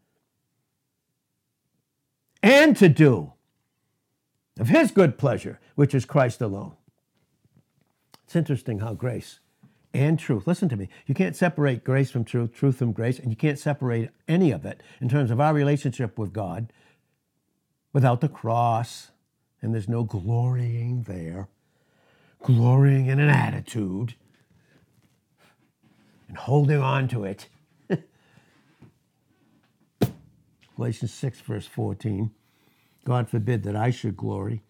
And 2.42 2.74
to 2.78 2.88
do 2.88 3.34
of 4.58 4.68
his 4.68 4.90
good 4.90 5.18
pleasure, 5.18 5.60
which 5.74 5.94
is 5.94 6.06
Christ 6.06 6.40
alone. 6.40 6.72
It's 8.24 8.34
interesting 8.34 8.78
how 8.78 8.94
grace 8.94 9.39
and 9.92 10.18
truth, 10.18 10.46
listen 10.46 10.68
to 10.68 10.76
me, 10.76 10.88
you 11.06 11.14
can't 11.14 11.34
separate 11.34 11.82
grace 11.82 12.10
from 12.10 12.24
truth, 12.24 12.54
truth 12.54 12.76
from 12.76 12.92
grace, 12.92 13.18
and 13.18 13.30
you 13.30 13.36
can't 13.36 13.58
separate 13.58 14.10
any 14.28 14.52
of 14.52 14.64
it 14.64 14.82
in 15.00 15.08
terms 15.08 15.30
of 15.30 15.40
our 15.40 15.52
relationship 15.52 16.18
with 16.18 16.32
God 16.32 16.72
without 17.92 18.20
the 18.20 18.28
cross. 18.28 19.10
And 19.62 19.74
there's 19.74 19.88
no 19.88 20.04
glorying 20.04 21.02
there, 21.02 21.48
glorying 22.42 23.06
in 23.06 23.18
an 23.18 23.28
attitude 23.28 24.14
and 26.28 26.36
holding 26.36 26.80
on 26.80 27.08
to 27.08 27.24
it. 27.24 27.48
Galatians 30.76 31.12
6, 31.12 31.40
verse 31.40 31.66
14. 31.66 32.30
God 33.04 33.28
forbid 33.28 33.64
that 33.64 33.76
I 33.76 33.90
should 33.90 34.16
glory. 34.16 34.62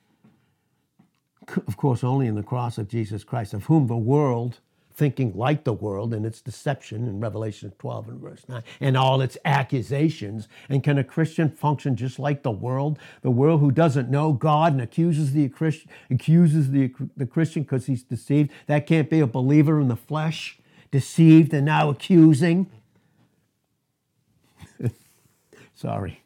Of 1.67 1.77
course, 1.77 2.03
only 2.03 2.27
in 2.27 2.37
the 2.37 2.43
cross 2.43 2.79
of 2.79 2.89
Jesus 2.89 3.23
Christ, 3.23 3.55
of 3.55 3.65
whom 3.65 3.87
the 3.87 3.97
world, 3.97 4.61
thinking 5.01 5.33
like 5.35 5.65
the 5.65 5.73
world 5.73 6.15
and 6.15 6.25
its 6.27 6.41
deception 6.41 7.09
in 7.09 7.19
Revelation 7.21 7.73
12 7.79 8.09
and 8.09 8.21
verse 8.21 8.45
9, 8.49 8.63
and 8.81 8.97
all 8.97 9.21
its 9.21 9.39
accusations. 9.45 10.47
And 10.69 10.85
can 10.85 10.99
a 10.99 11.05
Christian 11.05 11.51
function 11.51 11.97
just 11.97 12.19
like 12.19 12.43
the 12.43 12.51
world? 12.51 12.99
The 13.23 13.31
world 13.31 13.61
who 13.61 13.71
doesn't 13.71 14.11
know 14.11 14.33
God 14.33 14.73
and 14.73 14.83
accuses 14.83 15.33
the 15.33 15.49
Christian, 15.49 15.91
accuses 16.11 16.71
the, 16.71 16.93
the 17.17 17.27
Christian 17.27 17.63
because 17.63 17.87
he's 17.87 18.03
deceived. 18.03 18.51
That 18.67 18.87
can't 18.87 19.11
be 19.11 19.21
a 19.21 19.27
believer 19.27 19.81
in 19.81 19.89
the 19.89 19.97
flesh, 19.97 20.59
deceived 20.91 21.55
and 21.55 21.65
now 21.65 21.91
accusing. 21.91 22.71
Sorry 25.75 26.23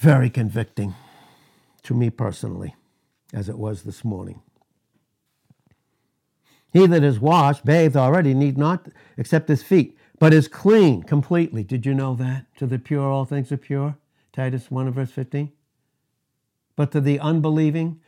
very 0.00 0.30
convicting 0.30 0.94
to 1.82 1.94
me 1.94 2.08
personally, 2.08 2.74
as 3.34 3.50
it 3.50 3.58
was 3.58 3.82
this 3.82 4.02
morning. 4.02 4.40
He 6.72 6.86
that 6.86 7.02
is 7.02 7.18
washed, 7.18 7.64
bathed 7.64 7.96
already, 7.96 8.34
need 8.34 8.56
not 8.56 8.88
except 9.16 9.48
his 9.48 9.62
feet, 9.62 9.98
but 10.18 10.32
is 10.32 10.48
clean 10.48 11.02
completely. 11.02 11.64
Did 11.64 11.84
you 11.84 11.94
know 11.94 12.14
that? 12.14 12.46
To 12.58 12.66
the 12.66 12.78
pure, 12.78 13.08
all 13.08 13.24
things 13.24 13.50
are 13.50 13.56
pure. 13.56 13.96
Titus 14.32 14.70
1 14.70 14.92
verse 14.92 15.10
15. 15.10 15.50
But 16.76 16.92
to 16.92 17.00
the 17.00 17.18
unbelieving, 17.18 18.00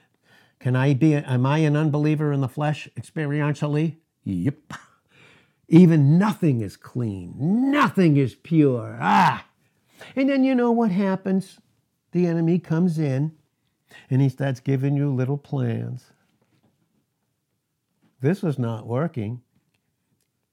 can 0.60 0.76
I 0.76 0.94
be, 0.94 1.14
am 1.14 1.44
I 1.44 1.58
an 1.58 1.76
unbeliever 1.76 2.32
in 2.32 2.40
the 2.40 2.48
flesh 2.48 2.88
experientially? 2.98 3.96
Yep. 4.24 4.74
Even 5.68 6.18
nothing 6.18 6.60
is 6.60 6.76
clean. 6.76 7.34
Nothing 7.38 8.16
is 8.16 8.34
pure. 8.34 8.98
Ah. 9.00 9.46
And 10.14 10.28
then 10.28 10.44
you 10.44 10.54
know 10.54 10.70
what 10.70 10.90
happens? 10.90 11.58
the 12.12 12.26
enemy 12.26 12.58
comes 12.58 12.98
in 12.98 13.32
and 14.08 14.22
he 14.22 14.28
starts 14.28 14.60
giving 14.60 14.96
you 14.96 15.12
little 15.12 15.38
plans. 15.38 16.11
This 18.22 18.44
is 18.44 18.58
not 18.58 18.86
working 18.86 19.42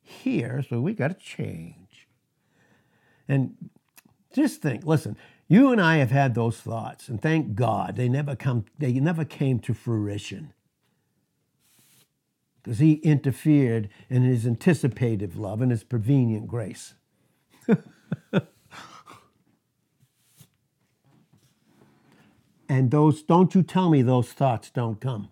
here, 0.01 0.63
so 0.67 0.81
we 0.81 0.93
got 0.93 1.09
to 1.09 1.13
change. 1.13 2.07
And 3.27 3.69
just 4.33 4.61
think, 4.61 4.85
listen, 4.85 5.15
you 5.47 5.71
and 5.71 5.79
I 5.79 5.97
have 5.97 6.11
had 6.11 6.35
those 6.35 6.57
thoughts, 6.57 7.07
and 7.07 7.21
thank 7.21 7.55
God 7.55 7.95
they 7.95 8.09
never 8.09 8.35
come, 8.35 8.65
they 8.77 8.93
never 8.93 9.23
came 9.23 9.59
to 9.59 9.73
fruition. 9.73 10.53
Because 12.61 12.79
he 12.79 12.93
interfered 12.95 13.89
in 14.09 14.23
his 14.23 14.47
anticipative 14.47 15.37
love 15.37 15.61
and 15.61 15.71
his 15.71 15.83
prevenient 15.83 16.47
grace. 16.47 16.95
And 22.69 22.91
those, 22.91 23.23
don't 23.23 23.55
you 23.55 23.63
tell 23.63 23.89
me 23.89 24.03
those 24.03 24.31
thoughts 24.31 24.69
don't 24.69 25.01
come. 25.01 25.29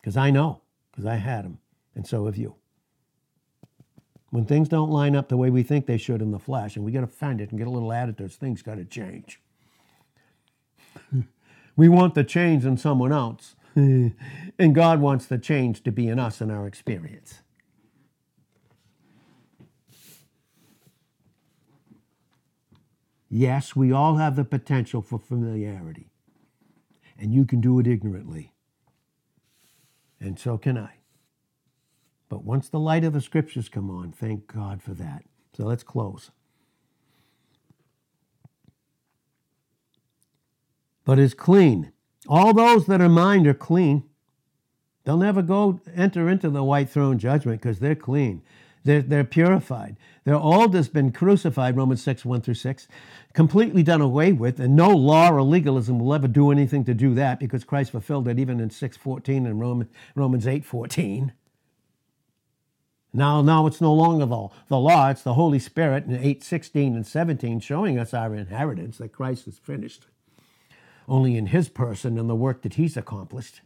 Because 0.00 0.16
I 0.16 0.30
know, 0.30 0.59
because 1.00 1.12
I 1.12 1.16
had 1.16 1.44
them, 1.44 1.58
and 1.94 2.06
so 2.06 2.26
have 2.26 2.36
you. 2.36 2.56
When 4.30 4.44
things 4.44 4.68
don't 4.68 4.90
line 4.90 5.16
up 5.16 5.28
the 5.28 5.36
way 5.36 5.50
we 5.50 5.62
think 5.62 5.86
they 5.86 5.96
should 5.96 6.22
in 6.22 6.30
the 6.30 6.38
flesh, 6.38 6.76
and 6.76 6.84
we 6.84 6.92
get 6.92 7.02
it 7.40 7.50
and 7.50 7.58
get 7.58 7.66
a 7.66 7.70
little 7.70 7.92
attitude, 7.92 8.32
things 8.32 8.62
got 8.62 8.76
to 8.76 8.84
change. 8.84 9.40
we 11.76 11.88
want 11.88 12.14
the 12.14 12.22
change 12.22 12.64
in 12.64 12.76
someone 12.76 13.12
else, 13.12 13.56
and 13.74 14.74
God 14.74 15.00
wants 15.00 15.26
the 15.26 15.38
change 15.38 15.82
to 15.84 15.92
be 15.92 16.06
in 16.08 16.18
us 16.18 16.40
and 16.40 16.52
our 16.52 16.66
experience. 16.66 17.40
Yes, 23.28 23.76
we 23.76 23.92
all 23.92 24.16
have 24.16 24.36
the 24.36 24.44
potential 24.44 25.02
for 25.02 25.18
familiarity 25.18 26.10
and 27.20 27.34
you 27.34 27.44
can 27.44 27.60
do 27.60 27.78
it 27.78 27.86
ignorantly. 27.86 28.52
And 30.20 30.38
so 30.38 30.58
can 30.58 30.76
I. 30.76 30.96
But 32.28 32.44
once 32.44 32.68
the 32.68 32.78
light 32.78 33.04
of 33.04 33.12
the 33.12 33.20
scriptures 33.20 33.68
come 33.68 33.90
on, 33.90 34.12
thank 34.12 34.46
God 34.46 34.82
for 34.82 34.94
that. 34.94 35.24
So 35.56 35.64
let's 35.64 35.82
close. 35.82 36.30
But 41.04 41.18
is 41.18 41.34
clean. 41.34 41.92
All 42.28 42.52
those 42.52 42.86
that 42.86 43.00
are 43.00 43.08
mine 43.08 43.46
are 43.46 43.54
clean. 43.54 44.04
They'll 45.04 45.16
never 45.16 45.42
go 45.42 45.80
enter 45.94 46.28
into 46.28 46.50
the 46.50 46.62
white 46.62 46.90
throne 46.90 47.18
judgment 47.18 47.60
because 47.60 47.78
they're 47.78 47.96
clean. 47.96 48.42
They're, 48.84 49.02
purified. 49.02 49.10
they're 49.10 49.24
purified. 49.24 49.96
Their 50.24 50.36
old 50.36 50.74
has 50.74 50.88
been 50.88 51.12
crucified, 51.12 51.76
Romans 51.76 52.02
6, 52.02 52.24
1 52.24 52.40
through 52.42 52.54
6, 52.54 52.88
completely 53.32 53.82
done 53.82 54.00
away 54.00 54.32
with, 54.32 54.60
and 54.60 54.76
no 54.76 54.90
law 54.90 55.30
or 55.30 55.42
legalism 55.42 55.98
will 55.98 56.14
ever 56.14 56.28
do 56.28 56.50
anything 56.50 56.84
to 56.84 56.94
do 56.94 57.14
that 57.14 57.40
because 57.40 57.64
Christ 57.64 57.92
fulfilled 57.92 58.28
it 58.28 58.38
even 58.38 58.60
in 58.60 58.68
6.14 58.68 59.46
and 59.46 59.60
Roman, 59.60 59.88
Romans 60.14 60.46
8.14. 60.46 61.32
Now, 63.12 63.42
now 63.42 63.66
it's 63.66 63.80
no 63.80 63.92
longer 63.92 64.26
the, 64.26 64.48
the 64.68 64.78
law, 64.78 65.10
it's 65.10 65.22
the 65.22 65.34
Holy 65.34 65.58
Spirit 65.58 66.04
in 66.04 66.16
8.16 66.16 66.94
and 66.94 67.06
17 67.06 67.60
showing 67.60 67.98
us 67.98 68.14
our 68.14 68.34
inheritance 68.34 68.98
that 68.98 69.12
Christ 69.12 69.46
has 69.46 69.58
finished, 69.58 70.06
only 71.08 71.36
in 71.36 71.46
his 71.46 71.68
person 71.68 72.18
and 72.18 72.30
the 72.30 72.36
work 72.36 72.62
that 72.62 72.74
he's 72.74 72.96
accomplished. 72.96 73.62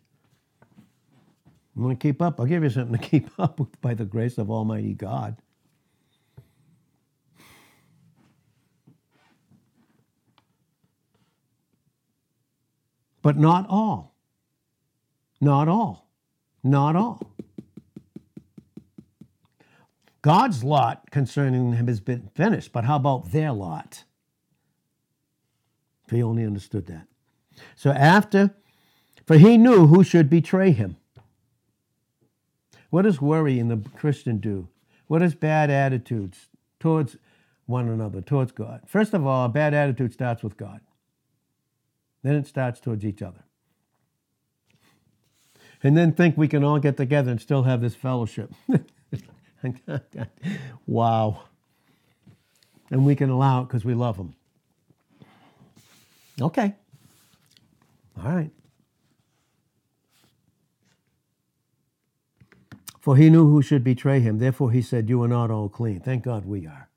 You 1.77 1.83
want 1.83 1.99
to 1.99 2.03
keep 2.03 2.23
up? 2.23 2.39
I'll 2.39 2.47
give 2.47 2.63
you 2.63 2.71
something 2.71 2.99
to 2.99 3.09
keep 3.09 3.29
up 3.39 3.59
with 3.59 3.81
by 3.81 3.95
the 3.95 4.05
grace 4.05 4.39
of 4.39 4.51
Almighty 4.51 4.95
God. 4.95 5.37
But 13.23 13.39
not 13.39 13.67
all. 13.69 14.15
Not 15.41 15.67
all. 15.67 16.11
Not 16.63 16.95
all. 16.95 17.35
God's 20.21 20.65
lot 20.65 21.11
concerning 21.11 21.73
him 21.73 21.87
has 21.87 22.01
been 22.01 22.31
finished, 22.35 22.73
but 22.73 22.85
how 22.85 22.97
about 22.97 23.31
their 23.33 23.53
lot? 23.53 24.05
If 26.07 26.13
he 26.13 26.23
only 26.23 26.45
understood 26.45 26.87
that. 26.87 27.07
So 27.77 27.91
after, 27.91 28.55
for 29.27 29.37
he 29.37 29.59
knew 29.59 29.87
who 29.87 30.03
should 30.05 30.31
betray 30.31 30.73
him. 30.73 30.97
What 32.95 33.03
does 33.03 33.21
worry 33.21 33.59
in 33.59 33.67
the 33.67 33.79
Christian 33.97 34.39
do? 34.39 34.69
What 35.09 35.19
does 35.19 35.35
bad 35.35 35.69
attitudes 35.69 36.47
towards 36.79 37.17
one 37.67 37.89
another, 37.89 38.21
towards 38.21 38.53
God? 38.53 38.83
First 38.87 39.15
of 39.15 39.27
all, 39.27 39.47
a 39.47 39.49
bad 39.49 39.75
attitude 39.75 40.13
starts 40.13 40.45
with 40.45 40.57
God. 40.57 40.81
Then 42.23 42.37
it 42.37 42.47
starts 42.47 42.79
towards 42.79 43.05
each 43.05 43.21
other. 43.21 43.43
And 45.83 45.97
then 45.97 46.13
think 46.13 46.39
we 46.39 46.47
can 46.47 46.63
all 46.63 46.79
get 46.79 46.97
together 46.97 47.33
and 47.33 47.41
still 47.41 47.65
have 47.65 47.81
this 47.81 47.97
fellowship. 47.97 48.53
wow. 50.87 51.43
And 52.93 53.05
we 53.05 53.17
can 53.17 53.29
allow 53.29 53.63
it 53.63 53.65
because 53.65 53.85
we 53.85 53.95
love 53.95 54.19
them. 54.19 54.37
Okay. 56.41 56.77
All 58.17 58.31
right. 58.31 58.53
For 63.05 63.19
he 63.19 63.29
knew 63.29 63.51
who 63.51 63.61
should 63.61 63.85
betray 63.85 64.21
him. 64.21 64.39
Therefore 64.39 64.71
he 64.71 64.81
said, 64.81 65.11
You 65.11 65.23
are 65.23 65.29
not 65.29 65.51
all 65.51 65.69
clean. 65.69 66.01
Thank 66.01 66.25
God 66.25 66.47
we 66.47 66.67
are. 66.67 66.89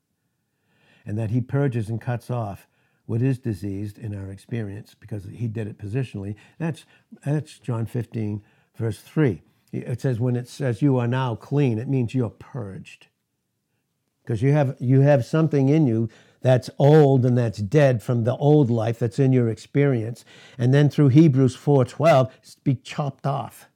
And 1.06 1.18
that 1.18 1.32
he 1.32 1.42
purges 1.42 1.90
and 1.90 2.00
cuts 2.00 2.32
off 2.32 2.66
what 3.08 3.22
is 3.22 3.40
diseased 3.40 3.98
in 3.98 4.16
our 4.16 4.32
experience 4.32 4.96
because 4.98 5.26
he 5.26 5.50
did 5.50 5.68
it 5.68 5.78
positionally. 5.78 6.36
That's, 6.60 6.86
that's 7.26 7.60
John 7.60 7.86
15, 7.86 8.42
verse 8.78 9.02
3. 9.02 9.42
It 9.74 10.00
says, 10.00 10.18
When 10.18 10.38
it 10.38 10.48
says 10.48 10.82
you 10.82 10.98
are 10.98 11.10
now 11.10 11.36
clean, 11.36 11.78
it 11.78 11.90
means 11.90 12.16
you're 12.16 12.30
purged. 12.30 13.08
Because 14.24 14.42
you 14.42 14.54
have, 14.54 14.78
you 14.80 15.02
have 15.02 15.26
something 15.26 15.68
in 15.68 15.88
you 15.88 16.08
that's 16.40 16.70
old 16.80 17.26
and 17.26 17.38
that's 17.38 17.58
dead 17.58 18.02
from 18.02 18.24
the 18.24 18.38
old 18.38 18.70
life 18.70 18.98
that's 18.98 19.20
in 19.20 19.34
your 19.34 19.50
experience. 19.50 20.24
And 20.58 20.74
then 20.74 20.88
through 20.90 21.10
Hebrews 21.10 21.58
4:12, 21.58 22.32
be 22.64 22.76
chopped 22.76 23.28
off 23.28 23.68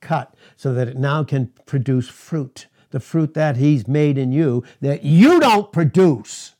cut 0.00 0.34
so 0.56 0.72
that 0.74 0.88
it 0.88 0.96
now 0.96 1.24
can 1.24 1.52
produce 1.66 2.08
fruit, 2.08 2.66
the 2.90 3.00
fruit 3.00 3.34
that 3.34 3.56
He's 3.56 3.86
made 3.88 4.18
in 4.18 4.32
you 4.32 4.64
that 4.80 5.04
you 5.04 5.40
don't 5.40 5.72
produce 5.72 6.54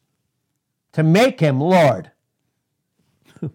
to 0.93 1.03
make 1.03 1.41
Him 1.41 1.61
Lord. 1.61 2.11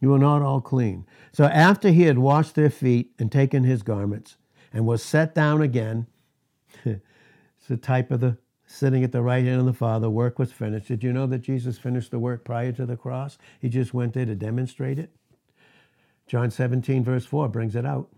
you 0.00 0.14
are 0.14 0.18
not 0.18 0.42
all 0.42 0.60
clean. 0.60 1.06
So 1.32 1.44
after 1.44 1.90
He 1.90 2.02
had 2.02 2.18
washed 2.18 2.54
their 2.54 2.70
feet 2.70 3.12
and 3.18 3.30
taken 3.30 3.64
His 3.64 3.82
garments 3.82 4.36
and 4.72 4.86
was 4.86 5.02
set 5.02 5.34
down 5.34 5.62
again, 5.62 6.06
it's 6.84 7.00
the 7.68 7.76
type 7.76 8.10
of 8.10 8.20
the 8.20 8.38
sitting 8.70 9.02
at 9.02 9.10
the 9.10 9.20
right 9.20 9.44
hand 9.44 9.58
of 9.60 9.66
the 9.66 9.72
Father, 9.72 10.08
work 10.08 10.38
was 10.38 10.52
finished. 10.52 10.86
Did 10.86 11.02
you 11.02 11.12
know 11.12 11.26
that 11.26 11.40
Jesus 11.40 11.76
finished 11.76 12.12
the 12.12 12.20
work 12.20 12.44
prior 12.44 12.70
to 12.72 12.86
the 12.86 12.96
cross? 12.96 13.36
He 13.58 13.68
just 13.68 13.92
went 13.92 14.14
there 14.14 14.24
to 14.24 14.36
demonstrate 14.36 14.98
it. 14.98 15.10
John 16.30 16.48
17, 16.52 17.02
verse 17.02 17.26
4 17.26 17.48
brings 17.48 17.74
it 17.74 17.84
out. 17.84 18.08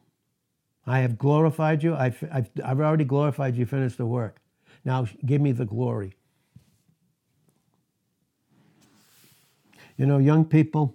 I 0.86 0.98
have 0.98 1.16
glorified 1.16 1.82
you. 1.82 1.94
I've, 1.94 2.22
I've, 2.30 2.50
I've 2.62 2.78
already 2.78 3.06
glorified 3.06 3.56
you, 3.56 3.64
finished 3.64 3.96
the 3.96 4.04
work. 4.04 4.36
Now 4.84 5.06
give 5.24 5.40
me 5.40 5.52
the 5.52 5.64
glory. 5.64 6.12
You 9.96 10.04
know, 10.04 10.18
young 10.18 10.44
people, 10.44 10.94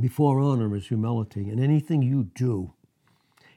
before 0.00 0.40
honor 0.40 0.74
is 0.74 0.86
humility. 0.86 1.50
And 1.50 1.62
anything 1.62 2.00
you 2.00 2.30
do, 2.34 2.72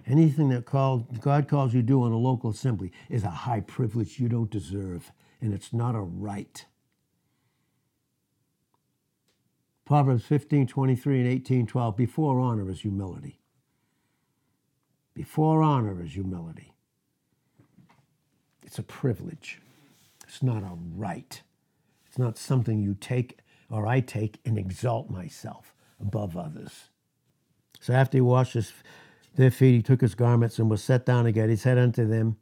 anything 0.06 0.50
that 0.50 0.66
called, 0.66 1.22
God 1.22 1.48
calls 1.48 1.74
you 1.74 1.82
do 1.82 2.06
in 2.06 2.12
a 2.12 2.18
local 2.18 2.50
assembly 2.50 2.92
is 3.10 3.24
a 3.24 3.30
high 3.30 3.62
privilege 3.62 4.20
you 4.20 4.28
don't 4.28 4.52
deserve. 4.52 5.14
And 5.40 5.54
it's 5.54 5.72
not 5.72 5.96
a 5.96 6.02
right. 6.02 6.66
Proverbs 9.86 10.26
15, 10.26 10.68
23 10.68 11.20
and 11.22 11.28
18, 11.28 11.68
12. 11.68 11.96
Before 11.96 12.40
honor 12.40 12.70
is 12.70 12.82
humility. 12.82 13.40
Before 15.14 15.62
honor 15.62 16.04
is 16.04 16.14
humility. 16.14 16.74
It's 18.64 18.80
a 18.80 18.84
privilege. 18.84 19.62
It's 20.28 20.42
not 20.42 20.64
a 20.64 20.72
right. 20.96 21.42
It's 22.08 22.18
not 22.18 22.38
something 22.38 22.82
you 22.82 22.96
take 23.00 23.40
or 23.70 23.88
I 23.88 24.00
take 24.00 24.40
and 24.46 24.58
exalt 24.58 25.10
myself 25.10 25.74
above 26.00 26.36
others. 26.36 26.90
So 27.80 27.94
after 27.94 28.18
he 28.18 28.22
washed 28.22 28.54
his, 28.54 28.74
their 29.36 29.52
feet, 29.52 29.76
he 29.76 29.82
took 29.82 30.02
his 30.02 30.16
garments 30.16 30.60
and 30.60 30.70
was 30.70 30.84
set 30.84 31.06
down 31.06 31.26
again. 31.26 31.50
He 31.50 31.56
said 31.56 31.78
unto 31.78 32.08
them, 32.08 32.38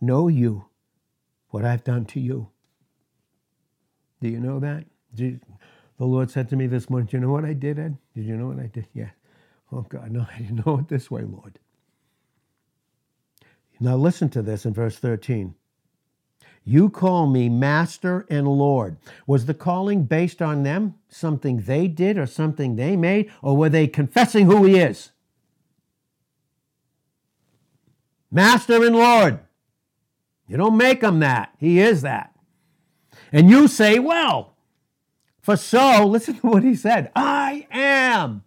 Know 0.00 0.28
you 0.28 0.66
what 1.48 1.64
I've 1.64 1.84
done 1.84 2.04
to 2.06 2.20
you? 2.20 2.48
Do 4.20 4.28
you 4.28 4.40
know 4.40 4.60
that? 4.60 4.84
The 5.98 6.04
Lord 6.04 6.30
said 6.30 6.48
to 6.48 6.56
me 6.56 6.66
this 6.66 6.90
morning, 6.90 7.06
Do 7.06 7.16
you 7.16 7.20
know 7.20 7.30
what 7.30 7.44
I 7.44 7.52
did, 7.52 7.78
Ed? 7.78 7.96
Did 8.14 8.24
you 8.24 8.36
know 8.36 8.48
what 8.48 8.58
I 8.58 8.66
did? 8.66 8.86
Yeah. 8.94 9.10
Oh, 9.72 9.82
God, 9.82 10.10
no, 10.10 10.26
I 10.34 10.38
didn't 10.38 10.66
know 10.66 10.78
it 10.78 10.88
this 10.88 11.10
way, 11.10 11.22
Lord. 11.22 11.58
Now 13.80 13.96
listen 13.96 14.28
to 14.30 14.42
this 14.42 14.64
in 14.64 14.72
verse 14.72 14.98
13. 14.98 15.54
You 16.64 16.88
call 16.88 17.26
me 17.26 17.48
Master 17.48 18.26
and 18.30 18.48
Lord. 18.48 18.96
Was 19.26 19.44
the 19.46 19.54
calling 19.54 20.04
based 20.04 20.40
on 20.40 20.62
them, 20.62 20.94
something 21.08 21.58
they 21.62 21.88
did 21.88 22.16
or 22.16 22.26
something 22.26 22.76
they 22.76 22.96
made, 22.96 23.30
or 23.42 23.56
were 23.56 23.68
they 23.68 23.86
confessing 23.86 24.46
who 24.46 24.64
He 24.64 24.78
is? 24.78 25.10
Master 28.30 28.84
and 28.84 28.96
Lord. 28.96 29.40
You 30.48 30.56
don't 30.56 30.76
make 30.76 31.02
Him 31.02 31.20
that, 31.20 31.54
He 31.58 31.78
is 31.78 32.02
that. 32.02 32.34
And 33.30 33.50
you 33.50 33.68
say, 33.68 33.98
well, 33.98 34.53
for 35.44 35.56
so, 35.58 36.06
listen 36.08 36.36
to 36.36 36.46
what 36.46 36.62
he 36.62 36.74
said 36.74 37.12
I 37.14 37.66
am. 37.70 38.44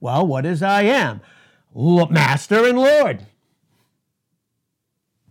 Well, 0.00 0.26
what 0.26 0.44
is 0.44 0.62
I 0.62 0.82
am? 0.82 1.22
Master 1.74 2.66
and 2.66 2.78
Lord. 2.78 3.26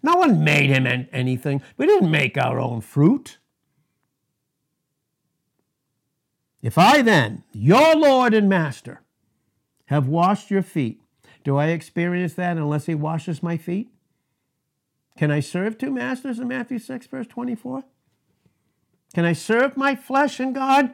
No 0.02 0.16
one 0.16 0.44
made 0.44 0.70
him 0.72 0.88
anything. 1.12 1.62
We 1.78 1.86
didn't 1.86 2.10
make 2.10 2.38
our 2.38 2.60
own 2.60 2.82
fruit. 2.82 3.38
If 6.62 6.80
I 6.80 7.04
then, 7.04 7.44
your 7.54 7.96
Lord 7.96 8.34
and 8.34 8.50
Master, 8.50 9.02
have 9.86 10.08
washed 10.08 10.50
your 10.50 10.64
feet, 10.64 11.02
do 11.44 11.58
I 11.58 11.68
experience 11.68 12.34
that 12.34 12.58
unless 12.58 12.88
he 12.88 12.96
washes 12.96 13.44
my 13.44 13.58
feet? 13.58 13.90
Can 15.18 15.30
I 15.30 15.40
serve 15.40 15.78
two 15.78 15.92
masters 15.92 16.40
in 16.40 16.48
Matthew 16.48 16.80
6, 16.80 17.06
verse 17.08 17.28
24? 17.28 17.84
Can 19.16 19.24
I 19.24 19.32
serve 19.32 19.78
my 19.78 19.96
flesh 19.96 20.42
and 20.42 20.54
God? 20.54 20.94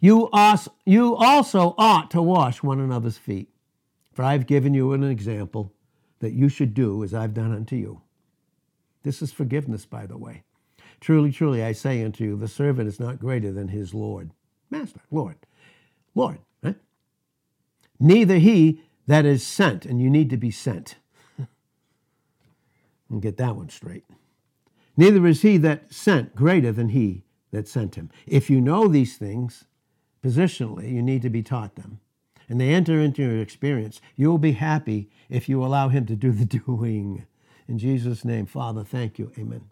You 0.00 0.30
also, 0.32 1.74
ought 1.76 2.10
to 2.12 2.22
wash 2.22 2.62
one 2.62 2.80
another's 2.80 3.18
feet. 3.18 3.50
For 4.14 4.22
I've 4.22 4.46
given 4.46 4.72
you 4.72 4.94
an 4.94 5.04
example 5.04 5.74
that 6.20 6.32
you 6.32 6.48
should 6.48 6.72
do 6.72 7.04
as 7.04 7.12
I've 7.12 7.34
done 7.34 7.52
unto 7.52 7.76
you. 7.76 8.00
This 9.02 9.20
is 9.20 9.30
forgiveness, 9.30 9.84
by 9.84 10.06
the 10.06 10.16
way. 10.16 10.42
Truly, 11.00 11.32
truly, 11.32 11.62
I 11.62 11.72
say 11.72 12.02
unto 12.02 12.24
you, 12.24 12.34
the 12.34 12.48
servant 12.48 12.88
is 12.88 12.98
not 12.98 13.18
greater 13.18 13.52
than 13.52 13.68
his 13.68 13.92
Lord. 13.92 14.30
Master, 14.70 15.00
Lord, 15.10 15.36
Lord. 16.14 16.38
Right? 16.62 16.76
Neither 17.98 18.38
he 18.38 18.80
that 19.06 19.26
is 19.26 19.46
sent, 19.46 19.84
and 19.84 20.00
you 20.00 20.08
need 20.08 20.30
to 20.30 20.38
be 20.38 20.50
sent. 20.50 20.96
and 21.36 23.20
get 23.20 23.36
that 23.36 23.54
one 23.54 23.68
straight. 23.68 24.06
Neither 25.00 25.26
is 25.26 25.40
he 25.40 25.56
that 25.56 25.94
sent 25.94 26.34
greater 26.34 26.72
than 26.72 26.90
he 26.90 27.24
that 27.52 27.66
sent 27.66 27.94
him. 27.94 28.10
If 28.26 28.50
you 28.50 28.60
know 28.60 28.86
these 28.86 29.16
things, 29.16 29.64
positionally, 30.22 30.92
you 30.92 31.00
need 31.00 31.22
to 31.22 31.30
be 31.30 31.42
taught 31.42 31.76
them. 31.76 32.00
And 32.50 32.60
they 32.60 32.74
enter 32.74 33.00
into 33.00 33.22
your 33.22 33.40
experience. 33.40 34.02
You'll 34.14 34.36
be 34.36 34.52
happy 34.52 35.08
if 35.30 35.48
you 35.48 35.64
allow 35.64 35.88
him 35.88 36.04
to 36.04 36.16
do 36.16 36.32
the 36.32 36.44
doing. 36.66 37.24
In 37.66 37.78
Jesus' 37.78 38.26
name, 38.26 38.44
Father, 38.44 38.84
thank 38.84 39.18
you. 39.18 39.32
Amen. 39.38 39.62